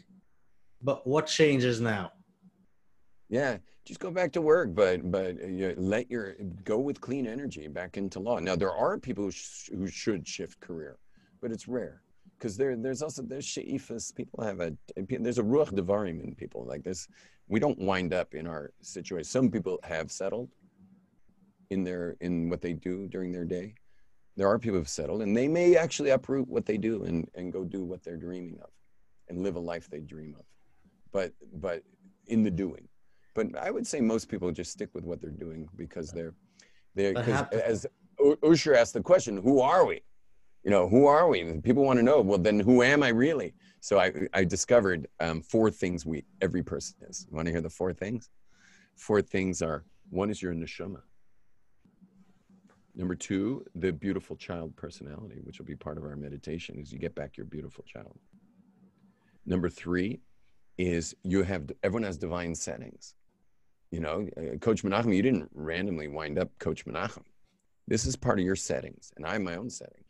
[0.82, 2.12] But what changes now?
[3.28, 6.34] Yeah, just go back to work, but but uh, you let your
[6.64, 8.38] go with clean energy back into law.
[8.40, 10.98] Now there are people who, sh- who should shift career,
[11.40, 12.02] but it's rare
[12.36, 14.14] because there there's also there's sheifas.
[14.14, 16.66] People have a there's a ruach devarim in people.
[16.66, 17.06] Like this,
[17.46, 19.24] we don't wind up in our situation.
[19.24, 20.50] Some people have settled
[21.70, 23.74] in their in what they do during their day.
[24.36, 27.52] There are people who've settled, and they may actually uproot what they do and and
[27.52, 28.70] go do what they're dreaming of,
[29.28, 30.44] and live a life they dream of.
[31.12, 31.84] But but
[32.26, 32.88] in the doing
[33.36, 36.34] but I would say most people just stick with what they're doing because they're
[36.96, 37.86] they're But because happen- as
[38.18, 40.00] Osher asked the question, who are we?
[40.64, 41.60] You know, who are we?
[41.60, 42.20] People want to know.
[42.22, 43.54] Well, then who am I really?
[43.80, 47.26] So I, I discovered um, four things we every person is.
[47.30, 48.30] You want to hear the four things?
[48.96, 51.02] Four things are one is your neshama.
[52.96, 56.98] Number two, the beautiful child personality, which will be part of our meditation, is you
[56.98, 58.18] get back your beautiful child.
[59.44, 60.20] Number three
[60.78, 63.14] is you have everyone has divine settings.
[63.90, 67.22] You know, uh, Coach Menachem, you didn't randomly wind up Coach Menachem.
[67.88, 70.06] This is part of your settings, and I have my own settings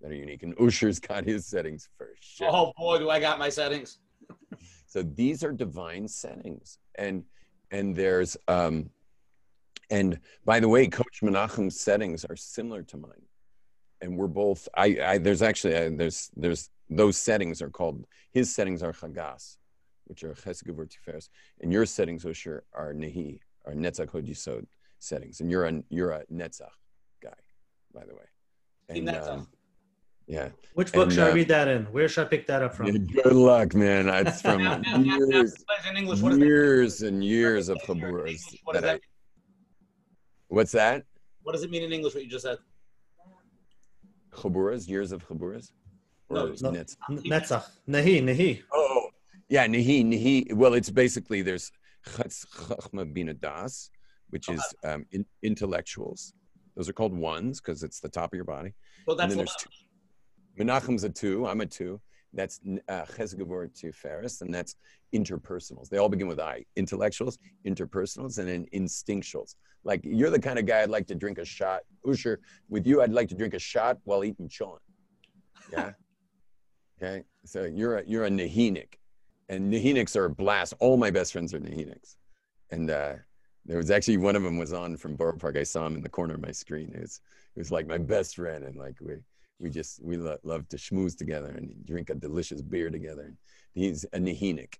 [0.00, 0.42] that are unique.
[0.42, 2.48] And Osher's got his settings for sure.
[2.50, 3.98] Oh boy, do I got my settings.
[4.86, 7.24] so these are divine settings, and
[7.70, 8.90] and there's um,
[9.90, 13.22] and by the way, Coach Menachem's settings are similar to mine,
[14.00, 14.68] and we're both.
[14.76, 19.56] I, I there's actually a, there's there's those settings are called his settings are Chagas,
[20.06, 21.28] which are Chesed Tiferes,
[21.60, 24.66] and your settings, Osher, are Nehi, are Netzach Hod Yesod
[24.98, 26.68] settings, and you're a you're a Netzach
[27.22, 27.30] guy,
[27.94, 28.24] by the way.
[28.88, 29.48] And, um,
[30.26, 30.48] yeah.
[30.74, 31.84] Which book And, should I uh, read that in?
[31.86, 32.90] Where should I pick that up from?
[33.06, 34.08] Good luck, man.
[34.08, 34.60] It's from
[35.04, 35.54] years,
[35.96, 36.44] English, what is that?
[36.44, 38.26] years and years of In chaburas.
[38.28, 39.00] English, What, is that I,
[40.48, 41.04] what's that?
[41.42, 42.14] what does it mean in English?
[42.14, 42.58] What you just said?
[44.32, 45.70] Chaburas, years of chaburas?
[46.28, 46.70] Or No, no.
[46.70, 46.96] nets?
[47.10, 47.64] Netzach.
[47.88, 48.62] Nahi, Nahi.
[48.72, 49.08] Oh,
[49.48, 50.52] yeah, Nahi, Nahi.
[50.54, 51.70] Well, it's basically there's
[52.06, 53.90] Chachma Bina Das,
[54.30, 56.34] which is um, in, intellectuals.
[56.76, 58.74] Those are called ones because it's the top of your body.
[59.06, 59.70] And that's then there's two.
[60.56, 61.46] Menachem's a two.
[61.46, 62.00] I'm a two.
[62.32, 64.74] That's uh, Chesed Tiferes, and that's
[65.14, 65.88] interpersonals.
[65.88, 66.64] They all begin with I.
[66.74, 69.54] Intellectuals, interpersonals, and then instinctuals.
[69.84, 71.82] Like you're the kind of guy I'd like to drink a shot.
[72.04, 72.38] Osher,
[72.68, 74.78] with you, I'd like to drink a shot while eating cholent.
[75.70, 75.92] Yeah.
[77.02, 77.22] okay.
[77.44, 78.94] So you're a you're a Nahinic,
[79.48, 80.74] and Nahinics are a blast.
[80.80, 82.16] All my best friends are Nahinics,
[82.70, 83.14] and uh,
[83.64, 85.56] there was actually one of them was on from Borough Park.
[85.56, 86.92] I saw him in the corner of my screen.
[86.94, 87.20] It was
[87.56, 89.14] it was like my best friend, and like we
[89.58, 93.22] we just we lo- love to schmooze together and drink a delicious beer together.
[93.22, 93.36] And
[93.72, 94.74] he's a Nahinic,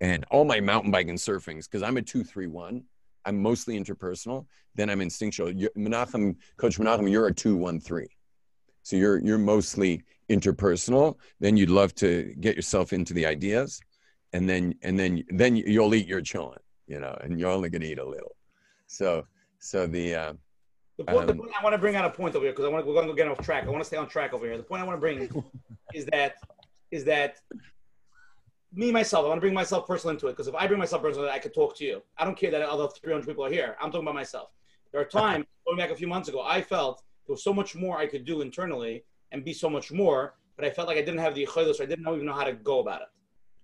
[0.00, 2.84] and all my mountain biking surfings because I'm a two three one.
[3.26, 4.46] I'm mostly interpersonal.
[4.74, 5.52] Then I'm instinctual.
[5.52, 8.08] You're, Menachem, Coach Menachem, you're a two one three.
[8.82, 11.16] So you're you're mostly interpersonal.
[11.38, 13.80] Then you'd love to get yourself into the ideas,
[14.32, 17.86] and then and then then you'll eat your cholent, you know, and you're only gonna
[17.86, 18.36] eat a little.
[18.86, 19.26] So
[19.58, 20.32] so the uh,
[20.96, 22.66] The point, the Um, point I want to bring out a point over here because
[22.66, 23.64] I want to, we're going to get off track.
[23.64, 24.56] I want to stay on track over here.
[24.56, 25.18] The point I want to bring
[25.94, 26.36] is that
[26.90, 27.40] is that
[28.72, 29.24] me myself.
[29.24, 31.38] I want to bring myself personally into it because if I bring myself personally, I
[31.38, 32.02] could talk to you.
[32.18, 33.76] I don't care that other 300 people are here.
[33.80, 34.50] I'm talking about myself.
[34.92, 37.74] There are times going back a few months ago, I felt there was so much
[37.74, 41.02] more I could do internally and be so much more, but I felt like I
[41.02, 43.08] didn't have the yichaydos, so I didn't even know how to go about it.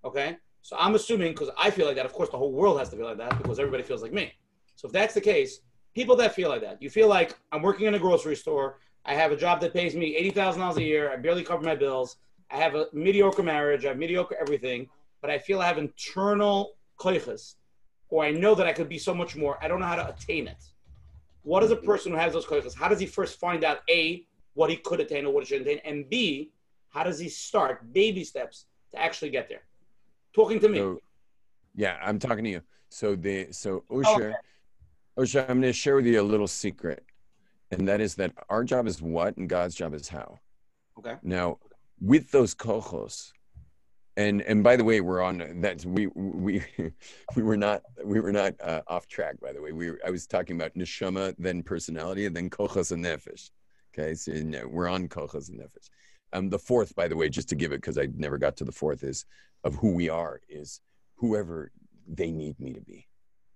[0.06, 0.36] Okay,
[0.66, 2.06] so I'm assuming because I feel like that.
[2.06, 4.32] Of course, the whole world has to feel like that because everybody feels like me.
[4.74, 5.60] So if that's the case,
[5.94, 8.80] people that feel like that, you feel like I'm working in a grocery store.
[9.05, 11.12] I have a job that pays me eighty thousand dollars a year.
[11.12, 12.16] I barely cover my bills.
[12.51, 13.84] I have a mediocre marriage.
[13.84, 14.88] I have mediocre everything,
[15.20, 17.55] but I feel I have internal koiches,
[18.09, 19.62] or I know that I could be so much more.
[19.62, 20.64] I don't know how to attain it.
[21.43, 22.74] What is a person who has those koiches?
[22.74, 25.62] How does he first find out a what he could attain or what he should
[25.62, 26.51] attain, and b
[26.88, 29.62] how does he start baby steps to actually get there?
[30.36, 30.78] Talking to me.
[30.78, 31.00] So,
[31.74, 32.62] yeah, I'm talking to you.
[32.90, 34.34] So the so Oh, Osher,
[35.18, 37.04] Osher, I'm going to share with you a little secret,
[37.70, 40.38] and that is that our job is what, and God's job is how.
[40.98, 41.14] Okay.
[41.22, 41.58] Now,
[42.00, 43.32] with those kochos,
[44.18, 45.84] and and by the way, we're on that.
[45.86, 46.62] We we
[47.34, 49.40] we were not we were not uh, off track.
[49.40, 52.92] By the way, we were, I was talking about neshama, then personality, and then kochos
[52.92, 53.50] and nefesh.
[53.94, 55.88] Okay, so you know, we're on kochos and nefesh.
[56.34, 58.64] Um, the fourth, by the way, just to give it because I never got to
[58.64, 59.24] the fourth, is
[59.66, 60.80] of who we are is
[61.16, 61.72] whoever
[62.06, 63.09] they need me to be.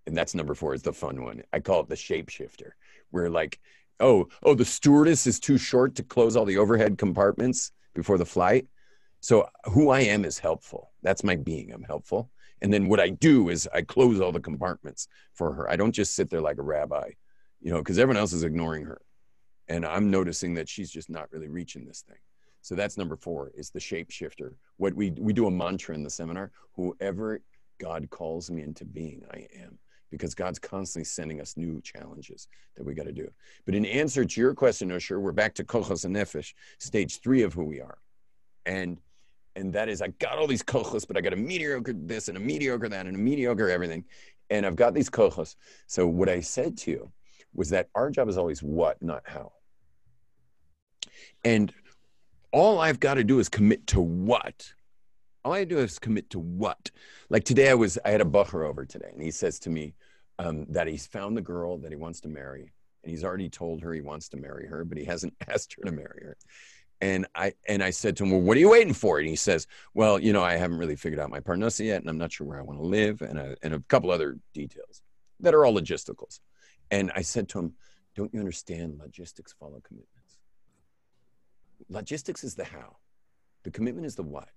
[0.07, 1.43] And that's number four is the fun one.
[1.53, 2.71] I call it the shapeshifter.
[3.13, 3.61] We're like,
[4.01, 8.27] oh, oh, the stewardess is too short to close all the overhead compartments before the
[8.27, 8.67] flight.
[9.21, 10.91] So who I am is helpful.
[11.03, 11.73] That's my being.
[11.73, 12.31] I'm helpful.
[12.61, 15.71] And then what I do is I close all the compartments for her.
[15.71, 17.11] I don't just sit there like a rabbi,
[17.61, 19.01] you know, because everyone else is ignoring her.
[19.69, 22.19] And I'm noticing that she's just not really reaching this thing.
[22.63, 24.55] So that's number four is the shapeshifter.
[24.77, 27.41] What we we do a mantra in the seminar, whoever
[27.79, 29.79] God calls me into being, I am.
[30.11, 33.31] Because God's constantly sending us new challenges that we got to do.
[33.65, 37.43] But in answer to your question, Osher, we're back to kochos and nefesh, stage three
[37.43, 37.99] of who we are.
[38.67, 38.99] And
[39.57, 42.37] and that is I got all these kochos, but I got a mediocre this and
[42.37, 44.05] a mediocre that and a mediocre everything.
[44.51, 45.55] And I've got these kochos.
[45.87, 47.13] So what I said to you
[47.55, 49.53] was that our job is always what, not how.
[51.45, 51.73] And
[52.53, 54.73] all I've got to do is commit to what.
[55.45, 56.91] All I do is commit to what.
[57.29, 59.95] Like today, I was I had a bacher over today, and he says to me
[60.39, 62.73] um, that he's found the girl that he wants to marry,
[63.03, 65.85] and he's already told her he wants to marry her, but he hasn't asked her
[65.85, 66.37] to marry her.
[67.01, 69.37] and I and I said to him, "Well, what are you waiting for?" And he
[69.37, 72.33] says, "Well, you know, I haven't really figured out my parnasa yet, and I'm not
[72.33, 75.03] sure where I want to live, and a, and a couple other details
[75.41, 76.41] that are all logisticals."
[76.91, 77.75] And I said to him,
[78.15, 78.99] "Don't you understand?
[78.99, 80.20] Logistics follow commitments.
[81.89, 82.97] Logistics is the how,
[83.65, 84.49] the commitment is the what.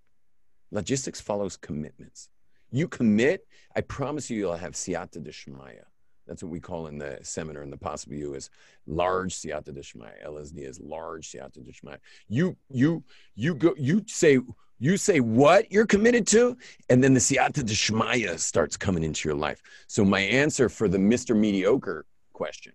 [0.71, 2.29] Logistics follows commitments.
[2.71, 3.45] You commit,
[3.75, 5.83] I promise you, you'll have siyata deshmaya.
[6.27, 8.49] That's what we call in the seminar in the possible you is
[8.87, 10.25] large siyata deshmaya.
[10.25, 11.97] LSD is large siyata deshmaya.
[12.29, 13.03] You you
[13.35, 14.39] you go you say
[14.79, 16.57] you say what you're committed to,
[16.89, 19.61] and then the siyata deshmaya starts coming into your life.
[19.87, 21.35] So my answer for the Mr.
[21.35, 22.73] Mediocre question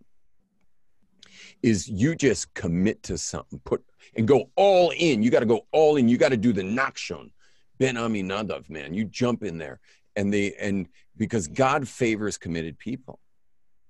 [1.62, 3.84] is you just commit to something, put
[4.16, 5.22] and go all in.
[5.22, 6.08] You got to go all in.
[6.08, 7.30] You got to do the Nachshon.
[7.78, 9.78] Ben Aminadav, man, you jump in there,
[10.16, 13.20] and they and because God favors committed people.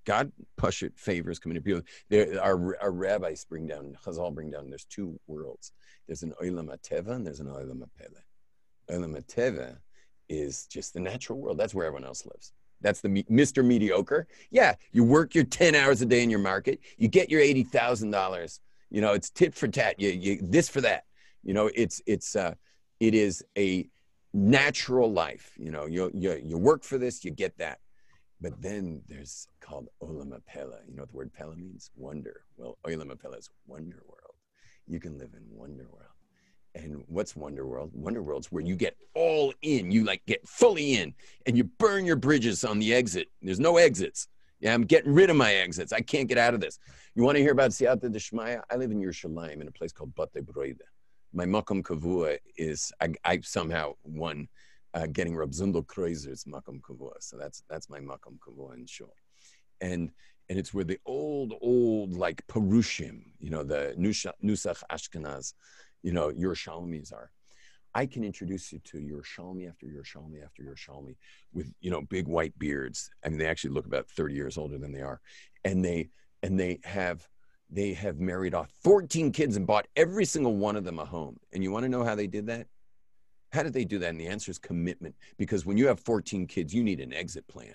[0.04, 1.82] God push it favors committed people.
[2.08, 4.70] There, our, our rabbis bring down, Chazal bring down.
[4.70, 5.72] There's two worlds.
[6.06, 8.22] There's an olam ateva and there's an olam apele.
[8.90, 9.76] Olam ateva
[10.30, 11.58] is just the natural world.
[11.58, 12.54] That's where everyone else lives.
[12.80, 13.64] That's the Mr.
[13.64, 14.26] Mediocre.
[14.50, 16.80] Yeah, you work your 10 hours a day in your market.
[16.96, 18.60] You get your $80,000.
[18.90, 20.00] You know, it's tit for tat.
[20.00, 21.04] You, you this for that.
[21.42, 22.54] You know, it's it's uh,
[23.00, 23.88] it is a
[24.32, 25.52] natural life.
[25.58, 27.80] You know, you you you work for this, you get that.
[28.40, 30.78] But then there's called Olam Apela.
[30.88, 31.90] You know what the word Pela means?
[31.96, 32.42] Wonder.
[32.56, 34.34] Well, Olam Apela is wonder world.
[34.86, 36.17] You can live in wonder world.
[36.74, 37.90] And what's Wonder World?
[37.92, 39.90] Wonder World's where you get all in.
[39.90, 41.14] You like get fully in
[41.46, 43.28] and you burn your bridges on the exit.
[43.42, 44.28] There's no exits.
[44.60, 45.92] Yeah, I'm getting rid of my exits.
[45.92, 46.78] I can't get out of this.
[47.14, 48.62] You want to hear about Siyata Deshmaya?
[48.70, 50.80] I live in Yerushalayim in a place called Bate Broida.
[51.32, 54.48] My Makom Kavua is, I, I somehow won
[54.94, 57.12] uh, getting Rabzundel Kroizer's Makom Kavua.
[57.20, 59.14] So that's that's my Makom Kavua in Shul.
[59.80, 60.10] And
[60.48, 65.52] and it's where the old, old like Perushim, you know, the Nusach Ashkenaz,
[66.02, 67.30] you know, your Yerushalmis are.
[67.94, 71.16] I can introduce you to your Yerushalmi after your Yerushalmi after your Yerushalmi
[71.52, 73.10] with, you know, big white beards.
[73.24, 75.20] I mean, they actually look about 30 years older than they are.
[75.64, 76.10] And they
[76.42, 77.26] and they have
[77.70, 81.38] they have married off 14 kids and bought every single one of them a home.
[81.52, 82.66] And you want to know how they did that?
[83.52, 84.10] How did they do that?
[84.10, 85.14] And the answer is commitment.
[85.36, 87.74] Because when you have 14 kids, you need an exit plan.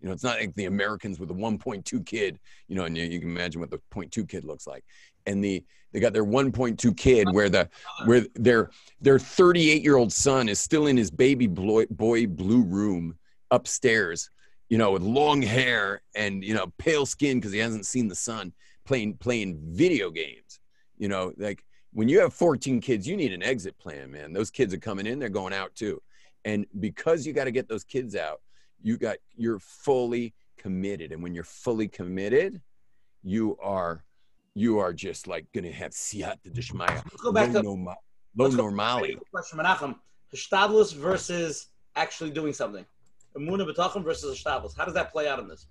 [0.00, 3.04] You know, it's not like the Americans with a 1.2 kid, you know, and you,
[3.04, 4.84] you can imagine what the 0.2 kid looks like.
[5.26, 7.68] And the they got their 1.2 kid where the
[8.06, 8.70] where their
[9.00, 13.18] their 38 year old son is still in his baby boy, boy blue room
[13.50, 14.30] upstairs,
[14.68, 18.14] you know, with long hair and you know pale skin because he hasn't seen the
[18.14, 18.52] sun,
[18.86, 20.60] playing playing video games.
[20.96, 24.32] You know, like when you have 14 kids, you need an exit plan, man.
[24.32, 26.00] Those kids are coming in, they're going out too.
[26.44, 28.40] And because you got to get those kids out,
[28.82, 31.12] you got you're fully committed.
[31.12, 32.60] And when you're fully committed,
[33.22, 34.04] you are
[34.54, 37.02] you are just like gonna have siyata deshmaya.
[37.22, 37.96] Go back low, to norma,
[38.36, 39.18] low normality.
[39.32, 39.94] Question, Menachem.
[40.96, 42.84] Versus actually doing something.
[43.36, 44.76] Amuna bitachon versus hishtadlus.
[44.76, 45.66] How does that play out in this?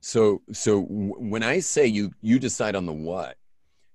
[0.00, 3.36] So so w- when I say you you decide on the what,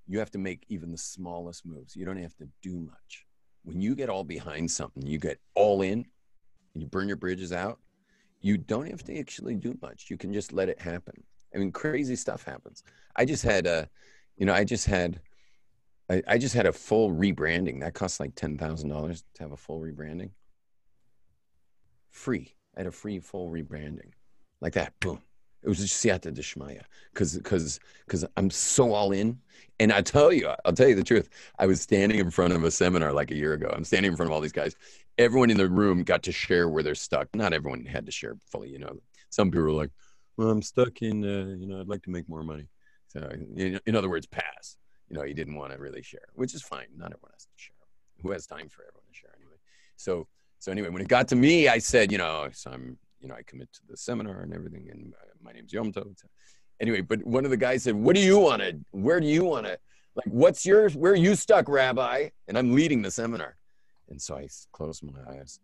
[0.07, 1.95] you have to make even the smallest moves.
[1.95, 3.25] You don't have to do much.
[3.63, 6.05] When you get all behind something, you get all in,
[6.73, 7.79] and you burn your bridges out.
[8.45, 10.05] You don't have to actually do much.
[10.11, 11.23] You can just let it happen.
[11.55, 12.83] I mean, crazy stuff happens.
[13.15, 13.89] I just had a,
[14.37, 15.19] you know, I just had,
[16.11, 17.79] I, I just had a full rebranding.
[17.79, 20.29] That costs like ten thousand dollars to have a full rebranding.
[22.11, 22.53] Free.
[22.77, 24.11] I had a free full rebranding,
[24.61, 24.93] like that.
[24.99, 25.23] Boom.
[25.65, 29.39] It was just siyata deshmaya, because because because I'm so all in.
[29.79, 31.27] And I tell you, I'll tell you the truth.
[31.59, 33.73] I was standing in front of a seminar like a year ago.
[33.75, 34.75] I'm standing in front of all these guys.
[35.17, 37.27] Everyone in the room got to share where they're stuck.
[37.35, 38.69] Not everyone had to share fully.
[38.69, 38.99] You know,
[39.31, 39.89] some people were like,
[40.37, 41.25] "Well, I'm stuck in.
[41.25, 42.67] Uh, you know, I'd like to make more money."
[43.07, 43.19] So,
[43.55, 44.77] in, in other words, pass.
[45.09, 46.87] You know, he didn't want to really share, which is fine.
[46.95, 47.75] Not everyone has to share.
[48.21, 49.57] Who has time for everyone to share anyway?
[49.97, 50.27] So,
[50.59, 53.35] so anyway, when it got to me, I said, you know, so I'm, you know,
[53.35, 56.15] I commit to the seminar and everything, and uh, my name's Yom Tov.
[56.79, 58.77] Anyway, but one of the guys said, "What do you want to?
[58.91, 59.77] Where do you want to?
[60.15, 60.89] Like, what's your?
[60.91, 63.55] Where are you stuck, Rabbi?" And I'm leading the seminar,
[64.09, 65.59] and so I closed my eyes,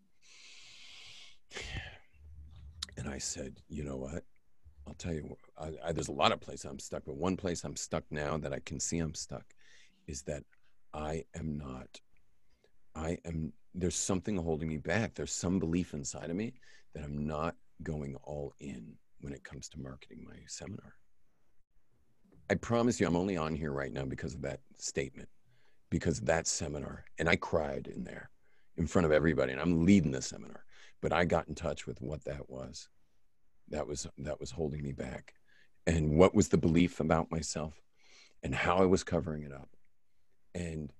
[2.96, 4.24] and I said, "You know what?
[4.86, 5.36] I'll tell you.
[5.58, 8.36] I, I, there's a lot of places I'm stuck, but one place I'm stuck now
[8.38, 9.44] that I can see I'm stuck
[10.06, 10.44] is that
[10.92, 12.00] I am not.
[12.94, 13.52] I am.
[13.74, 15.14] There's something holding me back.
[15.14, 16.54] There's some belief inside of me
[16.94, 20.94] that I'm not going all in when it comes to marketing my seminar.
[22.50, 25.28] I promise you, I'm only on here right now because of that statement,
[25.90, 27.04] because that seminar.
[27.18, 28.30] And I cried in there
[28.76, 30.64] in front of everybody, and I'm leading the seminar.
[31.00, 32.88] But I got in touch with what that was.
[33.68, 35.34] That was that was holding me back,
[35.86, 37.80] and what was the belief about myself,
[38.42, 39.70] and how I was covering it up,
[40.54, 40.92] and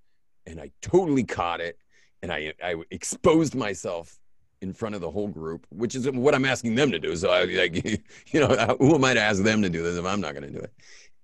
[0.47, 1.77] and I totally caught it,
[2.23, 4.19] and I I exposed myself
[4.63, 7.15] in front of the whole group, which is what I'm asking them to do.
[7.17, 7.85] So I like,
[8.33, 10.45] you know, who am I to ask them to do this if I'm not going
[10.45, 10.73] to do it?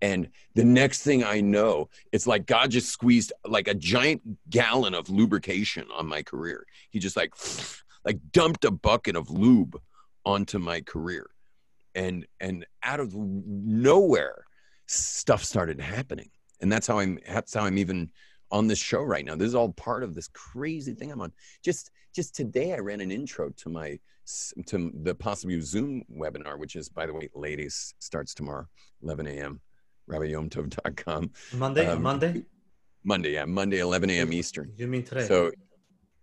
[0.00, 4.94] And the next thing I know, it's like God just squeezed like a giant gallon
[4.94, 6.66] of lubrication on my career.
[6.90, 7.32] He just like,
[8.04, 9.80] like dumped a bucket of lube
[10.24, 11.30] onto my career.
[11.94, 14.44] And, and out of nowhere,
[14.86, 16.30] stuff started happening.
[16.60, 18.10] And that's how I'm, that's how I'm even
[18.50, 19.34] on this show right now.
[19.36, 21.32] This is all part of this crazy thing I'm on.
[21.62, 23.98] Just, just today, I ran an intro to my
[24.66, 28.66] to the possible Zoom webinar, which is, by the way, ladies, starts tomorrow,
[29.02, 29.60] 11 a.m
[30.08, 31.30] rabbiyomtov.com.
[31.54, 32.42] Monday, um, Monday?
[33.04, 34.32] Monday, yeah, Monday, 11 a.m.
[34.32, 34.72] Eastern.
[34.76, 35.26] You mean today?
[35.26, 35.52] So,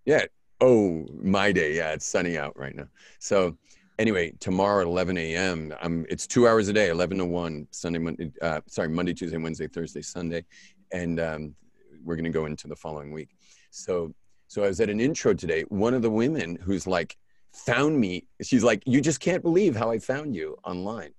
[0.05, 0.25] yeah.
[0.61, 1.75] Oh, my day.
[1.75, 2.87] Yeah, it's sunny out right now.
[3.19, 3.57] So,
[3.99, 5.73] anyway, tomorrow at 11 a.m.
[5.81, 6.05] I'm.
[6.09, 8.31] It's two hours a day, 11 to 1, Sunday, Monday.
[8.41, 10.45] Uh, sorry, Monday, Tuesday, Wednesday, Thursday, Sunday,
[10.91, 11.55] and um,
[12.05, 13.29] we're going to go into the following week.
[13.71, 14.13] So,
[14.47, 15.63] so I was at an intro today.
[15.63, 17.17] One of the women who's like
[17.51, 18.27] found me.
[18.41, 21.11] She's like, "You just can't believe how I found you online."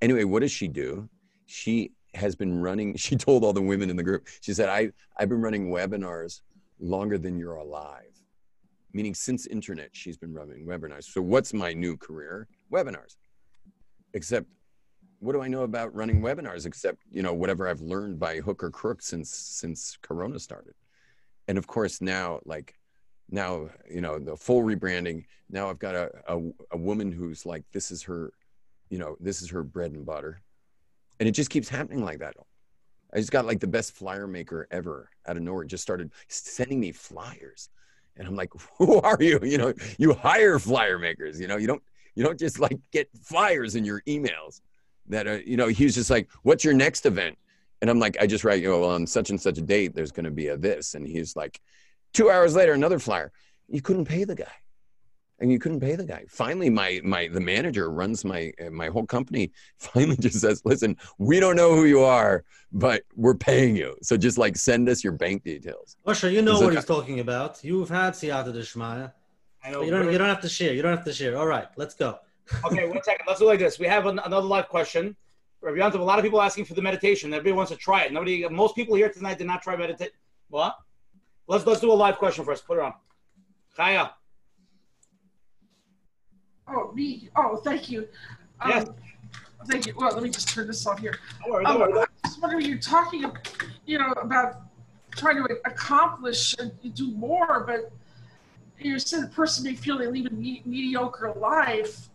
[0.00, 1.08] Anyway, what does she do?
[1.46, 4.90] She has been running she told all the women in the group she said i
[5.16, 6.40] i've been running webinars
[6.80, 8.14] longer than you're alive
[8.92, 13.16] meaning since internet she's been running webinars so what's my new career webinars
[14.14, 14.46] except
[15.20, 18.62] what do i know about running webinars except you know whatever i've learned by hook
[18.62, 20.74] or crook since since corona started
[21.48, 22.74] and of course now like
[23.30, 26.40] now you know the full rebranding now i've got a, a,
[26.72, 28.32] a woman who's like this is her
[28.90, 30.40] you know this is her bread and butter
[31.20, 32.34] and it just keeps happening like that.
[33.12, 35.64] I just got like the best flyer maker ever out of nowhere.
[35.64, 37.70] Just started sending me flyers,
[38.16, 39.40] and I'm like, "Who are you?
[39.42, 41.40] You know, you hire flyer makers.
[41.40, 41.82] You know, you don't
[42.14, 44.60] you don't just like get flyers in your emails."
[45.08, 47.38] That uh, you know, he was just like, "What's your next event?"
[47.80, 49.94] And I'm like, I just write, you know, well, on such and such a date,
[49.94, 51.60] there's going to be a this, and he's like,
[52.12, 53.30] two hours later, another flyer.
[53.68, 54.50] You couldn't pay the guy
[55.40, 56.24] and you couldn't pay the guy.
[56.28, 59.52] Finally, my my the manager runs my my whole company.
[59.78, 63.96] Finally, just says, "Listen, we don't know who you are, but we're paying you.
[64.02, 67.62] So just like send us your bank details." Osher, you know what he's talking about.
[67.62, 69.12] You've had Siyata Deshmaya.
[69.64, 69.82] I know.
[69.82, 70.10] You don't.
[70.12, 70.72] You don't have to share.
[70.72, 71.36] You don't have to share.
[71.36, 72.18] All right, let's go.
[72.64, 73.26] Okay, one second.
[73.26, 73.78] Let's do like this.
[73.78, 75.16] We have an, another live question.
[75.60, 77.32] Rabbi a lot of people asking for the meditation.
[77.32, 78.12] Everybody wants to try it.
[78.12, 78.48] Nobody.
[78.48, 80.12] Most people here tonight did not try meditate.
[80.48, 80.76] What?
[81.48, 82.66] Let's let's do a live question first.
[82.66, 82.94] Put it on.
[83.76, 84.10] Chaya.
[86.68, 87.28] Oh, me.
[87.34, 88.06] Oh, thank you.
[88.60, 88.88] Um, yes.
[89.66, 89.94] Thank you.
[89.96, 91.18] Well, let me just turn this off here.
[91.40, 92.06] Don't worry, don't um, worry.
[92.24, 93.24] I was wondering, you're talking,
[93.86, 94.62] you know, about
[95.16, 97.90] trying to accomplish and do more, but
[98.78, 102.08] you said the person may feel they lead a me- mediocre life.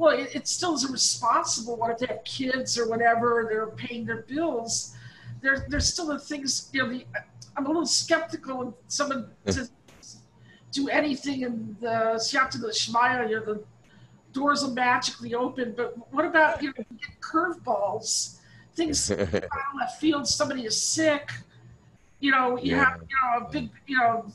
[0.00, 4.06] Well, it, it, still is a responsible if they have kids or whatever, they're paying
[4.06, 4.96] their bills.
[5.42, 7.04] There, there's still the things, you know, the,
[7.54, 9.68] I'm a little skeptical of someone to
[10.72, 13.64] do anything in the Siyata Shmaya, you know, the
[14.32, 15.74] doors will magically open.
[15.76, 16.84] But what about you know
[17.20, 18.38] curveballs?
[18.74, 19.20] Things out
[19.78, 20.26] left field.
[20.26, 21.30] Somebody is sick.
[22.20, 22.84] You know, you yeah.
[22.84, 24.32] have you know a big you know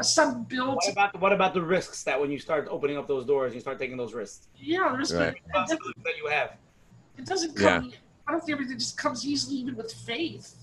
[0.00, 0.46] a sudden.
[0.50, 3.60] What about what about the risks that when you start opening up those doors, you
[3.60, 4.48] start taking those risks?
[4.56, 5.36] Yeah, there's right.
[5.52, 6.56] that you have.
[7.16, 7.84] It doesn't come.
[7.84, 7.96] Yeah.
[8.26, 10.54] I don't think everything just comes easily, even with faith.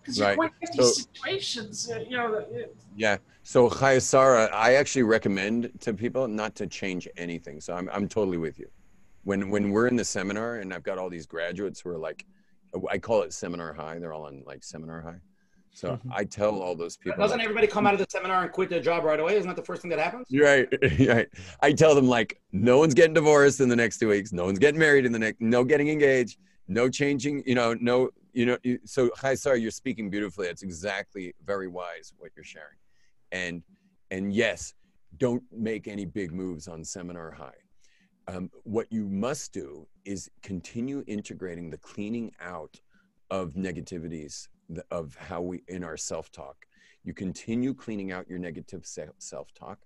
[0.00, 0.36] Because you're right.
[0.36, 2.34] going to these so, situations, uh, you know.
[2.34, 3.18] It, yeah.
[3.44, 7.60] So Chayasara, I actually recommend to people not to change anything.
[7.60, 8.68] So I'm I'm totally with you.
[9.24, 12.24] When when we're in the seminar and I've got all these graduates who are like,
[12.90, 13.98] I call it seminar high.
[13.98, 15.20] They're all on like seminar high.
[15.74, 16.10] So mm-hmm.
[16.12, 17.18] I tell all those people.
[17.18, 19.36] Doesn't like, everybody come out of the seminar and quit their job right away?
[19.36, 20.26] Isn't that the first thing that happens?
[20.28, 20.68] You're right.
[21.08, 21.28] right.
[21.60, 24.32] I tell them like, no one's getting divorced in the next two weeks.
[24.32, 25.40] No one's getting married in the next.
[25.40, 26.38] No getting engaged.
[26.68, 27.42] No changing.
[27.46, 27.74] You know.
[27.80, 28.10] No.
[28.34, 28.58] You know.
[28.84, 29.62] So hi, sorry.
[29.62, 30.48] You're speaking beautifully.
[30.48, 32.76] It's exactly very wise what you're sharing
[33.32, 33.62] and
[34.10, 34.74] and yes
[35.18, 37.50] don't make any big moves on seminar high
[38.28, 42.80] um, what you must do is continue integrating the cleaning out
[43.30, 44.46] of negativities
[44.90, 46.56] of how we in our self-talk.
[47.04, 48.86] You continue cleaning out your negative
[49.18, 49.78] self-talk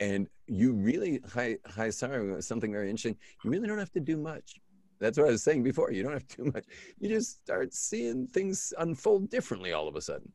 [0.00, 3.16] and you really hi hi sorry something very interesting.
[3.44, 4.56] You really don't have to do much.
[4.98, 5.92] That's what i was saying before.
[5.92, 6.64] You don't have to do much.
[6.98, 10.32] You just start seeing things unfold differently all of a sudden.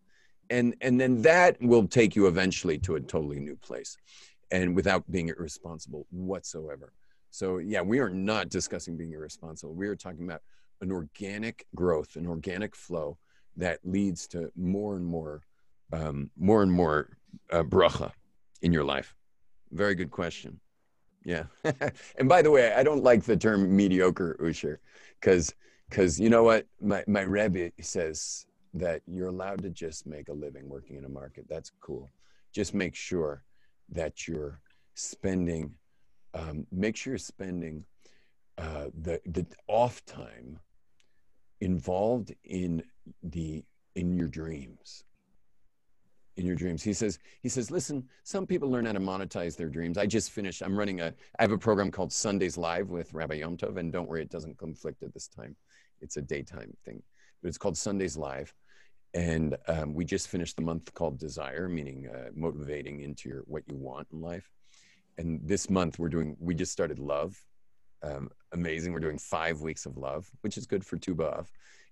[0.50, 3.98] And and then that will take you eventually to a totally new place
[4.52, 6.94] and without being irresponsible whatsoever.
[7.32, 9.74] So yeah we are not discussing being irresponsible.
[9.74, 10.42] We are talking about
[10.82, 13.18] an organic growth an organic flow
[13.58, 15.42] that leads to more and more
[15.94, 17.18] um, more and more
[17.52, 18.12] uh, bracha
[18.62, 19.16] in your life
[19.72, 20.60] very good question
[21.24, 21.44] yeah
[22.18, 24.78] and by the way i don't like the term mediocre Osher
[25.20, 25.54] because
[25.90, 28.46] because you know what my, my rebbe says
[28.76, 31.46] that you're allowed to just make a living working in a market.
[31.50, 32.12] That's cool.
[32.54, 33.44] Just make sure
[33.90, 34.60] that you're
[34.96, 35.74] spending,
[36.34, 37.86] um, make sure you're spending
[38.58, 40.60] uh, the the off time
[41.62, 42.84] involved in
[43.24, 43.64] the
[43.96, 45.04] in your dreams
[46.38, 46.84] in your dreams.
[46.84, 49.98] He says he says listen some people learn how to monetize their dreams.
[49.98, 53.36] I just finished i'm running a i have a program called sundays live with rabbi
[53.36, 55.56] yom tov and don't worry it doesn't conflict at this time.
[56.02, 57.02] It's a daytime thing
[57.42, 58.54] but it's called sundays live.
[59.14, 63.64] And um, we just finished the month called desire meaning uh, motivating into your what
[63.68, 64.50] you want in life.
[65.18, 67.42] And this month we're doing we just started love
[68.04, 71.48] um, amazing we're doing five weeks of love which is good for Tu B'Av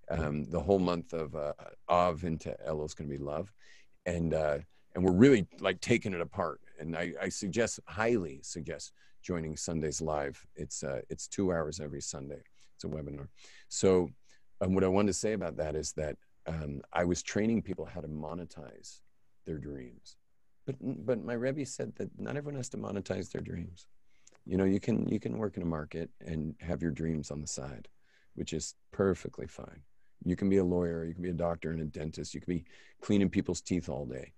[0.10, 1.54] um, the whole month of uh,
[1.90, 3.52] Av into Elul is going to be love
[4.06, 4.58] and uh,
[4.96, 6.62] and we're really like taking it apart.
[6.80, 10.46] And I, I suggest highly suggest joining Sundays live.
[10.56, 12.44] It's uh, it's two hours every Sunday.
[12.76, 13.28] It's a webinar.
[13.70, 14.10] So
[14.62, 17.86] um, what I wanted to say about that is that um, I was training people
[17.86, 19.00] how to monetize
[19.46, 20.18] their dreams.
[20.66, 23.88] But but my Rebbe said that not everyone has to monetize their dreams.
[24.46, 27.42] You know, you can you can work in a market and have your dreams on
[27.42, 27.88] the side,
[28.36, 29.82] which is perfectly fine.
[30.26, 32.54] You can be a lawyer, you can be a doctor and a dentist, you can
[32.54, 32.66] be
[33.02, 34.34] cleaning people's teeth all day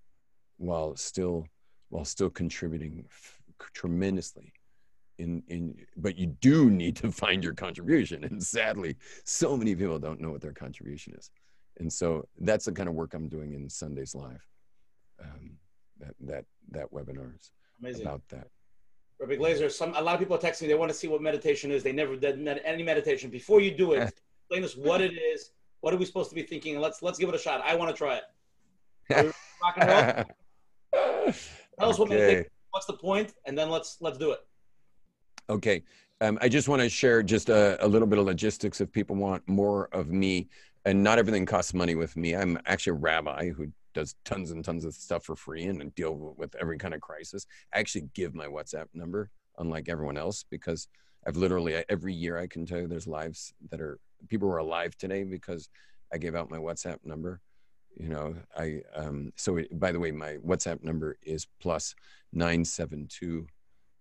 [0.57, 1.48] while still
[1.90, 3.41] while still contributing f-
[3.73, 4.53] tremendously
[5.18, 9.99] in in but you do need to find your contribution and sadly so many people
[9.99, 11.32] don't know what their contribution is
[11.80, 14.45] and so that's the kind of work i'm doing in sundays live
[15.22, 15.52] um,
[15.99, 18.02] that that that webinars Amazing.
[18.02, 18.48] about that
[19.19, 20.67] Rabbi Glazer, some a lot of people are texting me.
[20.67, 21.83] They want to see what meditation is.
[21.83, 23.29] They never did any meditation.
[23.29, 24.13] Before you do it,
[24.49, 25.51] explain us what it is.
[25.81, 26.79] What are we supposed to be thinking?
[26.79, 27.61] Let's let's give it a shot.
[27.63, 28.23] I want to try it.
[29.61, 31.33] Rock and roll.
[31.79, 32.17] Tell us what Okay.
[32.17, 32.51] meditation.
[32.71, 33.33] What's the point?
[33.45, 34.39] And then let's let's do it.
[35.49, 35.83] Okay.
[36.21, 39.15] Um, I just want to share just a, a little bit of logistics if people
[39.15, 40.49] want more of me.
[40.85, 42.35] And not everything costs money with me.
[42.35, 46.35] I'm actually a rabbi who does tons and tons of stuff for free and deal
[46.38, 47.47] with every kind of crisis.
[47.73, 50.88] I actually give my WhatsApp number, unlike everyone else, because
[51.26, 53.97] I've literally every year I can tell you there's lives that are
[54.27, 55.69] people who are alive today because
[56.13, 57.41] I gave out my WhatsApp number.
[57.97, 61.95] You know, I um, so it, by the way, my WhatsApp number is plus
[62.34, 63.47] nine seven two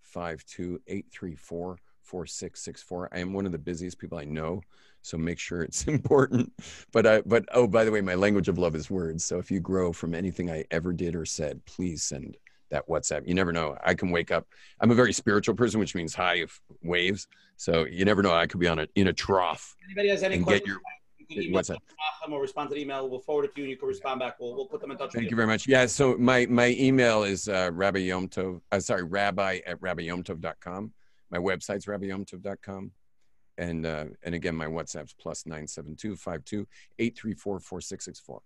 [0.02, 3.08] five two eight three four four six six four.
[3.12, 4.60] I am one of the busiest people I know,
[5.02, 6.52] so make sure it's important.
[6.92, 9.24] But I but oh by the way, my language of love is words.
[9.24, 12.36] So if you grow from anything I ever did or said, please send
[12.70, 13.26] that WhatsApp.
[13.26, 13.76] You never know.
[13.84, 14.46] I can wake up.
[14.80, 16.44] I'm a very spiritual person, which means high
[16.82, 17.28] waves.
[17.56, 18.32] So you never know.
[18.32, 20.60] I could be on a in a trough Anybody has any questions?
[20.60, 20.80] get your
[21.18, 21.78] you can email WhatsApp.
[22.30, 23.08] Or respond to the email.
[23.08, 24.38] We'll forward it to you, and you can respond back.
[24.40, 25.68] We'll we'll put them in touch Thank with you very much.
[25.68, 25.86] Yeah.
[25.86, 28.60] So my my email is uh, Rabbi Yom Tov.
[28.72, 30.92] Uh, sorry, Rabbi at RabbiYomTov.com.
[31.30, 32.92] My website's RabbiYomTov.com.
[33.56, 36.66] And uh, and again, my WhatsApp's plus nine seven two five two
[36.98, 38.40] eight three four four six six four.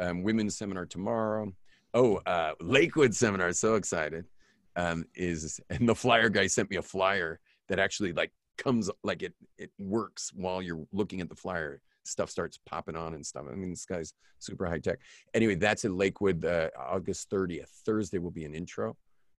[0.00, 1.52] Um, women's seminar tomorrow.
[1.94, 3.52] Oh, uh, Lakewood seminar.
[3.52, 4.26] So excited.
[4.76, 7.38] Um, is and the flyer guy sent me a flyer
[7.68, 11.80] that actually like comes like it it works while you're looking at the flyer.
[12.04, 13.44] Stuff starts popping on and stuff.
[13.50, 14.98] I mean, this guy's super high tech.
[15.34, 17.68] Anyway, that's in Lakewood, uh, August 30th.
[17.84, 18.96] Thursday will be an intro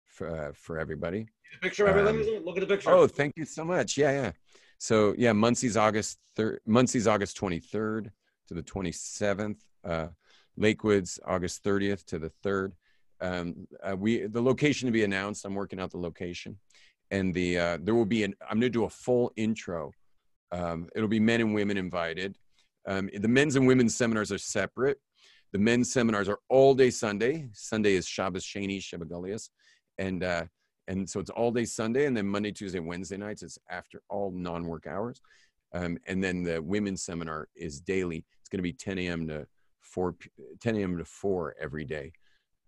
[0.10, 1.28] for uh, for everybody.
[1.54, 2.38] The picture, everything.
[2.38, 2.46] Um.
[2.46, 2.92] Look at the picture.
[2.92, 3.98] Oh, thank you so much.
[3.98, 4.32] Yeah, yeah.
[4.78, 6.60] So yeah, Monsey's August third.
[6.66, 8.12] Monsey's August twenty third
[8.48, 9.64] to the twenty seventh.
[9.84, 10.08] Uh,
[10.58, 12.74] Lakewood's August thirtieth to the third.
[13.22, 15.46] Um, uh, we the location to be announced.
[15.46, 16.58] I'm working out the location,
[17.12, 18.36] and the uh, there will be an.
[18.42, 19.92] I'm going to do a full intro.
[20.52, 22.38] Um, it'll be men and women invited.
[22.88, 25.00] Um, the men's and women's seminars are separate.
[25.52, 27.50] The men's seminars are all day Sunday.
[27.54, 29.50] Sunday is Shabbos Sheni Shebagalias,
[30.00, 30.46] and uh,
[30.88, 33.44] and so it's all day Sunday, and then Monday, Tuesday, Wednesday nights.
[33.44, 35.22] It's after all non-work hours,
[35.74, 38.26] um, and then the women's seminar is daily.
[38.40, 39.28] It's going to be 10 a.m.
[39.28, 39.46] to
[39.82, 40.16] 4
[40.62, 40.98] 10 a.m.
[40.98, 42.12] to 4 every day,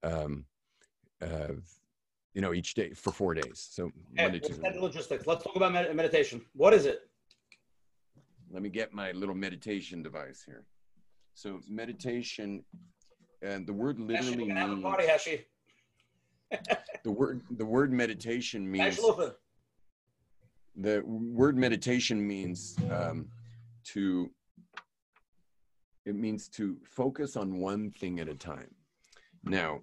[0.03, 0.45] um,
[1.23, 1.53] uh,
[2.35, 3.67] you know, each day for four days.
[3.71, 4.79] So Okay, Monday, let's Tuesday.
[4.79, 5.25] logistics.
[5.25, 6.41] Let's talk about med- meditation.
[6.53, 6.99] What is it?
[8.51, 10.65] Let me get my little meditation device here.
[11.33, 12.63] So meditation,
[13.41, 15.45] and the word literally we're gonna have a party, Heshi.
[17.03, 18.99] The word the word meditation means
[20.75, 23.27] the word meditation means um,
[23.83, 24.29] to
[26.05, 28.73] it means to focus on one thing at a time.
[29.43, 29.81] Now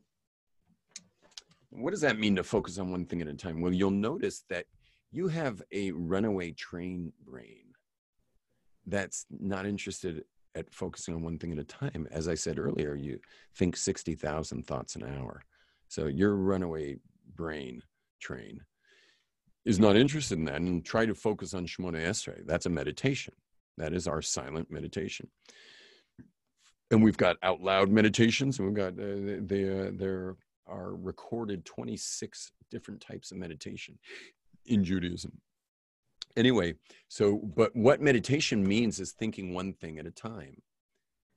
[1.70, 3.61] what does that mean to focus on one thing at a time?
[3.61, 4.66] Well you'll notice that
[5.11, 7.65] you have a runaway train brain
[8.86, 10.24] that's not interested
[10.55, 12.09] at focusing on one thing at a time.
[12.11, 13.19] As i said earlier you
[13.55, 15.43] think 60,000 thoughts an hour
[15.89, 16.97] so your runaway
[17.35, 17.82] brain
[18.20, 18.60] train
[19.65, 22.47] is not interested in that and try to focus on Shemona Esrei.
[22.47, 23.35] That's a meditation.
[23.77, 25.28] That is our silent meditation.
[26.90, 30.36] and we've got out loud meditations, and we've got uh, the, uh, there
[30.66, 33.98] are recorded 26 different types of meditation
[34.66, 35.32] in Judaism.
[36.36, 36.74] Anyway,
[37.09, 40.56] so but what meditation means is thinking one thing at a time,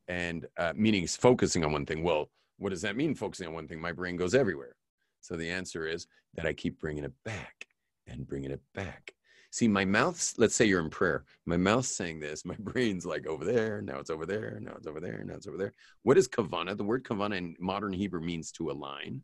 [0.07, 2.03] and uh, meaning is focusing on one thing.
[2.03, 2.29] Well,
[2.61, 3.15] what does that mean?
[3.15, 4.75] Focusing on one thing, my brain goes everywhere.
[5.19, 7.67] So the answer is that I keep bringing it back
[8.07, 9.13] and bringing it back
[9.53, 13.27] See, my mouth's, let's say you're in prayer, my mouth's saying this, my brain's like
[13.27, 15.73] over there, now it's over there, now it's over there, now it's over there.
[16.03, 16.75] What is kavana?
[16.75, 19.23] The word kavana in modern Hebrew means to align.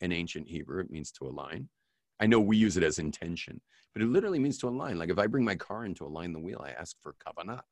[0.00, 1.68] In ancient Hebrew, it means to align.
[2.20, 3.60] I know we use it as intention,
[3.94, 4.98] but it literally means to align.
[4.98, 7.62] Like if I bring my car in to align the wheel, I ask for kavana.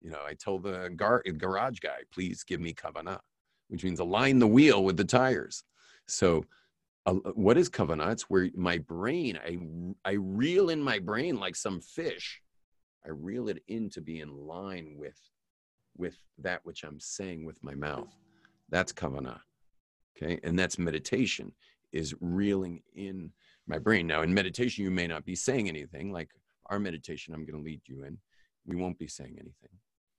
[0.00, 3.18] You know, I tell the gar- garage guy, please give me kavana,
[3.72, 5.64] which means align the wheel with the tires.
[6.06, 6.44] So
[7.06, 8.12] uh, what is kavana?
[8.12, 9.58] It's where my brain, I,
[10.04, 12.42] I reel in my brain like some fish.
[13.02, 15.18] I reel it in to be in line with,
[15.96, 18.14] with that which I'm saying with my mouth.
[18.68, 19.40] That's kavana.
[20.14, 20.38] Okay.
[20.44, 21.52] And that's meditation
[21.92, 23.32] is reeling in
[23.66, 24.06] my brain.
[24.06, 26.28] Now in meditation, you may not be saying anything like
[26.66, 28.18] our meditation I'm going to lead you in.
[28.66, 29.70] We won't be saying anything.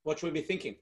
[0.01, 0.75] What should we be thinking?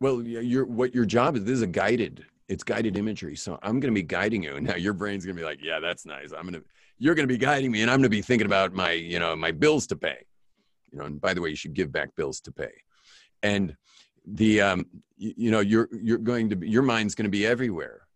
[0.00, 1.44] Well, your what your job is.
[1.44, 3.36] This is a guided it's guided imagery.
[3.36, 4.56] So I'm going to be guiding you.
[4.56, 6.32] And now your brain's going to be like, yeah, that's nice.
[6.32, 6.64] I'm going to,
[6.98, 9.18] you're going to be guiding me and I'm going to be thinking about my, you
[9.18, 10.24] know, my bills to pay.
[10.92, 12.72] You know, and by the way, you should give back bills to pay.
[13.42, 13.76] And
[14.24, 14.86] the, um,
[15.16, 18.06] you, you know, you're, you're going to be, your mind's going to be everywhere,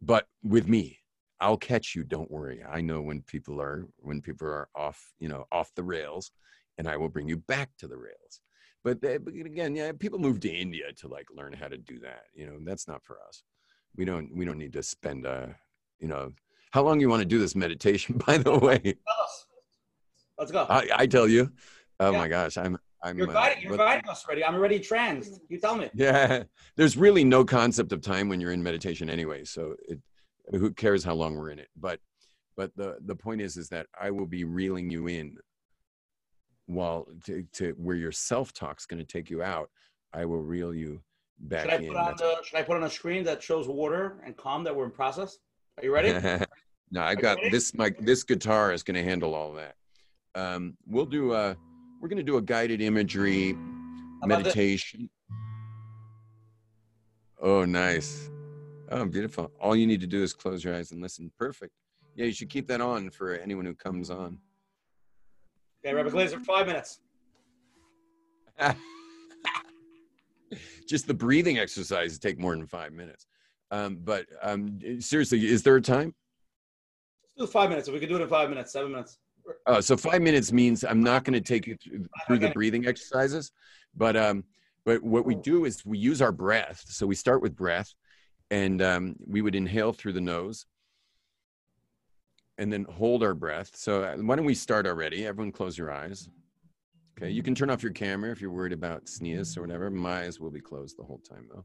[0.00, 0.98] but with me,
[1.40, 2.04] I'll catch you.
[2.04, 2.62] Don't worry.
[2.70, 6.30] I know when people are, when people are off, you know, off the rails
[6.78, 8.41] and I will bring you back to the rails.
[8.84, 12.00] But, they, but again, yeah, people move to India to like learn how to do
[12.00, 12.24] that.
[12.34, 13.42] You know, that's not for us.
[13.96, 15.48] We don't we don't need to spend uh
[15.98, 16.32] you know
[16.72, 18.96] how long you want to do this meditation by the way?
[20.38, 20.66] Let's go.
[20.68, 21.52] I, I tell you?
[22.00, 22.18] Oh yeah.
[22.18, 24.44] my gosh i'm i'm you're guiding, you're guiding us already.
[24.44, 25.38] I'm already trans.
[25.48, 25.90] You tell me.
[25.94, 26.44] Yeah.
[26.76, 30.00] There's really no concept of time when you're in meditation anyway so it
[30.50, 31.68] who cares how long we're in it?
[31.76, 32.00] But
[32.56, 35.36] but the the point is is that i will be reeling you in
[36.66, 39.70] while to, to where your self talk's going to take you out
[40.12, 41.00] i will reel you
[41.42, 44.22] back should I put on the, should I put on a screen that shows water
[44.24, 45.38] and calm that we're in process?
[45.78, 46.12] Are you ready?
[46.90, 47.74] no, I got this.
[47.74, 49.74] My this guitar is going to handle all that.
[50.34, 51.56] Um, we'll do a.
[52.00, 53.56] We're going to do a guided imagery
[54.24, 55.08] meditation.
[57.40, 58.28] Oh, nice.
[58.90, 59.52] Oh, beautiful.
[59.60, 61.30] All you need to do is close your eyes and listen.
[61.38, 61.72] Perfect.
[62.16, 64.38] Yeah, you should keep that on for anyone who comes on.
[65.84, 67.00] Okay, Rabbi Glazer, five minutes.
[70.88, 73.26] just the breathing exercises take more than five minutes.
[73.72, 76.14] Um, but um, seriously, is there a time?
[77.36, 77.88] Let's do five minutes.
[77.88, 79.18] If we can do it in five minutes, seven minutes.
[79.66, 82.86] Oh, so five minutes means I'm not going to take you through, through the breathing
[82.86, 83.50] exercises,
[83.96, 84.44] but um,
[84.84, 86.84] but what we do is we use our breath.
[86.86, 87.92] So we start with breath,
[88.50, 90.66] and um, we would inhale through the nose,
[92.58, 93.72] and then hold our breath.
[93.74, 95.26] So uh, why don't we start already?
[95.26, 96.28] Everyone, close your eyes.
[97.18, 99.90] Okay, you can turn off your camera if you're worried about sneeze or whatever.
[99.90, 101.64] My eyes will be closed the whole time though.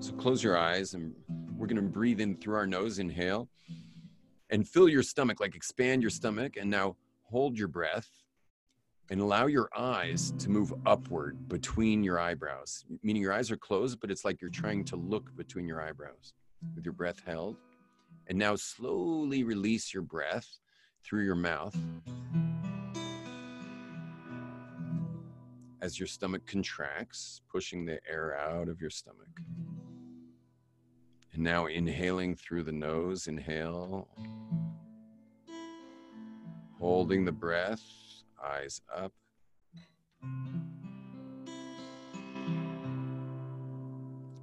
[0.00, 1.14] So close your eyes and
[1.56, 3.48] we're going to breathe in through our nose, inhale,
[4.50, 6.56] and fill your stomach, like expand your stomach.
[6.56, 8.08] And now hold your breath
[9.10, 14.00] and allow your eyes to move upward between your eyebrows, meaning your eyes are closed,
[14.00, 16.32] but it's like you're trying to look between your eyebrows
[16.74, 17.56] with your breath held.
[18.26, 20.48] And now slowly release your breath
[21.04, 21.76] through your mouth
[25.82, 29.28] as your stomach contracts, pushing the air out of your stomach.
[31.34, 34.08] And now inhaling through the nose, inhale.
[36.78, 37.82] Holding the breath,
[38.44, 39.12] eyes up.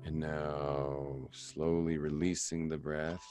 [0.06, 3.24] And now slowly releasing the breath.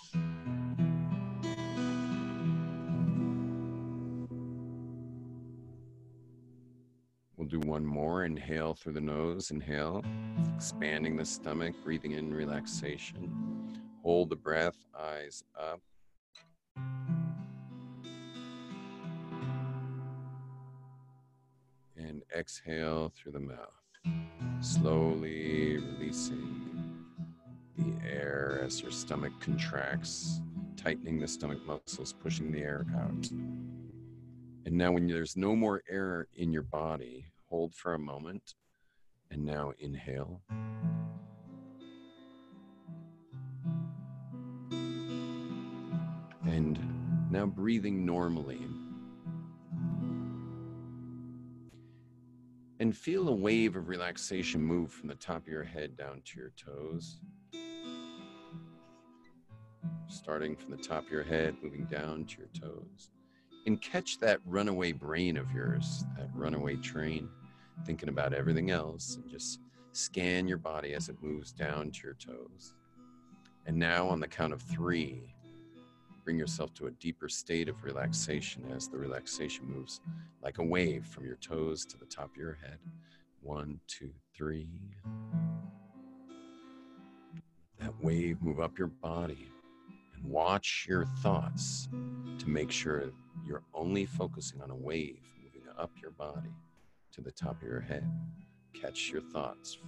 [7.36, 8.24] We'll do one more.
[8.24, 9.50] Inhale through the nose.
[9.50, 10.04] Inhale,
[10.54, 13.78] expanding the stomach, breathing in relaxation.
[14.02, 15.80] Hold the breath, eyes up.
[22.36, 23.80] Exhale through the mouth
[24.60, 27.06] slowly releasing
[27.76, 30.40] the air as your stomach contracts,
[30.76, 33.30] tightening the stomach muscles, pushing the air out.
[34.66, 38.54] And now, when there's no more air in your body, hold for a moment
[39.30, 40.42] and now inhale.
[46.44, 46.78] And
[47.30, 48.60] now breathing normally
[52.80, 56.40] and feel a wave of relaxation move from the top of your head down to
[56.40, 57.20] your toes.
[60.08, 63.10] Starting from the top of your head, moving down to your toes.
[63.66, 67.28] And catch that runaway brain of yours, that runaway train,
[67.84, 69.60] thinking about everything else, and just
[69.92, 72.74] scan your body as it moves down to your toes.
[73.66, 75.34] And now, on the count of three,
[76.30, 80.00] bring yourself to a deeper state of relaxation as the relaxation moves
[80.44, 82.78] like a wave from your toes to the top of your head.
[83.42, 84.68] One, two, three.
[87.80, 89.48] That wave move up your body
[90.14, 91.88] and watch your thoughts
[92.38, 93.10] to make sure
[93.44, 96.54] you're only focusing on a wave moving up your body
[97.10, 98.08] to the top of your head.
[98.80, 99.78] Catch your thoughts.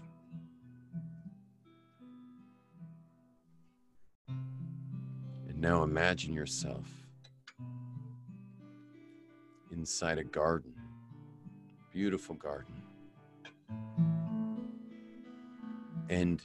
[5.63, 6.89] Now imagine yourself
[9.71, 10.75] inside a garden,
[11.93, 12.83] beautiful garden.
[16.11, 16.45] And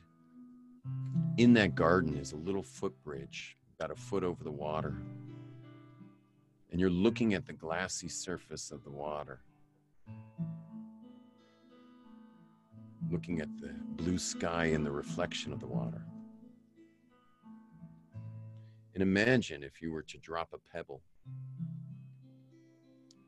[1.38, 5.02] in that garden is a little footbridge, about a foot over the water.
[6.72, 9.40] And you're looking at the glassy surface of the water,
[13.10, 16.04] looking at the blue sky and the reflection of the water.
[18.98, 21.04] And imagine if you were to drop a pebble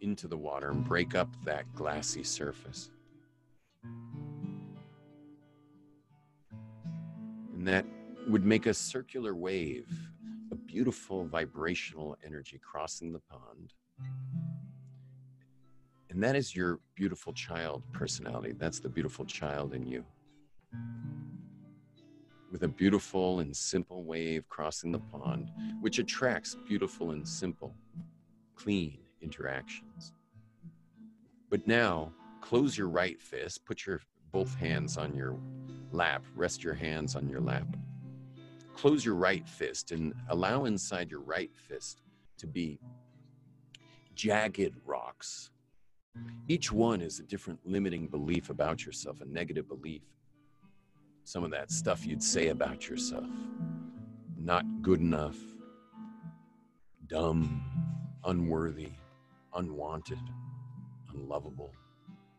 [0.02, 2.90] into the water and break up that glassy surface.
[7.54, 7.86] And that
[8.28, 9.96] would make a circular wave,
[10.52, 13.74] a beautiful vibrational energy crossing the pond.
[16.10, 18.54] And that is your beautiful child personality.
[18.54, 20.04] That's the beautiful child in you.
[22.52, 25.52] With a beautiful and simple wave crossing the pond,
[25.82, 27.76] which attracts beautiful and simple,
[28.56, 30.14] clean interactions.
[31.50, 32.12] But now,
[32.42, 34.02] close your right fist, put your
[34.32, 35.38] both hands on your
[35.92, 37.68] lap, rest your hands on your lap.
[38.76, 42.02] Close your right fist and allow inside your right fist
[42.38, 42.80] to be
[44.16, 45.52] jagged rocks.
[46.48, 50.02] Each one is a different limiting belief about yourself, a negative belief.
[51.30, 53.30] Some of that stuff you'd say about yourself
[54.36, 55.38] not good enough,
[57.06, 57.64] dumb,
[58.26, 58.90] unworthy,
[59.54, 60.18] unwanted,
[61.14, 61.72] unlovable,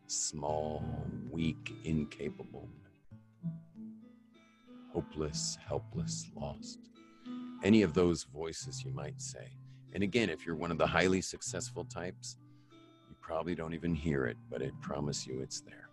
[0.09, 0.83] small,
[1.31, 2.69] weak, incapable,
[4.93, 6.81] hopeless, helpless, lost.
[7.63, 9.53] Any of those voices you might say.
[9.93, 12.39] And again, if you're one of the highly successful types,
[13.09, 15.90] you probably don't even hear it, but I promise you it's there.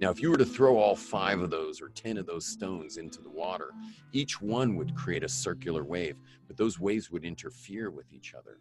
[0.00, 2.98] Now, if you were to throw all five of those or 10 of those stones
[2.98, 3.70] into the water,
[4.12, 6.16] each one would create a circular wave,
[6.46, 8.58] but those waves would interfere with each other.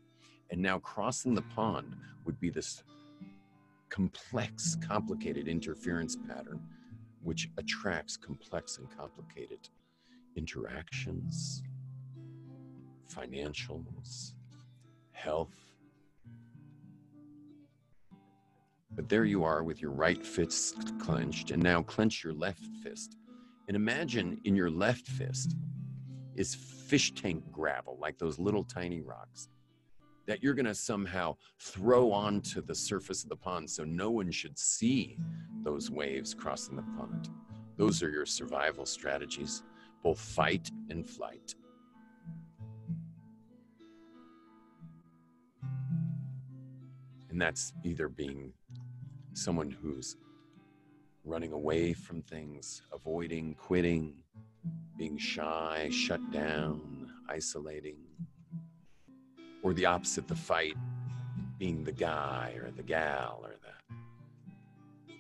[0.50, 1.96] And now crossing the pond
[2.26, 2.84] would be this
[3.90, 6.60] complex, complicated interference pattern,
[7.22, 9.70] which attracts complex and complicated
[10.36, 11.62] interactions,
[13.14, 14.34] financials,
[15.12, 15.67] health.
[18.92, 23.18] But there you are with your right fist clenched, and now clench your left fist.
[23.68, 25.56] And imagine in your left fist
[26.36, 29.50] is fish tank gravel, like those little tiny rocks
[30.28, 34.30] that you're going to somehow throw onto the surface of the pond so no one
[34.30, 35.18] should see
[35.64, 37.30] those waves crossing the pond.
[37.78, 39.64] Those are your survival strategies,
[40.04, 41.56] both fight and flight.
[47.30, 48.52] And that's either being
[49.38, 50.16] someone who's
[51.24, 54.24] running away from things, avoiding, quitting,
[54.98, 57.98] being shy, shut down, isolating
[59.62, 60.76] or the opposite, the fight,
[61.60, 65.16] being the guy or the gal or the,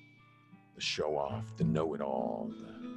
[0.76, 2.88] the show off, the know it all, the,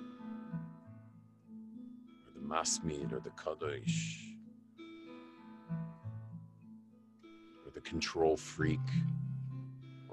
[2.27, 4.17] or the masmid or the kadosh,
[7.65, 8.81] or the control freak,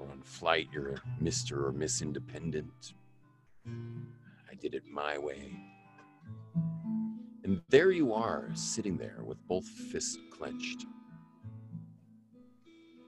[0.00, 1.64] on flight, you're a Mr.
[1.66, 2.94] or Miss Independent.
[3.66, 5.52] I did it my way.
[7.44, 10.84] And there you are, sitting there with both fists clenched.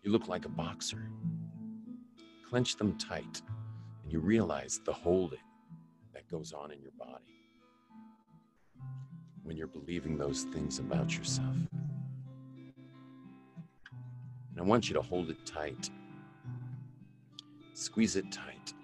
[0.03, 1.11] You look like a boxer.
[2.49, 3.43] Clench them tight,
[4.03, 5.39] and you realize the holding
[6.15, 7.25] that goes on in your body
[9.43, 11.55] when you're believing those things about yourself.
[14.51, 15.91] And I want you to hold it tight,
[17.81, 18.75] squeeze it tight.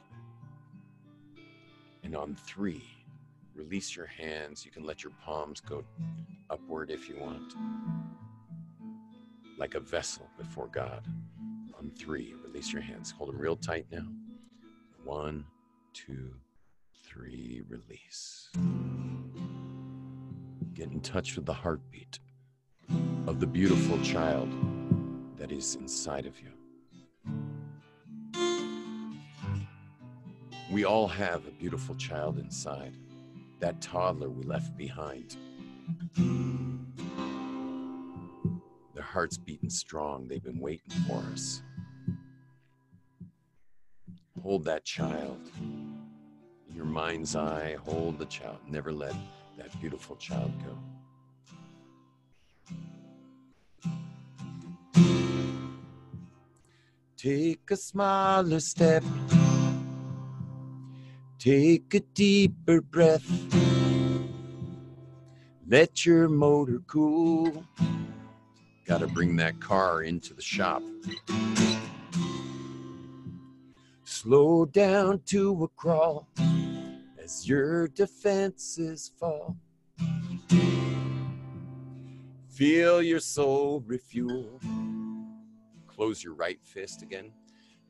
[2.02, 2.85] And on three,
[3.55, 4.64] release your hands.
[4.64, 5.85] You can let your palms go
[6.51, 7.55] upward if you want
[9.59, 11.06] like a vessel before God,
[11.78, 13.10] On three, release your hands.
[13.10, 14.06] Hold them real tight now.
[15.05, 15.44] One,
[15.93, 16.35] two,
[17.05, 18.51] three, release.
[20.74, 22.18] Get in touch with the heartbeat
[23.27, 24.51] of the beautiful child
[25.36, 26.56] that is inside of you.
[30.68, 32.93] We all have a beautiful child inside,
[33.60, 35.36] that toddler we left behind.
[38.94, 41.62] Their hearts beating strong, they've been waiting for us.
[44.43, 49.14] Hold that child in your mind's eye, hold the child, never let
[49.56, 50.76] that beautiful child go.
[57.16, 59.05] Take a smaller step.
[61.47, 63.24] Take a deeper breath.
[65.64, 67.64] Let your motor cool.
[68.85, 70.82] Gotta bring that car into the shop.
[74.02, 76.27] Slow down to a crawl
[77.16, 79.56] as your defenses fall.
[82.48, 84.59] Feel your soul refuel.
[85.86, 87.31] Close your right fist again.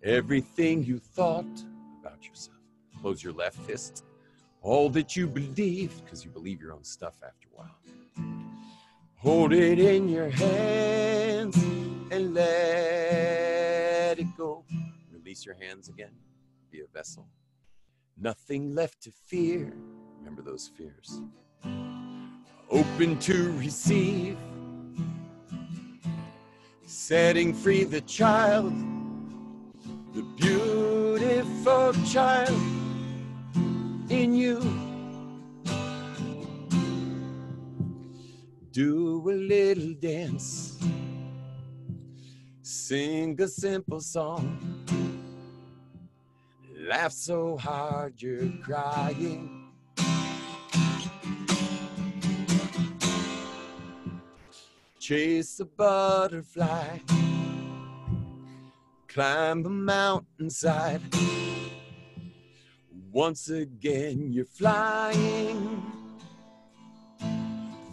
[0.02, 1.46] Everything you thought
[2.02, 2.55] about yourself.
[3.00, 4.04] Close your left fist.
[4.62, 7.76] All that you believe, because you believe your own stuff after a while.
[9.16, 11.56] Hold it in your hands
[12.10, 14.64] and let it go.
[15.10, 16.12] Release your hands again.
[16.70, 17.26] Be a vessel.
[18.18, 19.72] Nothing left to fear.
[20.18, 21.20] Remember those fears.
[22.70, 24.36] Open to receive
[26.84, 28.72] setting free the child,
[30.14, 32.75] the beautiful child
[34.34, 34.60] you.
[38.72, 40.78] Do a little dance,
[42.62, 44.84] sing a simple song,
[46.88, 49.56] laugh so hard you're crying.
[55.06, 56.98] chase a butterfly,
[59.06, 61.00] climb a mountainside.
[63.16, 65.82] Once again, you're flying.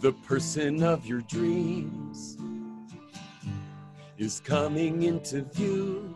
[0.02, 2.36] The person of your dreams
[4.18, 6.14] is coming into view.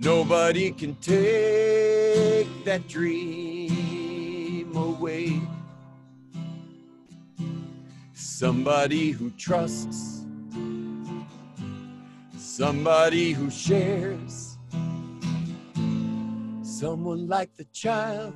[0.00, 5.40] Nobody can take that dream away
[8.14, 10.24] somebody who trusts,
[12.36, 14.47] somebody who shares,
[16.78, 18.32] someone like the child,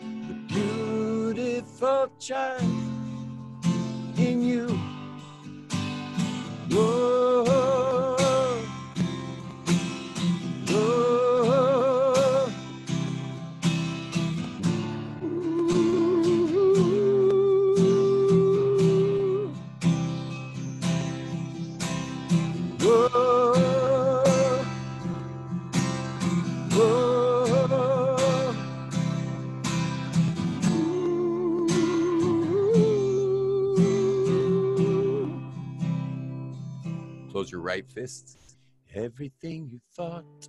[0.00, 2.62] the beautiful child
[4.16, 4.66] in you.
[6.70, 7.83] Whoa.
[37.74, 38.38] Right fist.
[38.94, 40.48] Everything you thought.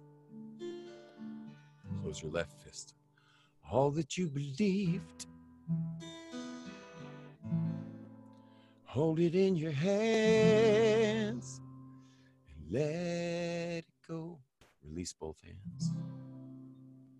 [2.01, 2.93] Close your left fist.
[3.71, 5.25] All that you believed.
[8.83, 11.61] Hold it in your hands
[12.47, 12.83] and let
[13.79, 14.37] it go.
[14.83, 15.93] Release both hands.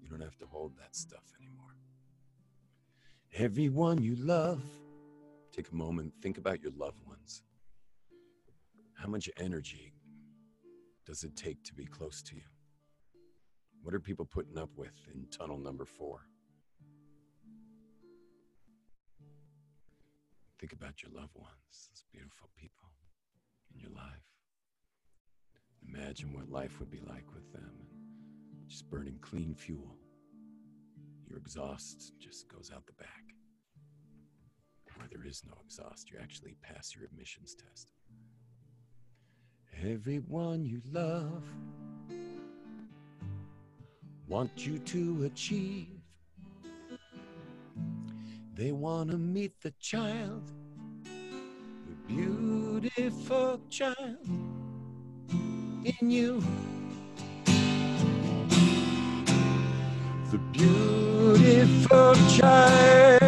[0.03, 1.75] You don't have to hold that stuff anymore.
[3.33, 4.61] Everyone you love,
[5.51, 7.41] take a moment, think about your loved ones.
[8.93, 9.94] How much energy
[11.05, 12.41] does it take to be close to you?
[13.83, 16.21] What are people putting up with in tunnel number four?
[20.59, 22.89] Think about your loved ones, those beautiful people
[23.73, 24.25] in your life.
[25.87, 27.73] Imagine what life would be like with them.
[28.67, 29.95] Just burning clean fuel.
[31.29, 33.09] Your exhaust just goes out the back.
[34.97, 37.91] Where there is no exhaust, you actually pass your emissions test.
[39.83, 41.43] Everyone you love
[44.27, 45.87] want you to achieve.
[48.55, 50.43] They want to meet the child,
[51.03, 54.17] the beautiful child
[55.83, 56.41] in you.
[60.31, 63.24] The beautiful child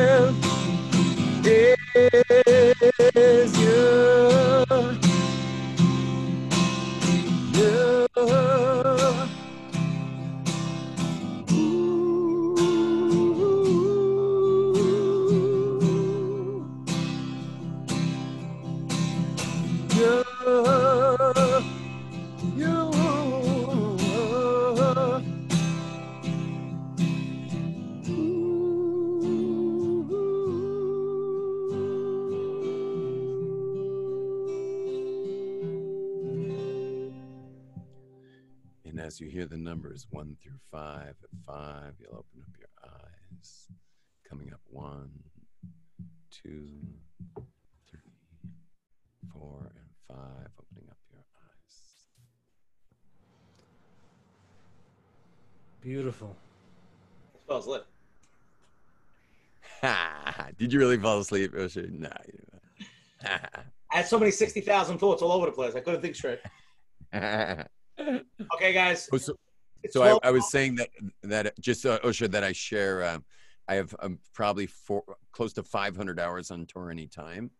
[39.98, 43.68] numbers one through five, at five, you'll open up your eyes.
[44.30, 45.10] Coming up one,
[46.30, 46.68] two,
[47.90, 48.00] three,
[49.34, 51.82] four, and five, opening up your eyes.
[55.82, 56.36] Beautiful.
[57.44, 57.86] Spells lit.
[59.82, 60.50] Ha!
[60.58, 61.54] Did you really fall asleep?
[61.56, 61.90] Oh, Osher?
[61.92, 62.40] Nah, you
[63.24, 65.76] I had so many 60,000 thoughts all over the place.
[65.76, 66.40] I couldn't think straight.
[68.54, 69.10] Okay, guys.
[69.12, 69.47] Oh, so, It's
[69.90, 70.90] so I, I was saying that
[71.24, 73.06] that just uh, Osher that I share.
[73.06, 73.26] Um,
[73.70, 77.52] I have um, probably four, close to 500 hours on Torah time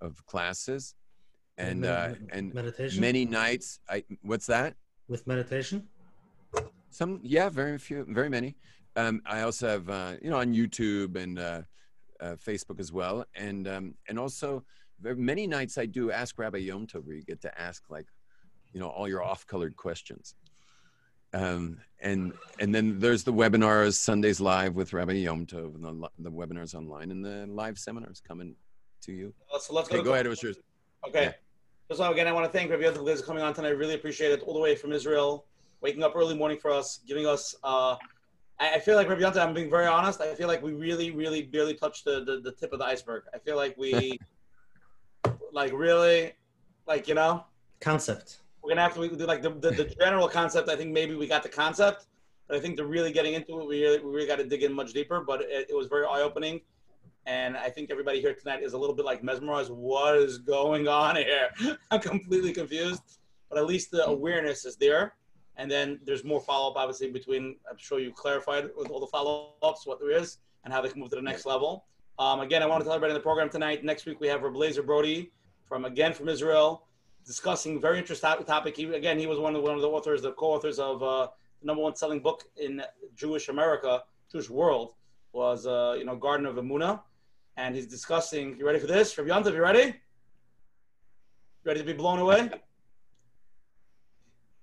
[0.00, 0.94] of classes,
[1.56, 3.00] and uh, and meditation.
[3.00, 3.80] many nights.
[3.88, 4.74] I what's that?
[5.08, 5.86] with meditation.
[6.90, 8.56] Some yeah, very few, very many.
[8.96, 11.62] Um, I also have uh, you know on YouTube and uh,
[12.20, 14.64] uh, Facebook as well, and um, and also
[15.00, 18.06] very many nights I do Ask Rabbi Yom Tov, where you get to ask like
[18.72, 20.34] you know all your off-colored questions.
[21.34, 26.08] Um, and and then there's the webinars Sundays live with Rabbi Yom Tov, and the,
[26.18, 28.54] the webinars online, and the live seminars coming
[29.02, 29.32] to you.
[29.52, 30.04] Let's, let's Okay, go.
[30.04, 30.54] go to- ahead, Osher.
[31.08, 31.24] Okay.
[31.24, 31.32] Yeah.
[31.88, 33.68] First of all, again, I want to thank Rabbi Yom Tov Liz coming on tonight.
[33.68, 34.42] I really appreciate it.
[34.42, 35.46] All the way from Israel,
[35.80, 37.54] waking up early morning for us, giving us.
[37.62, 37.96] Uh,
[38.58, 40.20] I, I feel like Rabbi Yom Tov, I'm being very honest.
[40.20, 43.24] I feel like we really, really barely touched the, the, the tip of the iceberg.
[43.34, 44.18] I feel like we,
[45.52, 46.32] like, really,
[46.86, 47.44] like, you know,
[47.80, 48.38] Concept.
[48.66, 50.68] We're gonna have to do like the, the, the general concept.
[50.68, 52.06] I think maybe we got the concept,
[52.48, 54.64] but I think to really getting into it, we really, we really got to dig
[54.64, 55.20] in much deeper.
[55.20, 56.60] But it, it was very eye opening,
[57.26, 59.70] and I think everybody here tonight is a little bit like mesmerized.
[59.70, 61.50] What is going on here?
[61.92, 63.02] I'm completely confused,
[63.48, 65.14] but at least the awareness is there.
[65.58, 69.06] And then there's more follow up, obviously, between I'm sure you clarified with all the
[69.06, 71.84] follow ups what there is and how they can move to the next level.
[72.18, 73.84] Um, again, I want to tell everybody in the program tonight.
[73.84, 75.30] Next week we have Lazer Brody
[75.68, 76.86] from again from Israel
[77.26, 78.76] discussing very interesting topic.
[78.76, 81.28] He, again, he was one of one of the authors, the co-authors of uh,
[81.60, 82.82] the number one selling book in
[83.14, 84.94] Jewish America, Jewish world,
[85.32, 87.00] was uh, you know Garden of Emuna,
[87.56, 88.56] and he's discussing.
[88.56, 89.18] You ready for this?
[89.18, 89.96] Rabbi Yontav, you ready?
[91.64, 92.48] Ready to be blown away?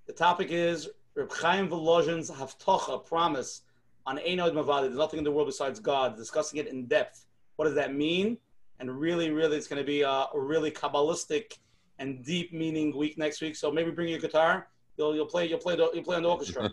[0.07, 3.63] The topic is Reb Chaim Volozhin's Haftocha, promise
[4.05, 4.83] on Ein Od Milvado.
[4.83, 6.15] There's nothing in the world besides God.
[6.15, 7.25] Discussing it in depth.
[7.57, 8.37] What does that mean?
[8.79, 11.57] And really, really, it's going to be a, a really kabbalistic
[12.03, 13.55] and deep meaning week next week.
[13.55, 14.67] So maybe bring your guitar.
[14.97, 16.65] You'll you'll play you'll play the, you'll play on the orchestra.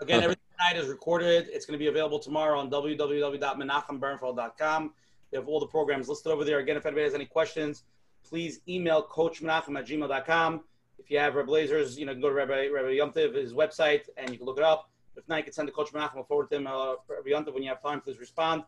[0.00, 1.48] Again, everything tonight is recorded.
[1.50, 4.94] It's going to be available tomorrow on www.menachembernfeld.com.
[5.30, 6.58] We have all the programs listed over there.
[6.58, 7.84] Again, if anybody has any questions,
[8.24, 10.62] please email coachmenachem at gmail.com.
[10.98, 14.30] If you have Rabbi Glazer's, you know, go to Rabbi, Rabbi Yomtiv, his website, and
[14.30, 14.90] you can look it up.
[15.16, 16.16] If not, you can send to Coach Menachem.
[16.16, 16.66] We'll forward to him.
[16.66, 18.64] Uh, Rabbi Yomtiv, when you have time, please respond.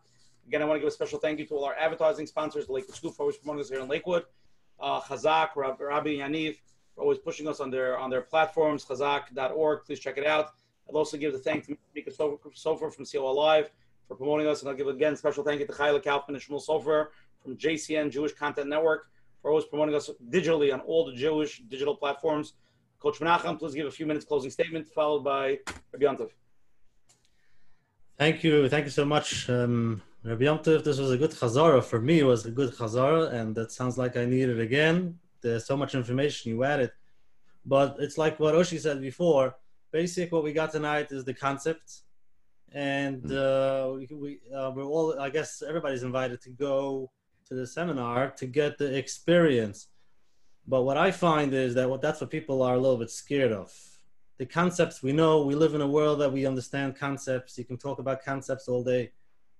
[0.47, 2.73] Again, I want to give a special thank you to all our advertising sponsors, the
[2.73, 4.23] Lakewood School for always promoting us here in Lakewood.
[4.79, 6.57] Uh, Chazak, Rab- Rabbi Yaniv,
[6.93, 9.85] for always pushing us on their on their platforms, chazak.org.
[9.85, 10.51] Please check it out.
[10.89, 13.69] I'll also give the thanks to Mika Sofer from COLlive
[14.07, 14.61] for promoting us.
[14.61, 17.07] And I'll give again special thank you to Chayla Kaufman and Shmuel Sofer
[17.41, 19.07] from JCN Jewish Content Network
[19.41, 22.53] for always promoting us digitally on all the Jewish digital platforms.
[22.99, 25.59] Coach Menachem, please give a few minutes closing statement, followed by
[25.93, 26.31] Rabbi Yantov.
[28.17, 28.69] Thank you.
[28.69, 30.83] Thank you so much, um, Rabbi Yom Tov.
[30.83, 31.83] This was a good chazara.
[31.83, 35.19] For me, it was a good chazara, and that sounds like I need it again.
[35.41, 36.89] There's so much information you added.
[37.63, 39.55] But it's like what Oshi said before.
[39.91, 42.01] Basic, what we got tonight is the concept.
[42.71, 47.11] And uh, we, we, uh, we're all, I guess everybody's invited to go
[47.47, 49.89] to the seminar to get the experience.
[50.67, 53.51] But what I find is that what that's what people are a little bit scared
[53.51, 53.71] of.
[54.39, 57.59] The concepts we know, we live in a world that we understand concepts.
[57.59, 59.11] You can talk about concepts all day.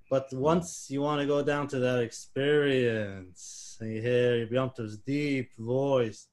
[0.09, 4.97] But once you want to go down to that experience, and you hear Yom Tov's
[4.97, 6.27] deep voice,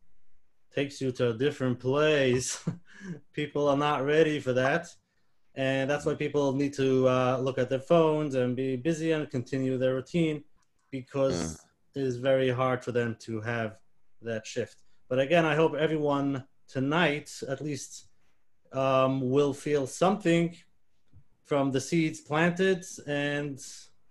[0.74, 2.62] takes you to a different place.
[3.32, 4.88] people are not ready for that.
[5.54, 9.30] And that's why people need to uh, look at their phones and be busy and
[9.30, 10.44] continue their routine
[10.90, 13.76] because it is very hard for them to have
[14.22, 14.82] that shift.
[15.08, 18.06] But again, I hope everyone tonight, at least,
[18.72, 20.56] um, will feel something
[21.44, 23.60] from the seeds planted, and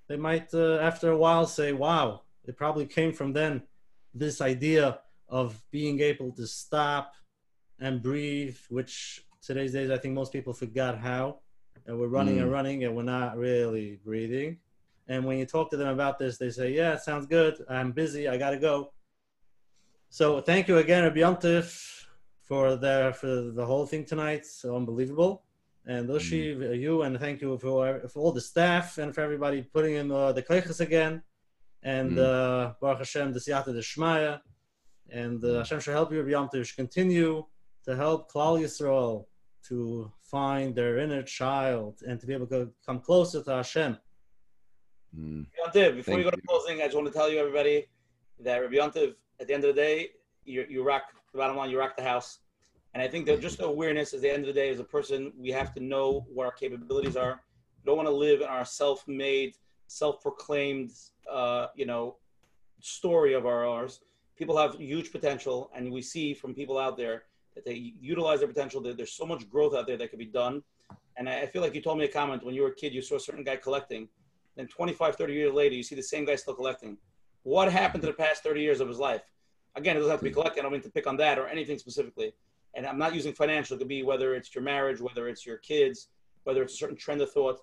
[0.07, 3.63] they might, uh, after a while, say, "Wow, it probably came from then."
[4.13, 7.13] This idea of being able to stop
[7.79, 11.39] and breathe, which today's days I think most people forgot how,
[11.85, 12.53] and we're running and Mm.
[12.53, 14.59] running, and we're not really breathing.
[15.07, 17.63] And when you talk to them about this, they say, "Yeah, sounds good.
[17.69, 18.27] I'm busy.
[18.27, 18.93] I gotta go."
[20.09, 21.23] So thank you again, Rabbi
[22.41, 24.45] for the for the whole thing tonight.
[24.45, 25.43] So unbelievable.
[25.85, 26.79] And Lushi, Mm.
[26.79, 30.31] you, and thank you for, for all the staff and for everybody putting in uh,
[30.31, 31.23] the kleiches again.
[31.83, 32.19] And Mm.
[32.19, 34.41] uh, Baruch Hashem, the Siyata de Shmaya.
[35.09, 37.45] And uh, Hashem should help you, Rabbi Yontif, should continue
[37.85, 39.25] to help Klal Yisrael
[39.69, 43.97] to find their inner child and to be able to come closer to Hashem.
[45.17, 45.45] Mm.
[45.65, 46.43] Rabbi Yontiv, before Thank we go to you.
[46.47, 47.87] closing, I just want to tell you, everybody,
[48.39, 50.09] that Rabbi Yontiv, at the end of the day,
[50.45, 51.03] you, you rock,
[51.33, 52.39] the bottom line, you rock the house.
[52.93, 55.31] And I think that just awareness at the end of the day, as a person,
[55.37, 57.41] we have to know what our capabilities are.
[57.83, 59.55] We don't want to live in our self-made,
[59.87, 60.91] self-proclaimed,
[61.29, 62.17] uh, you know,
[62.81, 64.01] story of our ours.
[64.37, 67.23] People have huge potential, and we see from people out there
[67.55, 68.81] that they utilize their potential.
[68.81, 70.61] That there's so much growth out there that could be done.
[71.17, 73.01] And I feel like you told me a comment when you were a kid, you
[73.01, 74.07] saw a certain guy collecting.
[74.55, 76.97] Then 25, 30 years later, you see the same guy still collecting.
[77.43, 79.21] What happened to the past 30 years of his life?
[79.75, 80.61] Again, it doesn't have to be collecting.
[80.61, 82.33] I don't mean to pick on that or anything specifically.
[82.73, 83.75] And I'm not using financial.
[83.75, 86.07] It could be whether it's your marriage, whether it's your kids,
[86.43, 87.59] whether it's a certain trend of thought.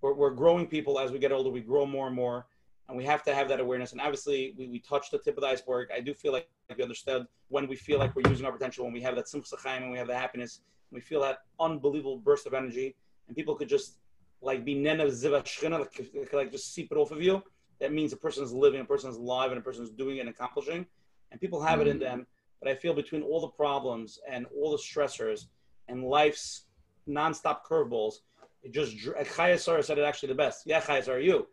[0.00, 1.50] We're, we're growing people as we get older.
[1.50, 2.46] We grow more and more.
[2.88, 3.92] And we have to have that awareness.
[3.92, 5.88] And obviously, we, we touched the tip of the iceberg.
[5.94, 8.94] I do feel like we understood when we feel like we're using our potential, when
[8.94, 10.60] we have that simcha chaim, and we have the happiness,
[10.90, 12.94] and we feel that unbelievable burst of energy,
[13.26, 13.98] and people could just
[14.40, 17.42] like be nena ziva shchina, like, like just seep it off of you.
[17.80, 20.86] That means a person's living, a person's alive, and a person's doing it and accomplishing.
[21.30, 22.00] And people have it in mm.
[22.00, 22.26] them.
[22.60, 25.46] But I feel between all the problems and all the stressors
[25.88, 26.64] and life's
[27.08, 28.14] nonstop curveballs,
[28.62, 30.62] it just dr- Chaya Sarah said it actually the best.
[30.66, 31.46] Yeah, Chaya Sarah, you.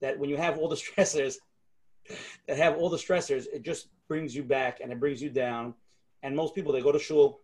[0.00, 1.36] That when you have all the stressors,
[2.46, 5.74] that have all the stressors, it just brings you back and it brings you down.
[6.22, 7.40] And most people they go to shul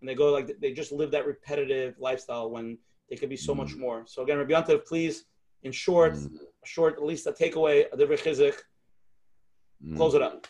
[0.00, 3.54] and they go like they just live that repetitive lifestyle when they could be so
[3.54, 4.02] much more.
[4.06, 5.24] So again, Rabbi Yontav, please,
[5.62, 6.38] in short, Mm.
[6.64, 8.56] short, at least a takeaway, a divrei chizuk,
[9.84, 9.96] Mm.
[9.96, 10.46] close it up.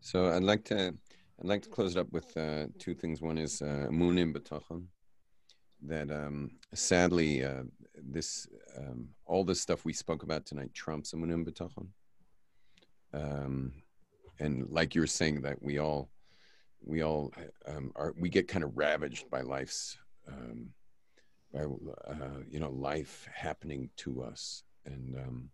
[0.00, 0.94] So I'd like to
[1.40, 3.20] I'd like to close it up with uh, two things.
[3.20, 4.84] One is uh, Munim bitachon.
[5.82, 7.64] That um, sadly, uh,
[8.02, 8.46] this
[8.78, 11.88] um, all this stuff we spoke about tonight trumps Munim bitachon.
[13.12, 13.72] Um,
[14.38, 16.10] and like you were saying, that we all
[16.82, 17.32] we all
[17.66, 20.70] um, are we get kind of ravaged by life's um,
[21.52, 21.64] by
[22.08, 25.16] uh, you know life happening to us and.
[25.16, 25.50] Um,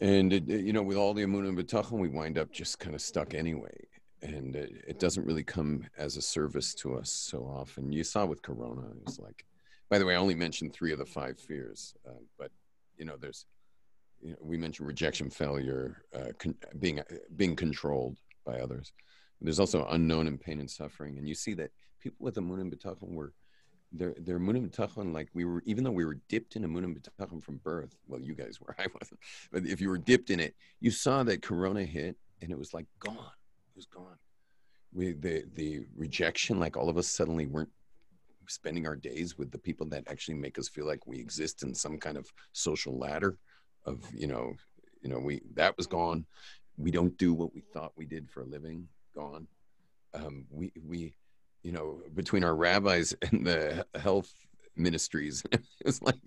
[0.00, 2.78] and it, it- you know, with all the amun and bitachon, we wind up just
[2.78, 3.76] kind of stuck anyway,
[4.22, 7.92] and it, it doesn't really come as a service to us so often.
[7.92, 9.44] You saw with Corona, it's like.
[9.88, 12.50] By the way, I only mentioned three of the five fears, uh, but
[12.98, 13.46] you know, there's.
[14.22, 17.00] You know, we mentioned rejection, failure, uh, con- being
[17.36, 18.92] being controlled by others.
[19.40, 22.72] There's also unknown and pain and suffering, and you see that people with amun and
[22.72, 23.32] bitachon were
[23.92, 26.96] their their munim bitachon, like we were, even though we were dipped in a munim
[26.98, 27.96] bitachon from birth.
[28.06, 29.20] Well, you guys were, I wasn't.
[29.52, 32.74] But if you were dipped in it, you saw that Corona hit, and it was
[32.74, 33.14] like gone.
[33.14, 34.18] It was gone.
[34.92, 37.70] We the the rejection, like all of us suddenly weren't
[38.48, 41.74] spending our days with the people that actually make us feel like we exist in
[41.74, 43.38] some kind of social ladder
[43.84, 44.54] of you know
[45.02, 46.24] you know we that was gone
[46.76, 49.46] we don't do what we thought we did for a living gone
[50.14, 51.14] um, we we
[51.66, 54.32] you know between our rabbis and the health
[54.76, 56.20] ministries it was like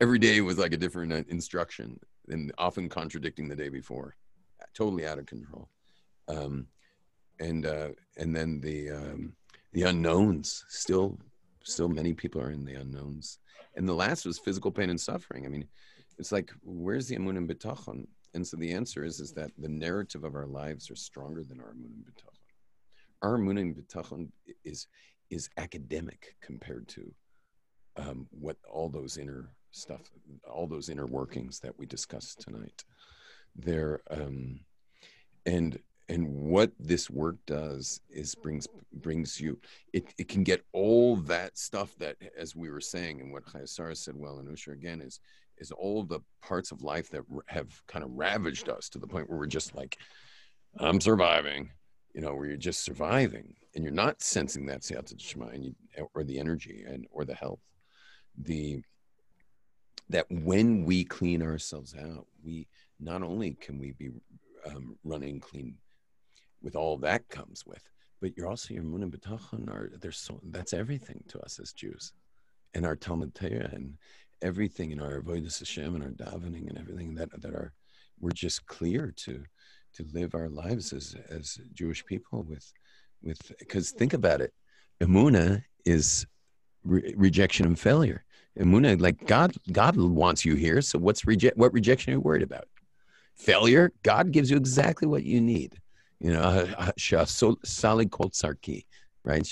[0.00, 4.16] every day was like a different uh, instruction and often contradicting the day before
[4.74, 5.68] totally out of control.
[6.28, 6.66] Um,
[7.40, 9.32] and uh, and then the um,
[9.72, 11.18] the unknowns still
[11.62, 13.38] still many people are in the unknowns.
[13.76, 15.46] And the last was physical pain and suffering.
[15.46, 15.66] I mean
[16.18, 19.68] it's like where's the amun and bitachon and so the answer is is that the
[19.68, 22.33] narrative of our lives are stronger than our amun and bitachon
[23.24, 24.28] our amun and bitachon
[24.64, 24.86] is
[25.30, 27.12] is academic compared to
[27.96, 30.02] um, what all those inner stuff
[30.48, 32.84] all those inner workings that we discussed tonight.
[33.56, 34.60] They're um,
[35.46, 35.78] and
[36.10, 39.58] and what this work does is brings brings you
[39.92, 43.96] it, it can get all that stuff that as we were saying and what Chayasara
[43.96, 45.20] said well and Osher again is
[45.56, 49.30] is all the parts of life that have kind of ravaged us to the point
[49.30, 49.96] where we're just like
[50.78, 51.70] I'm surviving
[52.14, 55.74] you know where you're just surviving and you're not sensing that siyata shema and
[56.14, 57.60] or the energy and or the health.
[58.38, 58.82] The
[60.08, 62.66] that when we clean ourselves out we
[63.00, 64.10] not only can we be
[64.66, 65.76] um, running clean
[66.62, 67.82] with all that comes with
[68.24, 71.74] but you're also your mun and bitachon are there's so that's everything to us as
[71.74, 72.14] Jews.
[72.72, 73.98] And our Talmud Torah and
[74.40, 77.74] everything in our avodas Hashem and our davening and everything that that are
[78.18, 79.44] we're just clear to
[79.94, 82.72] to live our lives as as Jewish people with
[83.22, 84.52] with because think about it
[85.00, 86.26] Emuna is
[86.84, 88.24] re- rejection and failure
[88.58, 92.42] Emuna like God God wants you here so what's reject what rejection are you worried
[92.42, 92.66] about
[93.34, 95.80] failure God gives you exactly what you need
[96.20, 98.86] You know, uh, uh, Sali Koltsarki,
[99.24, 99.46] right?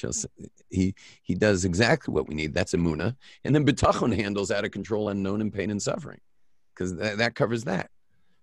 [0.70, 2.54] He he does exactly what we need.
[2.54, 3.14] That's Amuna.
[3.44, 6.20] And then Bitachon handles out of control, unknown, and pain and suffering,
[6.74, 7.90] because that, that covers that.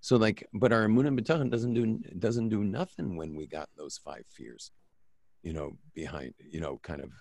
[0.01, 3.69] So like, but our Amuna and Bitachon doesn't do doesn't do nothing when we got
[3.75, 4.71] those five fears,
[5.43, 7.11] you know, behind, you know, kind of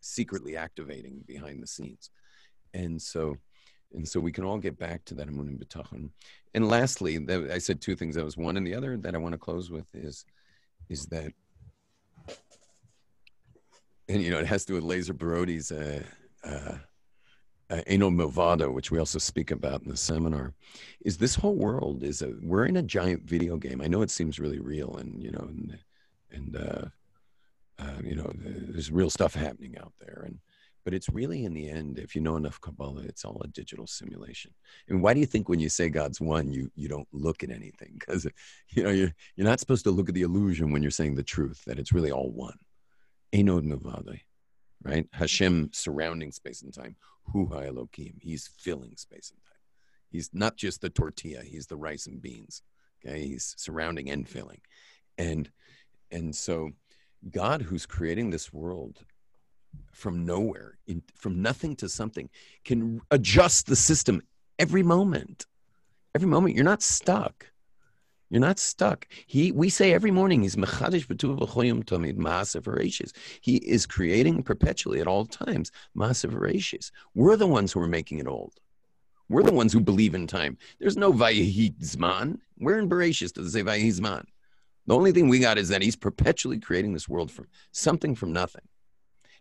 [0.00, 2.10] secretly activating behind the scenes.
[2.72, 3.36] And so
[3.94, 6.10] and so we can all get back to that amun and.
[6.54, 8.16] And lastly, that, I said two things.
[8.16, 10.24] That was one, and the other that I want to close with is,
[10.88, 11.32] is that,
[14.08, 16.02] and you know, it has to do with Lazer Brody's uh,
[16.44, 16.76] uh,
[17.70, 20.54] uh, Ein Od Milvado, which we also speak about in the seminar,
[21.04, 23.80] is this whole world is a we're in a giant video game.
[23.80, 25.78] I know it seems really real, and you know, and
[26.30, 26.84] and uh,
[27.82, 30.38] uh, you know, there's real stuff happening out there, and
[30.84, 33.86] but it's really in the end if you know enough kabbalah it's all a digital
[33.86, 34.52] simulation.
[34.88, 37.50] And why do you think when you say god's one you you don't look at
[37.50, 37.96] anything?
[37.98, 38.26] Because
[38.70, 41.22] you know you're, you're not supposed to look at the illusion when you're saying the
[41.22, 42.58] truth that it's really all one.
[43.32, 44.18] Ein Od Milvado
[44.84, 45.06] right?
[45.12, 46.96] Hashem surrounding space and time
[47.32, 49.58] hu elohim he's filling space and time
[50.10, 52.62] he's not just the tortilla he's the rice and beans
[53.04, 54.60] okay he's surrounding and filling
[55.18, 55.50] and
[56.10, 56.70] and so
[57.30, 59.04] god who's creating this world
[59.92, 62.28] from nowhere, in, from nothing to something,
[62.64, 64.22] can adjust the system
[64.58, 65.46] every moment.
[66.14, 67.46] Every moment, you're not stuck.
[68.34, 69.06] You're not stuck.
[69.28, 71.38] He, we say every morning, he's mechadish b'tuv
[71.84, 78.18] tamid He is creating perpetually at all times ma'aseh We're the ones who are making
[78.18, 78.54] it old.
[79.28, 80.58] We're the ones who believe in time.
[80.80, 82.38] There's no vayehi zman.
[82.58, 84.24] We're in Bereshis to say vayehi zman.
[84.88, 88.32] The only thing we got is that he's perpetually creating this world from something from
[88.32, 88.66] nothing.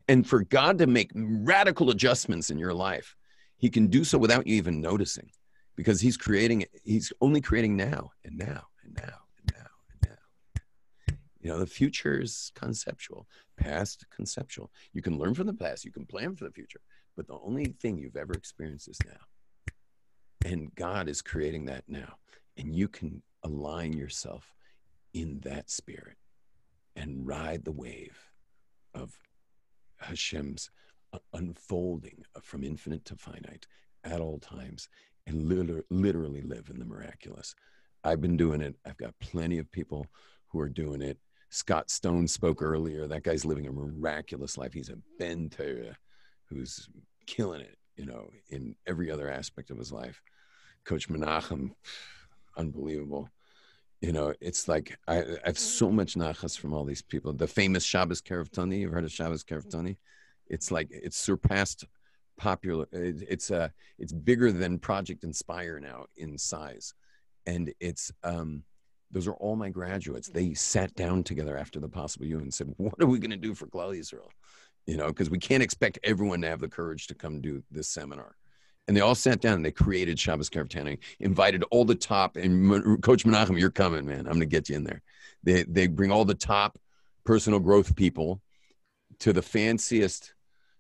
[0.08, 3.16] And for God to make radical adjustments in your life,
[3.58, 5.32] He can do so without you even noticing
[5.76, 11.16] because He's creating, He's only creating now and now now and now and now.
[11.40, 14.72] You know, the future is conceptual, past conceptual.
[14.94, 16.82] You can learn from the past, you can plan for the future,
[17.16, 19.20] but the only thing you've ever experienced is now.
[20.46, 22.16] And God is creating that now.
[22.58, 24.54] And you can align yourself
[25.14, 26.18] in that spirit
[26.96, 28.18] and ride the wave
[28.94, 29.18] of
[29.98, 30.70] Hashem's
[31.34, 33.68] unfolding from infinite to finite
[34.04, 34.90] at all times
[35.26, 35.48] and
[35.90, 37.56] literally live in the miraculous.
[38.04, 38.76] I've been doing it.
[38.86, 40.08] I've got plenty of people
[40.48, 41.18] who are doing it.
[41.50, 43.08] Scott Stone spoke earlier.
[43.08, 44.74] That guy's living a miraculous life.
[44.74, 45.98] He's a Ben Torah
[46.46, 46.90] who's
[47.28, 50.22] killing it, you know, in every other aspect of his life.
[50.84, 51.72] Coach Menachem,
[52.58, 53.30] unbelievable
[54.04, 57.32] you know, it's like I, I have so much nachas from all these people.
[57.32, 59.96] The famous Shabbos Kerev you've heard of Shabbos Kerev
[60.48, 61.86] It's like it's surpassed
[62.38, 62.86] popular.
[62.92, 66.94] It, it's uh, it's bigger than Project Inspire now in size,
[67.46, 68.64] and it's um,
[69.12, 70.30] those are all my graduates.
[70.30, 73.38] They sat down together after the possible you and said, "What are we going to
[73.38, 74.32] do for Klal Israel?"
[74.86, 77.88] You know, because we can't expect everyone to have the courage to come do this
[77.88, 78.36] seminar
[78.88, 83.02] and they all sat down and they created Shabbos Kerev invited all the top, and
[83.02, 84.20] Coach Menachem, you're coming, man.
[84.20, 85.02] I'm going to get you in there.
[85.44, 86.78] They, they bring all the top
[87.24, 88.42] personal growth people
[89.20, 90.34] to the fanciest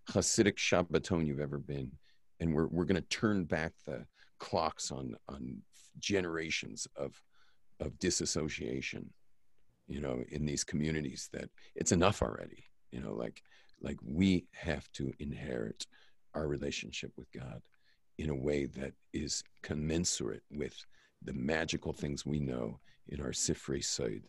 [0.09, 1.91] Hasidic Shabbaton you've ever been.
[2.39, 4.05] And we're, we're going to turn back the
[4.37, 5.61] clocks on, on
[5.99, 7.21] generations of,
[7.79, 9.09] of disassociation,
[9.87, 13.41] you know, in these communities that it's enough already, you know, like,
[13.81, 15.85] like we have to inherit
[16.33, 17.61] our relationship with God
[18.17, 20.75] in a way that is commensurate with
[21.23, 24.21] the magical things we know in our Sifrei Sod,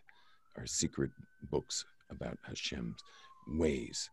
[0.57, 1.10] our secret
[1.51, 3.01] books about Hashem's
[3.49, 4.10] ways,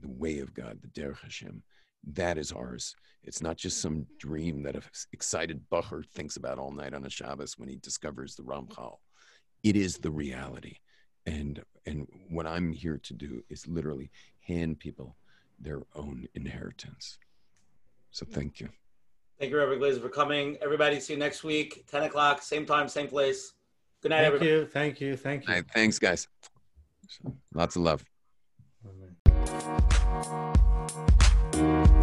[0.00, 1.62] the way of God, the Derech Hashem.
[2.04, 2.94] That is ours.
[3.22, 7.10] It's not just some dream that an excited Bacher thinks about all night on a
[7.10, 8.96] Shabbos when he discovers the Ramchal.
[9.62, 10.76] It is the reality.
[11.26, 15.16] And, and what I'm here to do is literally hand people
[15.58, 17.18] their own inheritance.
[18.10, 18.70] So thank you.
[19.38, 20.56] Thank you, Reverend Glazer, for coming.
[20.60, 23.52] Everybody, see you next week, 10 o'clock, same time, same place.
[24.02, 24.50] Good night, thank everybody.
[24.50, 25.16] You, thank you.
[25.16, 25.54] Thank you.
[25.54, 26.26] Right, thanks, guys.
[27.54, 28.04] Lots of love.